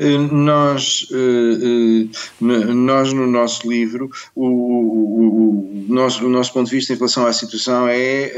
Eh, 0.02 0.18
nós, 0.18 1.08
eh, 1.12 2.08
eh, 2.41 2.74
nós 2.74 3.14
no 3.14 3.28
nosso 3.28 3.70
livro, 3.70 4.10
o, 4.34 4.47
o, 4.47 5.89
o, 5.89 5.93
nosso, 5.93 6.26
o 6.26 6.30
nosso 6.30 6.52
ponto 6.54 6.68
de 6.68 6.76
vista 6.76 6.93
em 6.93 6.95
relação 6.95 7.28
à 7.28 7.32
situação 7.32 7.88
é 7.88 8.32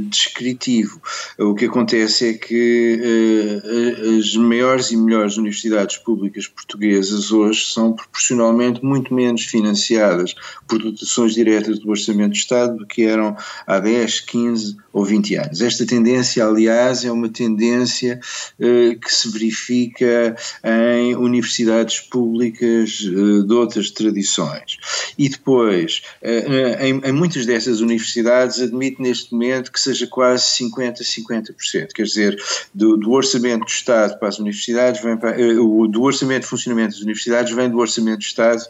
descritivo. 0.00 1.00
O 1.38 1.54
que 1.54 1.66
acontece 1.66 2.30
é 2.30 2.32
que 2.32 3.60
as 4.18 4.34
maiores 4.34 4.90
e 4.90 4.96
melhores 4.96 5.36
universidades 5.36 5.96
públicas 5.98 6.48
portuguesas 6.48 7.30
hoje 7.30 7.66
são 7.66 7.92
proporcionalmente 7.92 8.84
muito 8.84 9.14
menos 9.14 9.44
financiadas 9.44 10.34
por 10.66 10.82
dotações 10.82 11.34
diretas 11.34 11.78
do 11.78 11.90
Orçamento 11.90 12.30
do 12.30 12.36
Estado 12.36 12.78
do 12.78 12.86
que 12.86 13.04
eram 13.04 13.36
há 13.66 13.78
10, 13.78 14.20
15 14.20 14.76
ou 14.92 15.04
20 15.04 15.36
anos. 15.36 15.60
Esta 15.60 15.86
tendência, 15.86 16.44
aliás, 16.44 17.04
é 17.04 17.12
uma 17.12 17.28
tendência 17.28 18.18
que 18.58 19.14
se 19.14 19.30
verifica 19.30 20.34
em 20.64 21.14
universidades 21.14 22.00
públicas 22.00 23.00
uh, 23.00 23.46
de 23.46 23.52
outras 23.52 23.90
tradições. 23.90 24.78
E 25.18 25.28
depois, 25.28 26.02
uh, 26.22 26.82
em, 26.82 27.12
muitas 27.12 27.44
dessas 27.44 27.80
universidades, 27.80 28.60
admite 28.60 29.00
neste 29.00 29.32
momento 29.32 29.70
que 29.70 29.78
seja 29.78 30.06
quase 30.06 30.44
50-50%. 30.64 31.88
Quer 31.94 32.02
dizer, 32.04 32.42
do, 32.72 32.96
do, 32.96 33.12
orçamento 33.12 33.66
do 33.66 33.70
Estado 33.70 34.18
para 34.18 34.28
as 34.28 34.38
universidades, 34.38 35.02
vem 35.02 35.18
para, 35.18 35.36
uh, 35.38 35.86
do 35.86 36.02
orçamento 36.02 36.42
de 36.42 36.48
funcionamento 36.48 36.94
das 36.94 37.02
universidades, 37.02 37.54
vem 37.54 37.68
do 37.68 37.78
orçamento 37.78 38.18
do 38.18 38.24
Estado 38.24 38.62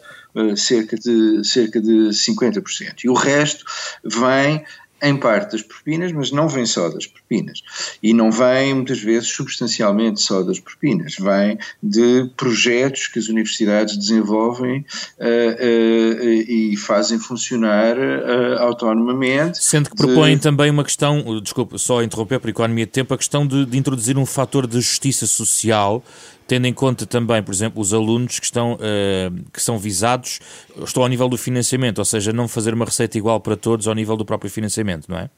cerca 0.57 0.97
de, 0.97 1.45
cerca 1.45 1.79
de 1.79 2.09
50%. 2.09 3.05
E 3.05 3.09
o 3.09 3.13
resto 3.13 3.63
vem 4.03 4.65
em 5.05 5.17
parte 5.17 5.51
das 5.51 5.61
propinas, 5.61 6.11
mas 6.11 6.31
não 6.31 6.47
vem 6.47 6.65
só 6.65 6.89
das 6.89 7.05
propinas. 7.05 7.61
E 8.01 8.13
não 8.13 8.31
vem, 8.31 8.73
muitas 8.73 8.99
vezes, 8.99 9.29
substancialmente 9.29 10.21
só 10.21 10.41
das 10.41 10.59
propinas. 10.59 11.15
Vem 11.19 11.57
de 11.81 12.29
projetos 12.35 13.07
que 13.07 13.19
as 13.19 13.27
universidades 13.27 13.97
desenvolvem 13.97 14.85
uh, 15.19 15.23
uh, 15.23 16.23
e 16.23 16.75
fazem 16.77 17.19
funcionar 17.19 17.97
uh, 17.97 18.59
autonomamente. 18.59 19.63
Sendo 19.63 19.89
que 19.89 19.95
propõem 19.95 20.35
de... 20.35 20.41
também 20.41 20.71
uma 20.71 20.83
questão, 20.83 21.23
desculpa, 21.41 21.77
só 21.77 22.01
interromper 22.01 22.39
por 22.39 22.49
economia 22.49 22.85
de 22.85 22.91
tempo, 22.91 23.13
a 23.13 23.17
questão 23.17 23.45
de, 23.45 23.65
de 23.65 23.77
introduzir 23.77 24.17
um 24.17 24.25
fator 24.25 24.65
de 24.67 24.75
justiça 24.75 25.27
social 25.27 26.03
tendo 26.47 26.67
em 26.67 26.73
conta 26.73 27.05
também, 27.05 27.41
por 27.41 27.53
exemplo, 27.53 27.81
os 27.81 27.93
alunos 27.93 28.39
que, 28.39 28.45
estão, 28.45 28.73
uh, 28.73 29.51
que 29.51 29.61
são 29.61 29.77
visados, 29.77 30.39
estão 30.83 31.03
ao 31.03 31.09
nível 31.09 31.27
do 31.27 31.37
financiamento, 31.37 31.99
ou 31.99 32.05
seja, 32.05 32.31
não 32.31 32.47
fazer 32.47 32.73
uma 32.73 32.85
receita 32.85 33.17
igual 33.17 33.39
para 33.39 33.55
todos 33.55 33.87
ao 33.87 33.95
nível 33.95 34.15
do 34.15 34.25
próprio 34.25 34.49
financiamento, 34.49 35.07
não 35.09 35.17
é? 35.17 35.29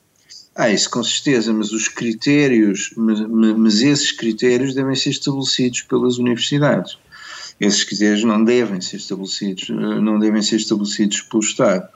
Ah, 0.55 0.71
isso 0.71 0.89
com 0.89 1.03
certeza, 1.03 1.53
mas 1.53 1.71
os 1.71 1.87
critérios, 1.87 2.91
mas, 2.97 3.19
mas 3.19 3.81
esses 3.81 4.11
critérios 4.11 4.73
devem 4.73 4.95
ser 4.95 5.11
estabelecidos 5.11 5.81
pelas 5.83 6.17
universidades. 6.17 6.97
Esses 7.59 7.83
critérios 7.83 8.23
não 8.23 8.43
devem 8.43 8.79
ser 8.81 8.97
estabelecidos, 8.97 9.69
não 9.69 10.19
devem 10.19 10.41
ser 10.41 10.57
estabelecidos 10.57 11.21
pelo 11.21 11.41
Estado. 11.41 11.87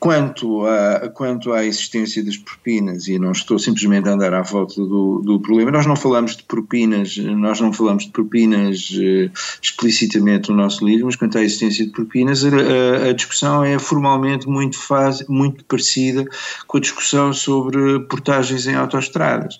Quanto 0.00 0.66
à, 0.66 1.08
quanto 1.08 1.52
à 1.52 1.64
existência 1.64 2.24
das 2.24 2.36
propinas, 2.36 3.06
e 3.06 3.18
não 3.18 3.32
estou 3.32 3.58
simplesmente 3.58 4.08
a 4.08 4.12
andar 4.12 4.34
à 4.34 4.42
volta 4.42 4.74
do, 4.74 5.22
do 5.24 5.40
problema, 5.40 5.70
nós 5.70 5.86
não 5.86 5.96
falamos 5.96 6.36
de 6.36 6.42
propinas, 6.42 7.16
nós 7.16 7.60
não 7.60 7.72
falamos 7.72 8.04
de 8.04 8.10
propinas 8.10 8.90
uh, 8.90 9.30
explicitamente 9.62 10.50
no 10.50 10.56
nosso 10.56 10.84
livro, 10.84 11.06
mas 11.06 11.16
quanto 11.16 11.38
à 11.38 11.42
existência 11.42 11.84
de 11.86 11.92
propinas, 11.92 12.44
a, 12.44 13.08
a 13.10 13.12
discussão 13.12 13.64
é 13.64 13.78
formalmente 13.78 14.48
muito, 14.48 14.78
faz, 14.78 15.24
muito 15.28 15.64
parecida 15.64 16.24
com 16.66 16.78
a 16.78 16.80
discussão 16.80 17.32
sobre 17.32 18.00
portagens 18.00 18.66
em 18.66 18.74
autoestradas. 18.74 19.58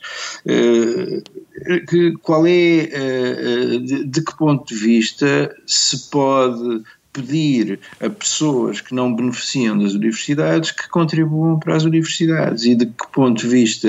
Uh, 1.56 2.18
qual 2.20 2.46
é, 2.46 2.50
uh, 2.50 3.78
de, 3.80 4.04
de 4.04 4.24
que 4.24 4.36
ponto 4.36 4.66
de 4.66 4.74
vista 4.74 5.54
se 5.66 6.10
pode 6.10 6.82
pedir 7.12 7.78
a 8.00 8.10
pessoas 8.10 8.80
que 8.80 8.92
não 8.92 9.14
beneficiam 9.14 9.78
das 9.78 9.94
universidades 9.94 10.72
que 10.72 10.88
contribuam 10.88 11.58
para 11.58 11.76
as 11.76 11.84
universidades? 11.84 12.64
E 12.64 12.74
de 12.74 12.86
que 12.86 13.06
ponto 13.12 13.40
de 13.40 13.48
vista 13.48 13.88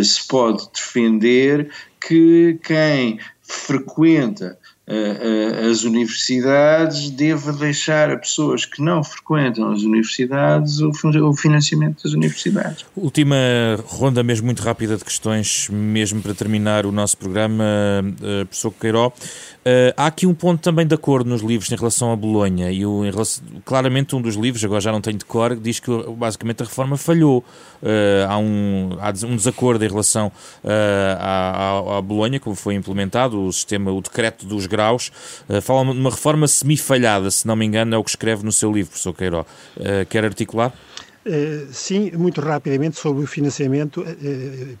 se 0.00 0.26
pode 0.28 0.62
defender 0.72 1.70
que 2.00 2.58
quem 2.62 3.18
frequenta 3.42 4.58
as 5.70 5.84
universidades 5.84 7.10
deva 7.10 7.52
deixar 7.52 8.10
a 8.10 8.16
pessoas 8.16 8.64
que 8.64 8.82
não 8.82 9.02
frequentam 9.02 9.70
as 9.70 9.82
universidades 9.82 10.80
o 10.80 11.34
financiamento 11.34 12.02
das 12.02 12.12
universidades. 12.12 12.84
Última 12.96 13.36
ronda 13.86 14.22
mesmo 14.22 14.46
muito 14.46 14.62
rápida 14.62 14.96
de 14.96 15.04
questões, 15.04 15.68
mesmo 15.70 16.20
para 16.22 16.34
terminar 16.34 16.86
o 16.86 16.92
noso 16.92 17.16
programa, 17.16 17.64
uh, 18.04 18.46
professor 18.46 18.72
Queiró. 18.72 19.08
Uh, 19.08 19.94
há 19.96 20.06
aqui 20.06 20.26
um 20.26 20.34
ponto 20.34 20.60
também 20.60 20.84
de 20.84 20.94
acordo 20.94 21.30
nos 21.30 21.40
livros 21.40 21.70
em 21.70 21.76
relação 21.76 22.12
a 22.12 22.16
Bolonha 22.16 22.70
e 22.72 22.84
o, 22.84 23.02
relação, 23.02 23.44
claramente 23.64 24.16
um 24.16 24.20
dos 24.20 24.34
livros, 24.34 24.64
agora 24.64 24.80
já 24.80 24.90
não 24.90 25.00
tenho 25.00 25.16
de 25.16 25.24
cor, 25.24 25.54
diz 25.54 25.78
que 25.78 25.90
basicamente 26.16 26.62
a 26.62 26.66
reforma 26.66 26.96
falhou. 26.96 27.44
Uh, 27.82 28.26
há, 28.28 28.38
um, 28.38 28.90
há 29.00 29.26
um 29.26 29.36
desacordo 29.36 29.84
em 29.84 29.88
relação 29.88 30.30
à, 30.64 31.78
à, 31.80 31.98
à, 31.98 32.02
Bolonha, 32.02 32.38
como 32.38 32.54
foi 32.56 32.74
implementado 32.74 33.40
o 33.40 33.52
sistema, 33.52 33.92
o 33.92 34.00
decreto 34.00 34.46
dos 34.46 34.66
graus. 34.66 34.81
Fala 35.62 35.84
de 35.84 35.98
uma 35.98 36.10
reforma 36.10 36.48
semi-falhada, 36.48 37.30
se 37.30 37.46
não 37.46 37.56
me 37.56 37.64
engano, 37.66 37.94
é 37.94 37.98
o 37.98 38.04
que 38.04 38.10
escreve 38.10 38.44
no 38.44 38.52
seu 38.52 38.72
livro, 38.72 38.90
professor 38.90 39.14
Queiró. 39.14 39.44
quer 40.08 40.24
articular? 40.24 40.72
Uh, 41.24 41.72
sim, 41.72 42.10
muito 42.16 42.40
rapidamente 42.40 42.98
sobre 42.98 43.22
o 43.22 43.26
financiamento. 43.28 44.04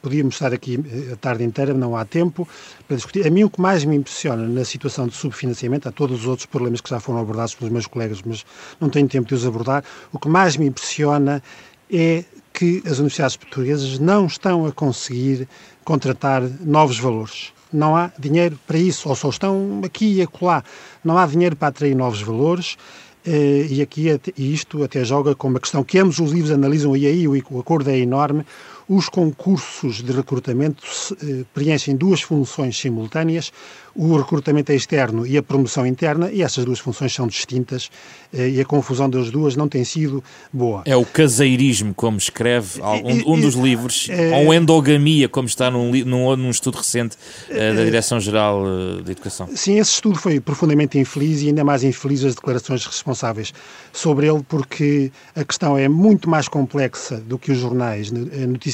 Podíamos 0.00 0.34
estar 0.34 0.52
aqui 0.52 0.76
a 1.12 1.16
tarde 1.16 1.44
inteira, 1.44 1.72
não 1.72 1.96
há 1.96 2.04
tempo 2.04 2.48
para 2.88 2.96
discutir. 2.96 3.24
A 3.24 3.30
mim 3.30 3.44
o 3.44 3.50
que 3.50 3.60
mais 3.60 3.84
me 3.84 3.94
impressiona 3.94 4.48
na 4.48 4.64
situação 4.64 5.06
de 5.06 5.14
subfinanciamento, 5.14 5.88
há 5.88 5.92
todos 5.92 6.22
os 6.22 6.26
outros 6.26 6.46
problemas 6.46 6.80
que 6.80 6.90
já 6.90 6.98
foram 6.98 7.20
abordados 7.20 7.54
pelos 7.54 7.72
meus 7.72 7.86
colegas, 7.86 8.20
mas 8.24 8.44
não 8.80 8.90
tenho 8.90 9.06
tempo 9.06 9.28
de 9.28 9.34
os 9.34 9.46
abordar, 9.46 9.84
o 10.12 10.18
que 10.18 10.28
mais 10.28 10.56
me 10.56 10.66
impressiona 10.66 11.40
é 11.88 12.24
que 12.52 12.82
as 12.86 12.98
universidades 12.98 13.36
portuguesas 13.36 13.98
não 14.00 14.26
estão 14.26 14.66
a 14.66 14.72
conseguir 14.72 15.48
contratar 15.84 16.42
novos 16.60 16.98
valores. 16.98 17.52
Não 17.72 17.96
há 17.96 18.10
dinheiro 18.18 18.58
para 18.66 18.78
isso, 18.78 19.08
ou 19.08 19.16
só 19.16 19.30
estão 19.30 19.80
aqui 19.84 20.14
e 20.14 20.22
acolá. 20.22 20.62
Não 21.04 21.16
há 21.16 21.26
dinheiro 21.26 21.56
para 21.56 21.68
atrair 21.68 21.94
novos 21.94 22.20
valores. 22.20 22.76
Eh, 23.24 23.66
e 23.70 23.82
aqui 23.82 24.08
isto 24.36 24.82
até 24.82 25.04
joga 25.04 25.34
com 25.34 25.46
uma 25.46 25.60
questão 25.60 25.84
que 25.84 25.98
ambos 25.98 26.18
os 26.18 26.32
livros 26.32 26.50
analisam, 26.50 26.96
e 26.96 27.06
aí 27.06 27.28
o 27.28 27.60
acordo 27.60 27.88
é 27.88 27.98
enorme, 27.98 28.44
os 28.88 29.08
concursos 29.08 30.02
de 30.02 30.12
recrutamento 30.12 30.82
eh, 31.22 31.44
preenchem 31.54 31.96
duas 31.96 32.20
funções 32.20 32.76
simultâneas, 32.76 33.52
o 33.94 34.16
recrutamento 34.16 34.72
externo 34.72 35.26
e 35.26 35.36
a 35.36 35.42
promoção 35.42 35.86
interna, 35.86 36.30
e 36.30 36.42
essas 36.42 36.64
duas 36.64 36.78
funções 36.78 37.12
são 37.12 37.26
distintas 37.26 37.90
eh, 38.32 38.48
e 38.50 38.60
a 38.60 38.64
confusão 38.64 39.08
das 39.08 39.30
duas 39.30 39.54
não 39.56 39.68
tem 39.68 39.84
sido 39.84 40.22
boa. 40.52 40.82
É 40.84 40.96
o 40.96 41.04
caseirismo, 41.04 41.94
como 41.94 42.16
escreve 42.16 42.80
um, 42.80 43.34
um 43.34 43.40
dos 43.40 43.54
livros, 43.54 44.08
é, 44.10 44.36
ou 44.36 44.52
endogamia, 44.52 45.28
como 45.28 45.46
está 45.46 45.70
num, 45.70 45.90
num, 46.04 46.36
num 46.36 46.50
estudo 46.50 46.78
recente 46.78 47.16
uh, 47.50 47.76
da 47.76 47.84
Direção-Geral 47.84 48.64
de 49.04 49.12
Educação. 49.12 49.48
Sim, 49.54 49.78
esse 49.78 49.92
estudo 49.92 50.18
foi 50.18 50.40
profundamente 50.40 50.98
infeliz 50.98 51.42
e 51.42 51.48
ainda 51.48 51.64
mais 51.64 51.84
infeliz 51.84 52.24
as 52.24 52.34
declarações 52.34 52.84
responsáveis 52.86 53.52
sobre 53.92 54.26
ele, 54.26 54.42
porque 54.48 55.12
a 55.36 55.44
questão 55.44 55.76
é 55.76 55.88
muito 55.88 56.28
mais 56.28 56.48
complexa 56.48 57.18
do 57.18 57.38
que 57.38 57.52
os 57.52 57.58
jornais 57.58 58.10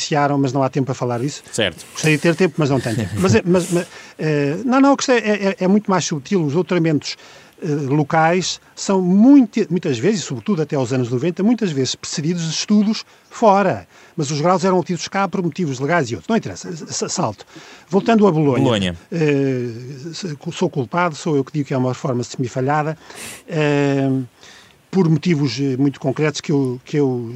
noticiaram, 0.09 0.39
mas 0.39 0.53
não 0.53 0.63
há 0.63 0.69
tempo 0.69 0.87
para 0.87 0.95
falar 0.95 1.19
disso. 1.21 1.43
Certo. 1.53 1.85
Gostaria 1.93 2.17
de 2.17 2.23
ter 2.23 2.35
tempo, 2.35 2.55
mas 2.59 2.71
não 2.71 2.81
tenho 2.81 2.97
tempo. 2.97 3.11
mas, 3.21 3.35
mas, 3.45 3.71
mas 3.71 3.85
uh, 3.85 4.63
não, 4.65 4.81
não, 4.81 4.97
questão 4.97 5.15
é, 5.15 5.19
é, 5.19 5.57
é 5.61 5.69
muito 5.69 5.91
mais 5.91 6.05
sutil. 6.05 6.45
Os 6.45 6.55
doutoramentos 6.55 7.17
uh, 7.63 7.95
locais 7.95 8.61
são 8.75 9.01
muito, 9.01 9.67
muitas 9.71 9.99
vezes, 9.99 10.21
e 10.21 10.23
sobretudo 10.23 10.63
até 10.63 10.77
aos 10.77 10.93
anos 10.93 11.11
90, 11.11 11.43
muitas 11.43 11.71
vezes 11.71 11.95
precedidos 11.95 12.45
de 12.45 12.51
estudos 12.51 13.05
fora. 13.31 13.87
Mas 14.17 14.31
os 14.31 14.41
graus 14.41 14.65
eram 14.65 14.79
obtidos 14.79 15.07
cá 15.09 15.29
por 15.29 15.43
motivos 15.43 15.79
legais 15.79 16.11
e 16.11 16.15
outros. 16.15 16.29
Não 16.29 16.37
interessa. 16.37 16.71
Salto. 17.09 17.47
Voltando 17.89 18.27
a 18.27 18.33
Bolonha. 18.33 18.65
Bolonha. 18.65 18.97
Uh, 19.13 20.53
sou 20.53 20.69
culpado, 20.69 21.15
sou 21.15 21.37
eu 21.37 21.45
que 21.45 21.53
digo 21.53 21.69
que 21.69 21.75
é 21.75 21.77
uma 21.77 21.91
reforma 21.91 22.25
semifalhada. 22.25 22.99
Uh, 23.49 24.25
por 24.91 25.09
motivos 25.09 25.59
eh, 25.61 25.77
muito 25.77 26.01
concretos 26.01 26.41
que 26.41 26.51
eu, 26.51 26.81
que 26.85 26.97
eu 26.97 27.33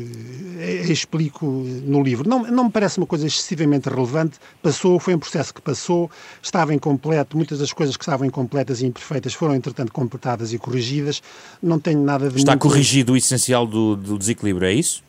eh, 0.59 0.91
explico 0.91 1.47
no 1.47 2.03
livro. 2.03 2.29
Não, 2.29 2.51
não 2.51 2.65
me 2.65 2.71
parece 2.71 2.99
uma 2.99 3.07
coisa 3.07 3.27
excessivamente 3.27 3.89
relevante. 3.89 4.39
Passou, 4.63 4.99
foi 4.99 5.15
um 5.15 5.19
processo 5.19 5.53
que 5.53 5.61
passou, 5.61 6.11
estava 6.43 6.75
incompleto, 6.75 7.37
muitas 7.37 7.59
das 7.59 7.73
coisas 7.73 7.97
que 7.97 8.03
estavam 8.03 8.27
incompletas 8.27 8.81
e 8.81 8.87
imperfeitas 8.87 9.35
foram, 9.35 9.55
entretanto, 9.55 9.93
completadas 9.93 10.53
e 10.53 10.59
corrigidas. 10.59 11.23
Não 11.63 11.79
tenho 11.79 12.03
nada 12.03 12.29
de. 12.29 12.39
Está 12.39 12.53
muito... 12.53 12.63
corrigido 12.63 13.13
o 13.13 13.17
essencial 13.17 13.67
do, 13.67 13.97
do 13.97 14.19
desequilíbrio, 14.19 14.67
é 14.67 14.73
isso? 14.73 15.03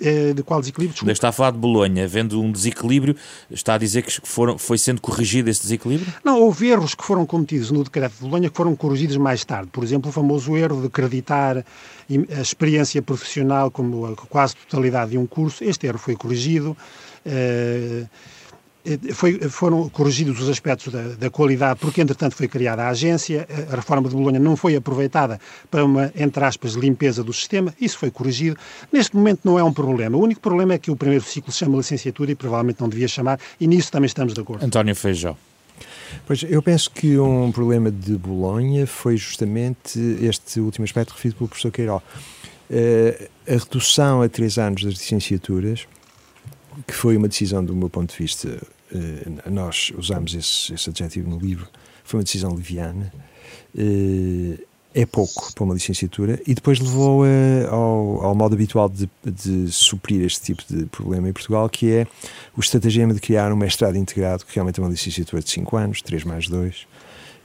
Eh, 0.00 0.32
de 0.34 0.42
qual 0.42 0.60
desequilíbrio? 0.60 0.94
Desculpa. 0.94 1.12
Está 1.12 1.28
a 1.28 1.32
falar 1.32 1.50
de 1.50 1.58
Bolonha, 1.58 2.04
havendo 2.04 2.40
um 2.40 2.50
desequilíbrio, 2.50 3.14
está 3.50 3.74
a 3.74 3.78
dizer 3.78 4.02
que 4.02 4.12
foram, 4.22 4.56
foi 4.56 4.78
sendo 4.78 5.00
corrigido 5.00 5.50
esse 5.50 5.62
desequilíbrio? 5.62 6.12
Não, 6.24 6.40
houve 6.40 6.68
erros 6.68 6.94
que 6.94 7.04
foram 7.04 7.26
cometidos 7.26 7.70
no 7.70 7.84
decreto 7.84 8.14
de 8.14 8.20
Bolonha 8.20 8.48
que 8.48 8.56
foram 8.56 8.74
corrigidos 8.74 9.16
mais 9.16 9.44
tarde. 9.44 9.68
Por 9.72 9.84
exemplo, 9.84 10.08
o 10.10 10.12
famoso 10.12 10.56
erro 10.56 10.80
de 10.80 10.86
acreditar 10.86 11.58
a 11.58 12.40
experiência 12.40 13.02
profissional 13.02 13.70
como 13.70 14.06
a 14.06 14.16
quase 14.16 14.56
totalidade 14.56 15.12
de 15.12 15.18
um 15.18 15.26
curso. 15.26 15.64
Este 15.64 15.86
erro 15.86 15.98
foi 15.98 16.16
corrigido. 16.16 16.76
Uh, 17.24 18.08
foi, 19.12 19.38
foram 19.48 19.88
corrigidos 19.88 20.40
os 20.40 20.48
aspectos 20.48 20.92
da, 20.92 21.02
da, 21.02 21.30
qualidade, 21.30 21.78
porque 21.80 22.00
entretanto 22.00 22.34
foi 22.34 22.48
criada 22.48 22.82
a 22.82 22.88
agência, 22.88 23.46
a 23.70 23.76
reforma 23.76 24.08
de 24.08 24.14
Bolonha 24.14 24.40
não 24.40 24.56
foi 24.56 24.74
aproveitada 24.74 25.40
para 25.70 25.84
uma, 25.84 26.12
entre 26.16 26.44
aspas, 26.44 26.72
limpeza 26.72 27.22
do 27.22 27.32
sistema, 27.32 27.74
isso 27.80 27.98
foi 27.98 28.10
corrigido. 28.10 28.56
Neste 28.92 29.16
momento 29.16 29.40
não 29.44 29.58
é 29.58 29.62
um 29.62 29.72
problema. 29.72 30.16
O 30.16 30.20
único 30.20 30.40
problema 30.40 30.74
é 30.74 30.78
que 30.78 30.90
o 30.90 30.96
primeiro 30.96 31.24
ciclo 31.24 31.52
se 31.52 31.58
chama 31.58 31.76
licenciatura 31.76 32.32
e 32.32 32.34
provavelmente 32.34 32.80
não 32.80 32.88
devia 32.88 33.08
chamar, 33.08 33.38
e 33.60 33.66
nisso 33.66 33.92
também 33.92 34.06
estamos 34.06 34.34
de 34.34 34.40
acordo. 34.40 34.64
António 34.64 34.96
Feijó. 34.96 35.36
Pois, 36.26 36.42
eu 36.42 36.62
penso 36.62 36.90
que 36.90 37.18
um 37.18 37.50
problema 37.50 37.90
de 37.90 38.16
Bolonha 38.16 38.86
foi 38.86 39.16
justamente 39.16 39.98
este 40.20 40.60
último 40.60 40.84
aspecto 40.84 41.12
referido 41.12 41.36
pelo 41.36 41.48
professor 41.48 41.70
Queiroz. 41.70 42.02
Uh, 42.70 43.28
a 43.46 43.52
redução 43.52 44.22
a 44.22 44.28
três 44.28 44.56
anos 44.56 44.82
das 44.84 44.94
licenciaturas 44.94 45.86
que 46.86 46.94
foi 46.94 47.16
uma 47.16 47.28
decisão, 47.28 47.64
do 47.64 47.74
meu 47.74 47.90
ponto 47.90 48.12
de 48.12 48.18
vista, 48.18 48.60
eh, 48.94 49.50
nós 49.50 49.92
usamos 49.96 50.34
esse, 50.34 50.74
esse 50.74 50.90
adjetivo 50.90 51.28
no 51.28 51.38
livro, 51.38 51.68
foi 52.04 52.18
uma 52.18 52.24
decisão 52.24 52.54
leviana, 52.54 53.12
eh, 53.76 54.58
é 54.94 55.06
pouco 55.06 55.52
para 55.54 55.64
uma 55.64 55.72
licenciatura 55.72 56.38
e 56.46 56.54
depois 56.54 56.78
levou 56.78 57.24
ao, 57.70 58.26
ao 58.26 58.34
modo 58.34 58.54
habitual 58.54 58.90
de, 58.90 59.08
de 59.24 59.72
suprir 59.72 60.22
este 60.22 60.42
tipo 60.42 60.62
de 60.68 60.84
problema 60.84 61.28
em 61.30 61.32
Portugal, 61.32 61.66
que 61.68 61.90
é 61.90 62.06
o 62.54 62.60
estratagema 62.60 63.14
de 63.14 63.20
criar 63.20 63.50
um 63.52 63.56
mestrado 63.56 63.96
integrado, 63.96 64.44
que 64.44 64.54
realmente 64.54 64.78
é 64.78 64.82
uma 64.82 64.90
licenciatura 64.90 65.42
de 65.42 65.48
5 65.48 65.76
anos, 65.78 66.02
3 66.02 66.24
mais 66.24 66.46
2, 66.46 66.86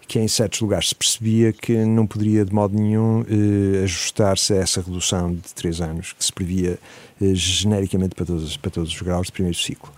que 0.07 0.19
em 0.19 0.27
certos 0.27 0.61
lugares 0.61 0.89
se 0.89 0.95
percebia 0.95 1.51
que 1.51 1.73
não 1.85 2.07
poderia 2.07 2.45
de 2.45 2.53
modo 2.53 2.77
nenhum 2.77 3.25
eh, 3.27 3.83
ajustar-se 3.83 4.53
a 4.53 4.57
essa 4.57 4.81
redução 4.81 5.33
de 5.33 5.53
três 5.53 5.81
anos 5.81 6.13
que 6.13 6.23
se 6.23 6.31
previa 6.31 6.79
eh, 7.21 7.35
genericamente 7.35 8.15
para 8.15 8.25
todos, 8.25 8.55
para 8.57 8.71
todos 8.71 8.93
os 8.93 9.01
graus 9.01 9.27
de 9.27 9.33
primeiro 9.33 9.57
ciclo. 9.57 9.91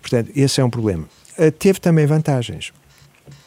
Portanto, 0.00 0.30
esse 0.36 0.60
é 0.60 0.64
um 0.64 0.70
problema. 0.70 1.08
Uh, 1.38 1.50
teve 1.50 1.80
também 1.80 2.06
vantagens. 2.06 2.72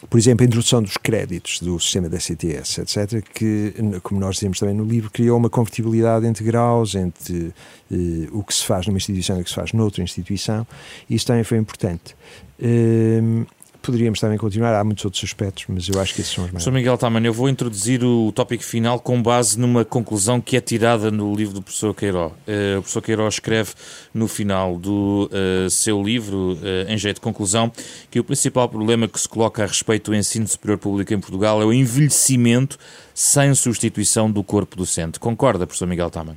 Por 0.10 0.18
exemplo, 0.18 0.44
a 0.44 0.48
introdução 0.48 0.82
dos 0.82 0.98
créditos 0.98 1.60
do 1.60 1.80
sistema 1.80 2.10
da 2.10 2.20
CTS, 2.20 2.82
etc., 2.82 3.22
que, 3.34 3.74
como 4.02 4.20
nós 4.20 4.36
dizemos 4.36 4.60
também 4.60 4.74
no 4.74 4.84
livro, 4.84 5.12
criou 5.12 5.38
uma 5.38 5.50
convertibilidade 5.50 6.26
entre 6.26 6.44
graus, 6.44 6.96
entre 6.96 7.54
eh, 7.92 8.28
o 8.32 8.44
que 8.44 8.54
se 8.54 8.66
faz 8.66 8.88
numa 8.88 8.98
instituição 8.98 9.38
e 9.38 9.42
o 9.42 9.44
que 9.44 9.50
se 9.50 9.56
faz 9.56 9.74
noutra 9.74 10.02
instituição, 10.02 10.66
isso 11.10 11.26
também 11.26 11.44
foi 11.44 11.58
importante. 11.58 12.16
Uh, 12.60 13.46
Poderíamos 13.82 14.20
também 14.20 14.38
continuar, 14.38 14.76
há 14.76 14.84
muitos 14.84 15.06
outros 15.06 15.24
aspectos, 15.24 15.66
mas 15.70 15.88
eu 15.88 16.00
acho 16.02 16.14
que 16.14 16.20
esses 16.20 16.34
são 16.34 16.44
os 16.44 16.52
mais. 16.52 16.64
Sr. 16.64 16.72
Miguel 16.72 16.98
Taman, 16.98 17.26
eu 17.26 17.34
vou 17.34 17.48
introduzir 17.48 18.04
o 18.04 18.30
tópico 18.34 18.64
final 18.64 19.00
com 19.00 19.22
base 19.24 19.58
numa 19.58 19.86
conclusão 19.86 20.42
que 20.42 20.58
é 20.58 20.62
tirada 20.62 21.10
no 21.10 21.34
livro 21.34 21.54
do 21.54 21.62
professor 21.62 21.96
Queiroz. 21.96 22.34
Uh, 22.34 22.80
o 22.80 22.82
professor 22.82 23.02
Queiroz 23.02 23.36
escreve 23.36 23.72
no 24.14 24.28
final 24.28 24.78
do 24.78 25.30
uh, 25.32 25.70
seu 25.70 26.04
livro, 26.04 26.54
uh, 26.56 26.92
em 26.92 26.98
jeito 26.98 27.16
de 27.16 27.22
conclusão, 27.22 27.72
que 28.12 28.20
o 28.20 28.24
principal 28.24 28.68
problema 28.68 29.08
que 29.08 29.20
se 29.20 29.30
coloca 29.30 29.64
a 29.64 29.66
respeito 29.66 30.12
do 30.12 30.16
ensino 30.16 30.48
superior 30.48 30.78
público 30.78 31.14
em 31.14 31.20
Portugal 31.20 31.62
é 31.62 31.66
o 31.66 31.72
envelhecimento 31.72 32.78
sem 33.14 33.56
substituição 33.56 34.30
do 34.30 34.44
corpo 34.44 34.76
docente. 34.76 35.20
Concorda, 35.20 35.66
professor 35.66 35.88
Miguel 35.88 36.10
Taman? 36.10 36.36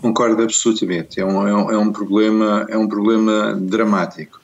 Concordo 0.00 0.42
absolutamente. 0.42 1.20
É 1.20 1.24
um, 1.24 1.46
é 1.46 1.54
um, 1.54 1.70
é 1.72 1.78
um 1.78 1.90
problema, 1.90 2.66
é 2.68 2.78
um 2.78 2.86
problema 2.86 3.58
dramático 3.60 4.38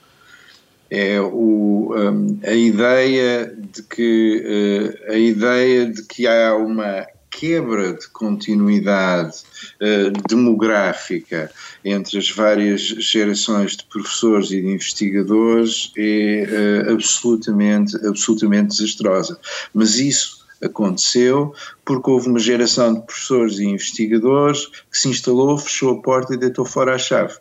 é 0.94 1.20
o, 1.20 1.92
um, 1.96 2.38
a 2.44 2.52
ideia 2.52 3.52
de 3.72 3.82
que 3.82 4.96
uh, 5.08 5.12
a 5.12 5.16
ideia 5.16 5.86
de 5.86 6.02
que 6.04 6.26
há 6.26 6.54
uma 6.54 7.06
quebra 7.30 7.94
de 7.94 8.06
continuidade 8.08 9.38
uh, 9.80 10.28
demográfica 10.28 11.50
entre 11.84 12.18
as 12.18 12.30
várias 12.30 12.80
gerações 12.80 13.76
de 13.76 13.84
professores 13.84 14.52
e 14.52 14.62
de 14.62 14.68
investigadores 14.68 15.92
é 15.96 16.84
uh, 16.86 16.92
absolutamente 16.92 17.96
absolutamente 18.06 18.68
desastrosa 18.68 19.36
mas 19.74 19.98
isso 19.98 20.44
aconteceu 20.62 21.52
porque 21.84 22.10
houve 22.10 22.28
uma 22.28 22.38
geração 22.38 22.94
de 22.94 23.02
professores 23.02 23.58
e 23.58 23.64
investigadores 23.64 24.66
que 24.66 24.96
se 24.96 25.08
instalou, 25.08 25.58
fechou 25.58 25.98
a 25.98 26.02
porta 26.02 26.34
e 26.34 26.38
deitou 26.38 26.64
fora 26.64 26.94
a 26.94 26.98
chave. 26.98 27.34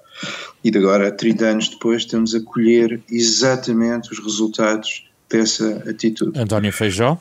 E 0.64 0.72
de 0.72 0.78
agora, 0.78 1.11
30 1.11 1.45
anos 1.45 1.70
depois, 1.70 2.03
estamos 2.03 2.34
a 2.34 2.41
colher 2.41 3.01
exatamente 3.09 4.11
os 4.11 4.20
resultados 4.20 5.05
dessa 5.30 5.84
atitude. 5.89 6.39
António 6.39 6.72
Feijó? 6.72 7.18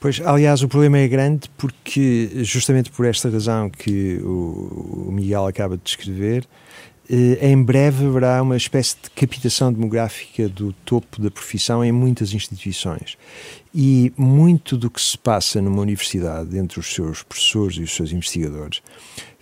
Pois, 0.00 0.20
aliás, 0.24 0.62
o 0.62 0.68
problema 0.68 0.98
é 0.98 1.08
grande 1.08 1.48
porque, 1.56 2.30
justamente 2.42 2.90
por 2.90 3.06
esta 3.06 3.28
razão 3.28 3.70
que 3.70 4.18
o 4.22 5.10
Miguel 5.12 5.46
acaba 5.46 5.76
de 5.76 5.82
descrever, 5.84 6.46
eh, 7.08 7.50
em 7.50 7.60
breve 7.60 8.06
haverá 8.06 8.40
uma 8.40 8.56
espécie 8.56 8.96
de 9.02 9.10
capitação 9.10 9.72
demográfica 9.72 10.48
do 10.48 10.72
topo 10.84 11.20
da 11.20 11.30
profissão 11.30 11.84
em 11.84 11.90
muitas 11.90 12.32
instituições. 12.32 13.18
E 13.74 14.12
muito 14.16 14.76
do 14.76 14.88
que 14.88 15.00
se 15.00 15.18
passa 15.18 15.60
numa 15.60 15.82
universidade, 15.82 16.56
entre 16.56 16.78
os 16.78 16.92
seus 16.92 17.22
professores 17.22 17.76
e 17.76 17.82
os 17.82 17.94
seus 17.94 18.12
investigadores, 18.12 18.80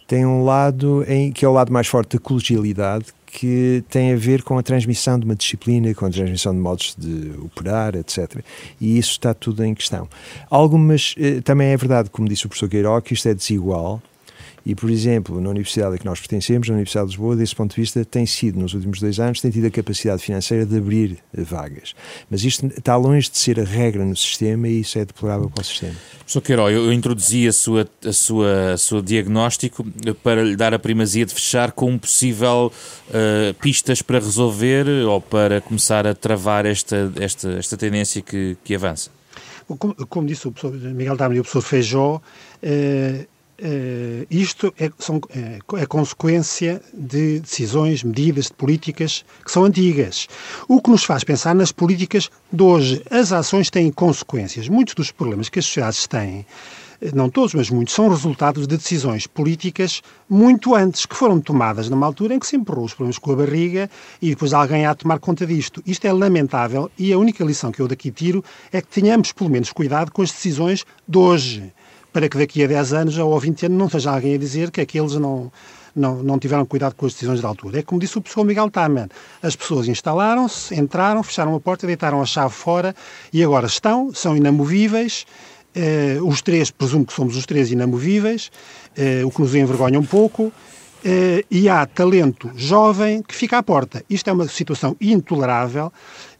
tem 0.08 0.24
um 0.24 0.42
lado 0.42 1.04
em, 1.06 1.30
que 1.30 1.44
é 1.44 1.48
o 1.48 1.52
lado 1.52 1.70
mais 1.70 1.86
forte 1.86 2.16
da 2.16 2.22
colegialidade, 2.22 3.04
que 3.26 3.84
tem 3.90 4.10
a 4.10 4.16
ver 4.16 4.42
com 4.42 4.56
a 4.56 4.62
transmissão 4.62 5.18
de 5.18 5.26
uma 5.26 5.36
disciplina, 5.36 5.94
com 5.94 6.06
a 6.06 6.10
transmissão 6.10 6.54
de 6.54 6.58
modos 6.58 6.96
de 6.96 7.30
operar, 7.42 7.94
etc. 7.94 8.42
E 8.80 8.96
isso 8.96 9.10
está 9.10 9.34
tudo 9.34 9.62
em 9.62 9.74
questão. 9.74 10.08
Algumas, 10.48 11.14
eh, 11.18 11.42
também 11.42 11.68
é 11.68 11.76
verdade, 11.76 12.08
como 12.08 12.26
disse 12.26 12.46
o 12.46 12.48
professor 12.48 12.70
Queiroz, 12.70 13.04
que 13.04 13.12
isto 13.12 13.28
é 13.28 13.34
desigual, 13.34 14.02
e, 14.64 14.74
por 14.74 14.90
exemplo, 14.90 15.40
na 15.40 15.50
universidade 15.50 15.94
a 15.94 15.98
que 15.98 16.04
nós 16.04 16.20
pertencemos, 16.20 16.68
na 16.68 16.74
Universidade 16.74 17.06
de 17.06 17.12
Lisboa, 17.12 17.36
desse 17.36 17.54
ponto 17.54 17.74
de 17.74 17.80
vista, 17.80 18.04
tem 18.04 18.26
sido, 18.26 18.58
nos 18.58 18.74
últimos 18.74 19.00
dois 19.00 19.18
anos, 19.18 19.40
tem 19.40 19.50
tido 19.50 19.66
a 19.66 19.70
capacidade 19.70 20.22
financeira 20.22 20.66
de 20.66 20.76
abrir 20.76 21.18
vagas. 21.32 21.94
Mas 22.30 22.44
isto 22.44 22.66
está 22.66 22.96
longe 22.96 23.30
de 23.30 23.38
ser 23.38 23.60
a 23.60 23.64
regra 23.64 24.04
no 24.04 24.16
sistema 24.16 24.68
e 24.68 24.80
isso 24.80 24.98
é 24.98 25.04
deplorável 25.04 25.48
para 25.50 25.62
o 25.62 25.64
sistema. 25.64 25.94
Professor 26.18 26.40
Queiroz, 26.40 26.74
eu, 26.74 26.92
introduzi 26.92 27.48
a 27.48 27.52
sua, 27.52 27.88
a 28.04 28.12
sua, 28.12 28.72
a 28.72 28.76
sua 28.76 29.02
diagnóstico 29.02 29.84
para 30.22 30.42
lhe 30.42 30.56
dar 30.56 30.74
a 30.74 30.78
primazia 30.78 31.24
de 31.24 31.34
fechar 31.34 31.72
com 31.72 31.90
um 31.90 31.98
possível 31.98 32.72
uh, 33.08 33.54
pistas 33.54 34.02
para 34.02 34.18
resolver 34.18 34.86
ou 35.06 35.20
para 35.20 35.60
começar 35.60 36.06
a 36.06 36.14
travar 36.14 36.66
esta, 36.66 37.12
esta, 37.18 37.50
esta 37.52 37.76
tendência 37.76 38.20
que, 38.20 38.56
que 38.62 38.74
avança. 38.74 39.10
Como, 39.66 39.94
como 40.06 40.26
disse 40.26 40.48
o 40.48 40.52
professor 40.52 40.94
Miguel 40.94 41.16
Dami 41.16 41.36
e 41.36 41.40
o 41.40 41.42
professor 41.42 41.62
Feijó, 41.62 42.22
eh, 42.62 43.26
Uh, 43.60 44.24
isto 44.30 44.72
é, 44.78 44.88
são, 45.00 45.20
é, 45.30 45.58
é, 45.82 45.86
consequência 45.86 46.80
de 46.94 47.40
decisões, 47.40 48.04
medidas, 48.04 48.44
de 48.44 48.52
políticas 48.52 49.24
que 49.44 49.50
são 49.50 49.64
antigas. 49.64 50.28
O 50.68 50.80
que 50.80 50.88
nos 50.88 51.02
faz 51.02 51.24
pensar 51.24 51.56
nas 51.56 51.72
políticas 51.72 52.30
de 52.52 52.62
hoje. 52.62 53.02
As 53.10 53.32
ações 53.32 53.68
têm 53.68 53.90
consequências. 53.90 54.68
Muitos 54.68 54.94
dos 54.94 55.10
problemas 55.10 55.48
que 55.48 55.58
as 55.58 55.64
sociedades 55.64 56.06
têm, 56.06 56.46
eh, 57.02 57.10
não 57.12 57.28
todos, 57.28 57.52
mas 57.52 57.68
muitos, 57.68 57.94
são 57.94 58.08
resultados 58.08 58.68
de 58.68 58.76
decisões 58.76 59.26
políticas 59.26 60.02
muito 60.30 60.76
antes, 60.76 61.04
que 61.04 61.16
foram 61.16 61.40
tomadas 61.40 61.88
numa 61.88 62.06
altura 62.06 62.34
em 62.34 62.38
que 62.38 62.46
se 62.46 62.54
empurrou 62.54 62.84
os 62.84 62.94
problemas 62.94 63.18
com 63.18 63.32
a 63.32 63.36
barriga 63.36 63.90
e 64.22 64.30
depois 64.30 64.52
alguém 64.52 64.86
há 64.86 64.92
a 64.92 64.94
tomar 64.94 65.18
conta 65.18 65.44
disto. 65.44 65.82
Isto 65.84 66.06
é 66.06 66.12
lamentável 66.12 66.88
e 66.96 67.12
a 67.12 67.18
única 67.18 67.42
lição 67.42 67.72
que 67.72 67.82
eu 67.82 67.88
daqui 67.88 68.12
tiro 68.12 68.44
é 68.72 68.80
que 68.80 68.86
tenhamos 68.86 69.32
pelo 69.32 69.50
menos 69.50 69.72
cuidado 69.72 70.12
com 70.12 70.22
as 70.22 70.30
decisões 70.30 70.86
de 71.08 71.18
hoje 71.18 71.72
para 72.12 72.28
que 72.28 72.38
daqui 72.38 72.64
a 72.64 72.66
10 72.66 72.92
anos 72.92 73.18
ou 73.18 73.38
20 73.38 73.66
anos 73.66 73.78
não 73.78 73.88
seja 73.88 74.10
alguém 74.10 74.34
a 74.34 74.38
dizer 74.38 74.70
que 74.70 74.80
aqueles 74.80 75.14
não, 75.14 75.52
não, 75.94 76.22
não 76.22 76.38
tiveram 76.38 76.64
cuidado 76.64 76.94
com 76.94 77.06
as 77.06 77.12
decisões 77.12 77.40
da 77.40 77.48
altura. 77.48 77.80
É 77.80 77.82
como 77.82 78.00
disse 78.00 78.16
o 78.16 78.20
professor 78.20 78.44
Miguel 78.44 78.70
Taman, 78.70 79.08
as 79.42 79.56
pessoas 79.56 79.88
instalaram-se, 79.88 80.74
entraram, 80.74 81.22
fecharam 81.22 81.54
a 81.54 81.60
porta, 81.60 81.86
deitaram 81.86 82.22
a 82.22 82.26
chave 82.26 82.54
fora 82.54 82.94
e 83.32 83.42
agora 83.42 83.66
estão, 83.66 84.12
são 84.14 84.36
inamovíveis, 84.36 85.26
eh, 85.74 86.18
os 86.22 86.40
três, 86.42 86.70
presumo 86.70 87.04
que 87.04 87.12
somos 87.12 87.36
os 87.36 87.44
três 87.44 87.70
inamovíveis, 87.70 88.50
eh, 88.96 89.22
o 89.24 89.30
que 89.30 89.40
nos 89.40 89.54
envergonha 89.54 89.98
um 89.98 90.04
pouco, 90.04 90.52
eh, 91.04 91.44
e 91.50 91.68
há 91.68 91.86
talento 91.86 92.50
jovem 92.56 93.22
que 93.22 93.34
fica 93.34 93.58
à 93.58 93.62
porta. 93.62 94.02
Isto 94.10 94.30
é 94.30 94.32
uma 94.32 94.48
situação 94.48 94.96
intolerável 95.00 95.92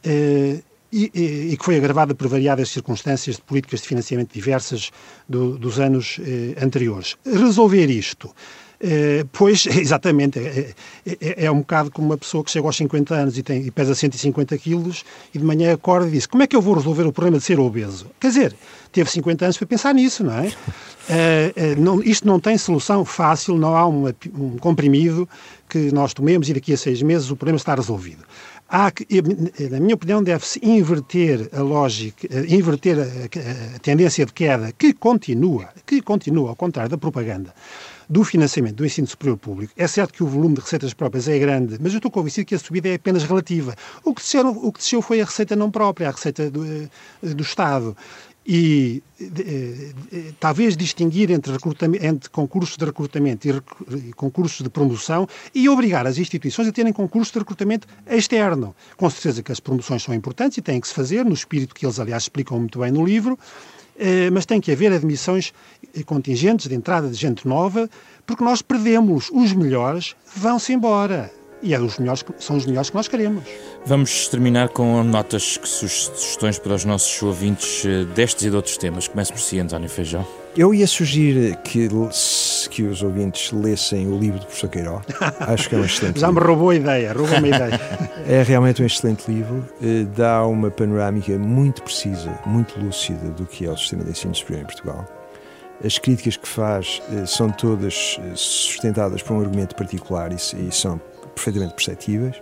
eh, 0.02 0.58
e, 0.92 1.10
e, 1.14 1.52
e, 1.52 1.56
que 1.56 1.64
foi 1.64 1.76
agravada 1.76 2.14
por 2.14 2.28
variadas 2.28 2.70
circunstâncias 2.70 3.36
de 3.36 3.42
políticas 3.42 3.80
de 3.80 3.88
financiamento 3.88 4.32
diversas 4.32 4.90
do, 5.28 5.58
dos 5.58 5.78
anos 5.78 6.18
eh, 6.20 6.54
anteriores. 6.62 7.16
Resolver 7.24 7.90
isto, 7.90 8.34
eh, 8.80 9.24
pois, 9.32 9.66
exatamente, 9.76 10.38
é, 10.38 10.72
é, 11.20 11.44
é, 11.44 11.50
um 11.50 11.58
bocado 11.58 11.90
como 11.90 12.08
uma 12.08 12.16
pessoa 12.16 12.44
que 12.44 12.50
chega 12.50 12.66
aos 12.66 12.76
50 12.76 13.14
anos 13.14 13.36
e, 13.36 13.42
tem, 13.42 13.66
e 13.66 13.70
pesa 13.70 13.94
150 13.94 14.56
quilos 14.58 15.04
e 15.34 15.38
de 15.38 15.44
manhã 15.44 15.74
acorda 15.74 16.06
e 16.06 16.12
diz 16.12 16.26
como 16.26 16.42
é 16.42 16.46
que 16.46 16.54
eu 16.54 16.62
vou 16.62 16.74
resolver 16.74 17.04
o 17.04 17.12
problema 17.12 17.38
de 17.38 17.44
ser 17.44 17.58
obeso? 17.58 18.06
Quer 18.20 18.28
dizer, 18.28 18.56
teve 18.92 19.10
50 19.10 19.44
anos 19.46 19.58
para 19.58 19.66
pensar 19.66 19.94
nisso, 19.94 20.24
não 20.24 20.34
é? 20.34 20.52
Eh, 21.10 21.54
eh, 21.56 21.74
não, 21.74 22.02
isto 22.02 22.28
não 22.28 22.38
tem 22.38 22.58
solução 22.58 23.02
fácil, 23.02 23.56
não 23.56 23.74
há 23.74 23.86
uma, 23.86 24.14
um 24.34 24.58
comprimido 24.58 25.26
que 25.66 25.90
nós 25.90 26.12
tomemos 26.12 26.50
e 26.50 26.52
daqui 26.52 26.74
a 26.74 26.76
seis 26.76 27.00
meses 27.00 27.30
o 27.30 27.34
problema 27.34 27.56
está 27.56 27.74
resolvido 27.74 28.22
há 28.68 28.92
na 29.70 29.80
minha 29.80 29.94
opinião, 29.94 30.22
deve-se 30.22 30.60
inverter 30.62 31.48
a 31.52 31.62
lógica, 31.62 32.28
eh, 32.30 32.54
inverter 32.54 32.98
a, 32.98 33.76
a, 33.76 33.78
tendência 33.78 34.26
de 34.26 34.32
queda 34.32 34.72
que 34.72 34.92
continua, 34.92 35.68
que 35.86 36.02
continua, 36.02 36.50
ao 36.50 36.56
contrário 36.56 36.90
da 36.90 36.98
propaganda, 36.98 37.54
do 38.08 38.24
financiamento 38.24 38.76
do 38.76 38.86
ensino 38.86 39.06
superior 39.06 39.36
público. 39.36 39.72
É 39.76 39.86
certo 39.86 40.14
que 40.14 40.22
o 40.22 40.26
volume 40.26 40.54
de 40.54 40.60
receitas 40.60 40.94
próprias 40.94 41.28
é 41.28 41.38
grande, 41.38 41.78
mas 41.80 41.92
eu 41.92 41.98
estou 41.98 42.10
convencido 42.10 42.46
que 42.46 42.54
a 42.54 42.58
subida 42.58 42.88
é 42.88 42.94
apenas 42.94 43.24
relativa. 43.24 43.74
O 44.02 44.14
que 44.14 44.22
desceu, 44.22 44.48
o 44.48 44.72
que 44.72 44.78
desceu 44.78 45.02
foi 45.02 45.20
a 45.20 45.24
receita 45.24 45.54
não 45.54 45.70
própria, 45.70 46.08
a 46.08 46.12
receita 46.12 46.50
do, 46.50 46.64
eh, 46.64 46.88
do 47.22 47.42
Estado 47.42 47.96
e 48.50 49.02
eh, 49.20 49.92
eh, 50.10 50.32
talvez 50.40 50.74
distinguir 50.74 51.30
entre, 51.30 51.52
entre, 52.00 52.30
concursos 52.30 52.78
de 52.78 52.84
recrutamento 52.86 53.46
e, 53.46 53.50
e, 54.08 54.12
concursos 54.14 54.62
de 54.62 54.70
promoção 54.70 55.28
e 55.54 55.68
obrigar 55.68 56.06
as 56.06 56.16
instituições 56.16 56.66
a 56.66 56.72
terem 56.72 56.90
concursos 56.90 57.30
de 57.30 57.38
recrutamento 57.38 57.86
externo. 58.06 58.74
Com 58.96 59.10
certeza 59.10 59.42
que 59.42 59.52
as 59.52 59.60
promoções 59.60 60.02
são 60.02 60.14
importantes 60.14 60.56
e 60.56 60.62
têm 60.62 60.80
que 60.80 60.88
se 60.88 60.94
fazer, 60.94 61.26
no 61.26 61.34
espírito 61.34 61.74
que 61.74 61.84
eles, 61.84 62.00
aliás, 62.00 62.22
explicam 62.22 62.58
muito 62.58 62.78
bem 62.78 62.90
no 62.90 63.04
livro, 63.04 63.38
eh, 63.98 64.30
mas 64.30 64.46
tem 64.46 64.62
que 64.62 64.72
haver 64.72 64.94
admissões 64.94 65.52
contingentes 66.06 66.68
de 66.68 66.74
entrada 66.74 67.06
de 67.06 67.16
gente 67.16 67.46
nova, 67.46 67.90
porque 68.26 68.42
nós 68.42 68.62
perdemos 68.62 69.28
os 69.30 69.52
melhores, 69.52 70.16
vão-se 70.34 70.72
embora. 70.72 71.30
E 71.62 71.74
é 71.74 71.80
os 71.80 71.98
melhores, 71.98 72.24
são 72.38 72.56
os 72.56 72.66
melhores 72.66 72.88
que 72.90 72.96
nós 72.96 73.08
queremos. 73.08 73.42
Vamos 73.84 74.28
terminar 74.28 74.68
com 74.68 75.02
notas, 75.02 75.58
sugestões 75.64 76.58
para 76.58 76.74
os 76.74 76.84
nossos 76.84 77.20
ouvintes 77.22 77.84
eh, 77.84 78.04
destes 78.14 78.44
e 78.44 78.50
de 78.50 78.56
outros 78.56 78.76
temas. 78.76 79.08
Comece 79.08 79.32
por 79.32 79.40
si, 79.40 79.58
António 79.58 79.88
Feijão. 79.88 80.24
Eu 80.56 80.72
ia 80.72 80.86
sugerir 80.86 81.56
que, 81.56 81.88
que 82.70 82.82
os 82.82 83.02
ouvintes 83.02 83.52
lessem 83.52 84.06
o 84.08 84.18
livro 84.18 84.38
do 84.40 84.46
professor 84.46 84.68
Queiroz. 84.68 85.04
Acho 85.40 85.68
que 85.68 85.74
é 85.74 85.78
um 85.78 85.84
excelente 85.84 86.20
Já 86.20 86.28
livro. 86.28 86.42
me 86.42 86.48
roubou 86.48 86.70
a 86.70 86.74
ideia, 86.76 87.12
roubou-me 87.12 87.52
a 87.52 87.56
ideia. 87.56 87.80
É 88.28 88.42
realmente 88.42 88.82
um 88.82 88.86
excelente 88.86 89.30
livro. 89.30 89.66
Eh, 89.82 90.04
dá 90.16 90.44
uma 90.46 90.70
panorâmica 90.70 91.36
muito 91.38 91.82
precisa, 91.82 92.38
muito 92.44 92.78
lúcida 92.78 93.30
do 93.30 93.46
que 93.46 93.64
é 93.64 93.70
o 93.70 93.76
sistema 93.76 94.04
de 94.04 94.10
ensino 94.10 94.34
superior 94.34 94.62
em 94.62 94.66
Portugal. 94.66 95.06
As 95.82 95.96
críticas 95.96 96.36
que 96.36 96.46
faz 96.46 97.00
eh, 97.10 97.24
são 97.26 97.50
todas 97.50 98.18
sustentadas 98.34 99.22
por 99.22 99.34
um 99.34 99.40
argumento 99.40 99.74
particular 99.74 100.32
e 100.32 100.38
são 100.72 101.00
perfeitamente 101.38 101.74
perceptíveis. 101.74 102.36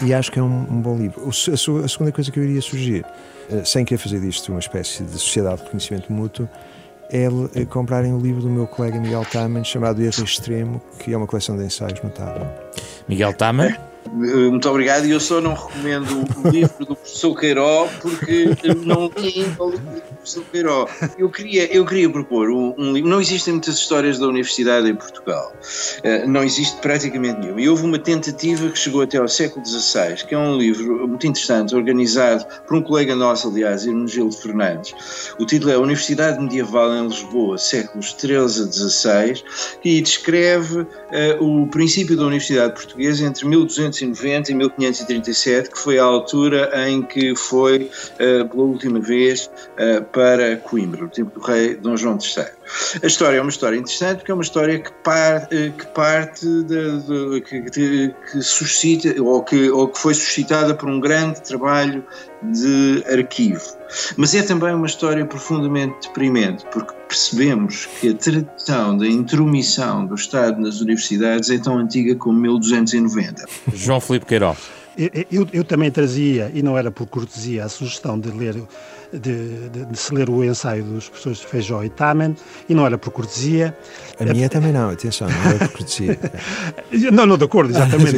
E 0.00 0.12
acho 0.12 0.30
que 0.30 0.38
é 0.38 0.42
um, 0.42 0.46
um 0.46 0.80
bom 0.80 0.96
livro. 0.96 1.22
a, 1.24 1.28
a, 1.28 1.88
segunda 1.88 2.12
coisa 2.12 2.30
que 2.30 2.38
eu 2.38 2.44
iria 2.44 2.60
sugerir, 2.60 3.04
uh, 3.50 3.64
sem 3.64 3.84
querer 3.84 3.98
fazer 3.98 4.20
disto 4.20 4.50
uma 4.50 4.58
espécie 4.58 5.04
de 5.04 5.12
sociedade 5.12 5.62
de 5.62 5.70
conhecimento 5.70 6.12
mútuo, 6.12 6.48
é 7.10 7.28
uh, 7.28 7.66
comprarem 7.66 8.12
o 8.12 8.18
livro 8.18 8.42
do 8.42 8.50
meu 8.50 8.66
colega 8.66 8.98
Miguel 9.00 9.24
Taman, 9.24 9.64
chamado 9.64 10.02
Erro 10.02 10.24
Extremo, 10.24 10.82
que 10.98 11.12
é 11.12 11.16
uma 11.16 11.26
coleção 11.26 11.56
de 11.56 11.64
ensaios 11.64 12.02
notável. 12.02 12.46
Miguel 13.08 13.32
Taman? 13.34 13.76
Muito 14.12 14.68
obrigado. 14.68 15.06
E 15.06 15.10
eu 15.10 15.20
só 15.20 15.40
não 15.40 15.54
recomendo 15.54 16.24
o 16.44 16.48
livro 16.48 16.84
do 16.84 16.94
professor 16.94 17.34
Queiró 17.34 17.88
porque 18.00 18.50
não 18.84 19.10
li 19.16 19.42
ainda 19.42 19.62
o 19.62 19.70
livro 19.70 19.90
do 19.90 20.02
professor 20.02 20.44
Queiró. 20.52 20.88
Eu 21.18 21.30
queria, 21.30 21.74
eu 21.74 21.86
queria 21.86 22.10
propor 22.10 22.50
um, 22.50 22.74
um, 22.76 22.92
livro. 22.92 23.08
Não 23.08 23.20
existem 23.20 23.54
muitas 23.54 23.76
histórias 23.76 24.18
da 24.18 24.26
universidade 24.26 24.88
em 24.88 24.94
Portugal. 24.94 25.52
Uh, 26.04 26.28
não 26.28 26.44
existe 26.44 26.78
praticamente 26.82 27.40
nenhuma. 27.40 27.60
E 27.60 27.68
houve 27.68 27.84
uma 27.84 27.98
tentativa 27.98 28.68
que 28.68 28.78
chegou 28.78 29.00
até 29.00 29.16
ao 29.16 29.28
século 29.28 29.64
XVI, 29.64 30.26
que 30.26 30.34
é 30.34 30.38
um 30.38 30.58
livro 30.58 31.08
muito 31.08 31.26
interessante, 31.26 31.74
organizado 31.74 32.44
por 32.66 32.76
um 32.76 32.82
colega 32.82 33.16
nosso, 33.16 33.48
aliás, 33.48 33.86
Hermenegildo 33.86 34.36
Fernandes. 34.36 34.94
O 35.38 35.46
título 35.46 35.72
é 35.72 35.78
Universidade 35.78 36.38
Medieval 36.38 36.94
em 36.94 37.08
Lisboa, 37.08 37.56
séculos 37.56 38.14
XIII 38.18 38.36
a 38.36 38.48
XVI, 38.48 39.42
e 39.82 40.00
descreve 40.02 40.80
uh, 40.80 40.86
o 41.40 41.66
princípio 41.68 42.16
da 42.16 42.24
Universidade 42.24 42.74
Portuguesa 42.74 43.24
entre 43.24 43.46
1290 44.06 44.52
e 44.52 44.54
1537, 44.54 45.70
que 45.70 45.78
foi 45.78 45.98
a 45.98 46.04
altura 46.04 46.70
em 46.88 47.02
que 47.02 47.34
foi, 47.36 47.90
uh, 48.14 48.48
pela 48.48 48.62
última 48.62 49.00
vez, 49.00 49.50
uh, 49.78 50.02
para 50.04 50.56
Coimbra, 50.56 51.02
no 51.02 51.08
tempo 51.08 51.38
do 51.38 51.44
rei 51.44 51.74
Dom 51.74 51.96
João 51.96 52.18
III. 52.18 52.61
A 53.02 53.06
história 53.06 53.38
é 53.38 53.40
uma 53.40 53.50
história 53.50 53.76
interessante 53.76 54.18
porque 54.18 54.30
é 54.30 54.34
uma 54.34 54.42
história 54.42 54.78
que, 54.78 54.92
par, 55.04 55.48
que 55.48 55.86
parte 55.94 56.46
de, 56.46 57.02
de, 57.02 57.40
que, 57.40 58.14
que, 58.32 58.42
suscita 58.42 59.20
ou 59.22 59.42
que, 59.42 59.70
ou 59.70 59.88
que 59.88 59.98
foi 59.98 60.14
suscitada 60.14 60.74
por 60.74 60.88
um 60.88 61.00
grande 61.00 61.42
trabalho 61.42 62.04
de 62.42 63.04
arquivo. 63.12 63.62
Mas 64.16 64.34
é 64.34 64.42
também 64.42 64.74
uma 64.74 64.86
história 64.86 65.24
profundamente 65.24 66.08
deprimente, 66.08 66.64
porque 66.72 66.92
percebemos 67.08 67.86
que 68.00 68.10
a 68.10 68.14
tradição 68.14 68.96
da 68.96 69.06
intromissão 69.06 70.06
do 70.06 70.14
Estado 70.14 70.60
nas 70.60 70.80
universidades 70.80 71.50
é 71.50 71.58
tão 71.58 71.78
antiga 71.78 72.14
como 72.16 72.38
1290. 72.40 73.46
João 73.74 74.00
Filipe 74.00 74.26
Queiroz. 74.26 74.58
Eu, 74.96 75.10
eu, 75.30 75.48
eu, 75.52 75.64
também 75.64 75.90
trazia, 75.90 76.50
e 76.52 76.62
não 76.62 76.76
era 76.76 76.90
por 76.90 77.06
cortesia, 77.06 77.64
a 77.64 77.68
sugestão 77.68 78.18
de 78.18 78.30
ler 78.30 78.62
de, 79.12 79.68
de, 79.68 79.84
de, 79.84 79.98
se 79.98 80.14
ler 80.14 80.28
o 80.28 80.44
ensaio 80.44 80.84
dos 80.84 81.08
professores 81.08 81.40
Feijó 81.40 81.82
e 81.82 81.90
Tamen, 81.90 82.36
e 82.68 82.74
não 82.74 82.86
era 82.86 82.96
por 82.96 83.10
cortesia. 83.10 83.76
A 84.18 84.24
minha 84.24 84.48
também 84.48 84.72
não, 84.72 84.90
atenção, 84.90 85.28
não 85.28 85.50
era 85.50 85.58
por 85.58 85.78
cortesia. 85.78 86.18
não, 87.12 87.26
não, 87.26 87.36
de 87.36 87.44
acordo, 87.44 87.70
exatamente. 87.70 88.16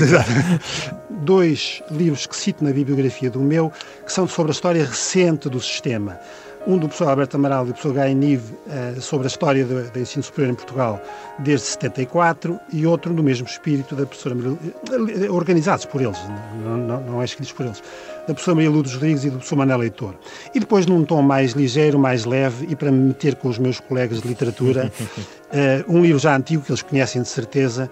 Dois 1.10 1.82
livros 1.90 2.26
que 2.26 2.36
cito 2.36 2.62
na 2.62 2.70
bibliografia 2.70 3.30
do 3.30 3.40
meu, 3.40 3.72
que 4.04 4.12
são 4.12 4.28
sobre 4.28 4.52
a 4.52 4.54
história 4.54 4.84
recente 4.84 5.48
do 5.48 5.60
sistema 5.60 6.18
um 6.66 6.78
do 6.78 6.88
professor 6.88 7.10
Alberto 7.10 7.36
Amaral 7.36 7.64
e 7.64 7.66
do 7.68 7.72
professor 7.72 7.94
Gai 7.94 8.14
Nive 8.14 8.54
uh, 8.66 9.00
sobre 9.00 9.26
a 9.26 9.28
história 9.28 9.64
do, 9.64 9.90
do, 9.90 9.98
ensino 9.98 10.22
superior 10.22 10.52
em 10.52 10.54
Portugal 10.54 11.00
desde 11.38 11.66
74 11.66 12.58
e 12.72 12.86
outro 12.86 13.12
do 13.12 13.22
mesmo 13.22 13.46
espírito 13.46 13.94
da 13.94 14.06
professora 14.06 14.34
Maria, 14.34 14.52
uh, 14.52 15.34
organizados 15.34 15.84
por 15.84 16.00
eles, 16.00 16.18
não, 16.64 16.76
não, 16.76 17.00
não 17.00 17.22
é 17.22 17.24
escritos 17.24 17.52
por 17.52 17.66
eles, 17.66 17.82
da 18.26 18.32
professora 18.32 18.54
Maria 18.56 18.70
Lourdes 18.70 18.94
Rodrigues 18.94 19.24
e 19.24 19.30
do 19.30 19.36
professor 19.36 19.56
Manel 19.56 19.78
Leitor. 19.78 20.14
E 20.54 20.60
depois 20.60 20.86
num 20.86 21.04
tom 21.04 21.22
mais 21.22 21.52
ligeiro, 21.52 21.98
mais 21.98 22.24
leve 22.24 22.66
e 22.68 22.76
para 22.76 22.90
me 22.90 23.08
meter 23.08 23.34
com 23.36 23.48
os 23.48 23.58
meus 23.58 23.80
colegas 23.80 24.20
de 24.22 24.28
literatura, 24.28 24.90
uh, 24.98 25.84
um 25.92 26.02
livro 26.02 26.18
já 26.18 26.36
antigo 26.36 26.62
que 26.62 26.70
eles 26.70 26.82
conhecem 26.82 27.22
de 27.22 27.28
certeza, 27.28 27.90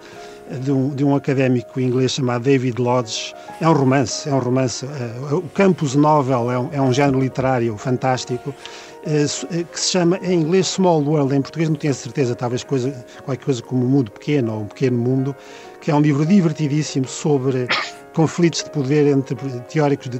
de 0.61 0.71
um, 0.71 0.89
de 0.89 1.03
um 1.03 1.15
académico 1.15 1.79
inglês 1.79 2.11
chamado 2.11 2.43
David 2.43 2.81
Lodge. 2.81 3.33
É 3.61 3.67
um 3.67 3.73
romance, 3.73 4.27
é 4.27 4.33
um 4.33 4.39
romance. 4.39 4.85
Uh, 4.85 5.37
o 5.37 5.49
campus 5.49 5.95
novel 5.95 6.51
é 6.51 6.59
um, 6.59 6.69
é 6.73 6.81
um 6.81 6.91
género 6.91 7.19
literário 7.19 7.77
fantástico 7.77 8.49
uh, 8.49 9.65
que 9.65 9.79
se 9.79 9.91
chama 9.91 10.17
em 10.23 10.41
inglês 10.41 10.67
Small 10.67 11.03
World, 11.03 11.35
em 11.35 11.41
português 11.41 11.69
não 11.69 11.75
tenho 11.75 11.91
a 11.91 11.95
certeza, 11.95 12.35
talvez 12.35 12.63
coisa, 12.63 12.91
qualquer 13.23 13.45
coisa 13.45 13.61
como 13.61 13.85
Mundo 13.85 14.11
Pequeno 14.11 14.53
ou 14.53 14.61
Um 14.61 14.65
Pequeno 14.65 14.97
Mundo, 14.97 15.35
que 15.79 15.91
é 15.91 15.95
um 15.95 16.01
livro 16.01 16.25
divertidíssimo 16.25 17.07
sobre 17.07 17.67
conflitos 18.13 18.63
de 18.63 18.69
poder 18.69 19.07
entre 19.07 19.35
teóricos 19.69 20.09
de, 20.09 20.19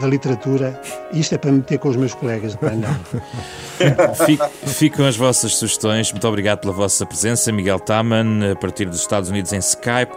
da 0.00 0.06
literatura. 0.06 0.80
Isto 1.12 1.34
é 1.34 1.38
para 1.38 1.52
meter 1.52 1.78
com 1.78 1.88
os 1.88 1.96
meus 1.96 2.14
colegas 2.14 2.52
de 2.52 2.58
painel. 2.58 2.90
Ficam 4.66 5.06
as 5.06 5.16
vossas 5.16 5.54
sugestões. 5.54 6.10
Muito 6.10 6.26
obrigado 6.26 6.60
pela 6.60 6.72
vossa 6.72 7.04
presença. 7.06 7.52
Miguel 7.52 7.78
Taman, 7.78 8.52
a 8.52 8.56
partir 8.56 8.86
dos 8.86 9.00
Estados 9.00 9.30
Unidos 9.30 9.52
em 9.52 9.58
Skype. 9.58 10.12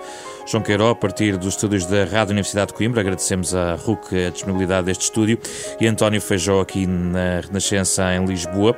João 0.46 0.62
Queiró, 0.62 0.90
a 0.92 0.96
partir 0.96 1.38
dos 1.38 1.56
estúdios 1.56 1.86
da 1.86 2.04
Rádio 2.04 2.32
Universidade 2.32 2.68
de 2.68 2.74
Coimbra. 2.74 3.02
Agradecemos 3.02 3.56
à 3.56 3.76
RUC 3.76 4.28
a 4.28 4.30
disponibilidade 4.30 4.86
deste 4.86 5.04
estúdio. 5.04 5.40
E 5.80 5.88
António 5.88 6.22
Feijó 6.22 6.62
aqui 6.62 6.86
na 6.86 7.42
Renascença 7.42 8.14
em 8.14 8.26
Lisboa. 8.26 8.76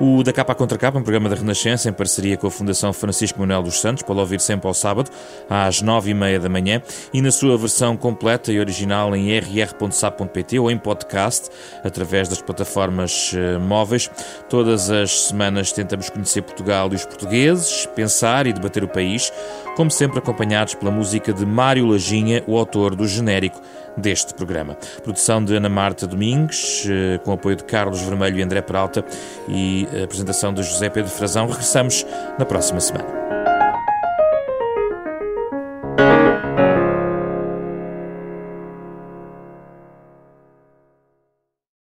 O 0.00 0.22
Da 0.22 0.32
Capa 0.32 0.54
Contra 0.54 0.78
Capa, 0.78 0.96
um 0.96 1.02
programa 1.02 1.28
da 1.28 1.34
Renascença 1.34 1.88
em 1.88 1.92
parceria 1.92 2.36
com 2.36 2.46
a 2.46 2.50
Fundação 2.52 2.92
Francisco 2.92 3.40
Manuel 3.40 3.64
dos 3.64 3.80
Santos, 3.80 4.04
pode 4.04 4.20
ouvir 4.20 4.40
sempre 4.40 4.68
ao 4.68 4.74
sábado, 4.74 5.10
às 5.50 5.82
nove 5.82 6.12
e 6.12 6.14
meia 6.14 6.38
da 6.38 6.48
manhã, 6.48 6.80
e 7.12 7.20
na 7.20 7.32
sua 7.32 7.58
versão 7.58 7.96
completa 7.96 8.52
e 8.52 8.60
original 8.60 9.16
em 9.16 9.36
rr.sap.pt 9.36 10.56
ou 10.60 10.70
em 10.70 10.78
podcast, 10.78 11.50
através 11.82 12.28
das 12.28 12.40
plataformas 12.40 13.32
uh, 13.32 13.58
móveis. 13.58 14.08
Todas 14.48 14.88
as 14.88 15.22
semanas 15.22 15.72
tentamos 15.72 16.08
conhecer 16.08 16.42
Portugal 16.42 16.88
e 16.92 16.94
os 16.94 17.04
portugueses, 17.04 17.84
pensar 17.86 18.46
e 18.46 18.52
debater 18.52 18.84
o 18.84 18.88
país, 18.88 19.32
como 19.74 19.90
sempre 19.90 20.20
acompanhados 20.20 20.76
pela 20.76 20.92
música 20.92 21.32
de 21.32 21.44
Mário 21.44 21.86
Lajinha, 21.86 22.44
o 22.46 22.56
autor 22.56 22.94
do 22.94 23.04
genérico 23.04 23.60
deste 23.98 24.34
programa. 24.34 24.76
Produção 25.02 25.44
de 25.44 25.54
Ana 25.54 25.68
Marta 25.68 26.06
Domingues, 26.06 26.84
uh, 26.86 27.18
com 27.20 27.32
apoio 27.32 27.56
de 27.56 27.64
Carlos 27.64 28.00
Vermelho 28.00 28.38
e 28.38 28.42
André 28.42 28.62
Peralta 28.62 29.04
e 29.48 29.86
apresentação 30.02 30.52
de 30.52 30.62
José 30.62 30.88
Pedro 30.88 31.10
Frazão. 31.10 31.46
Regressamos 31.46 32.06
na 32.38 32.44
próxima 32.44 32.80
semana. 32.80 33.37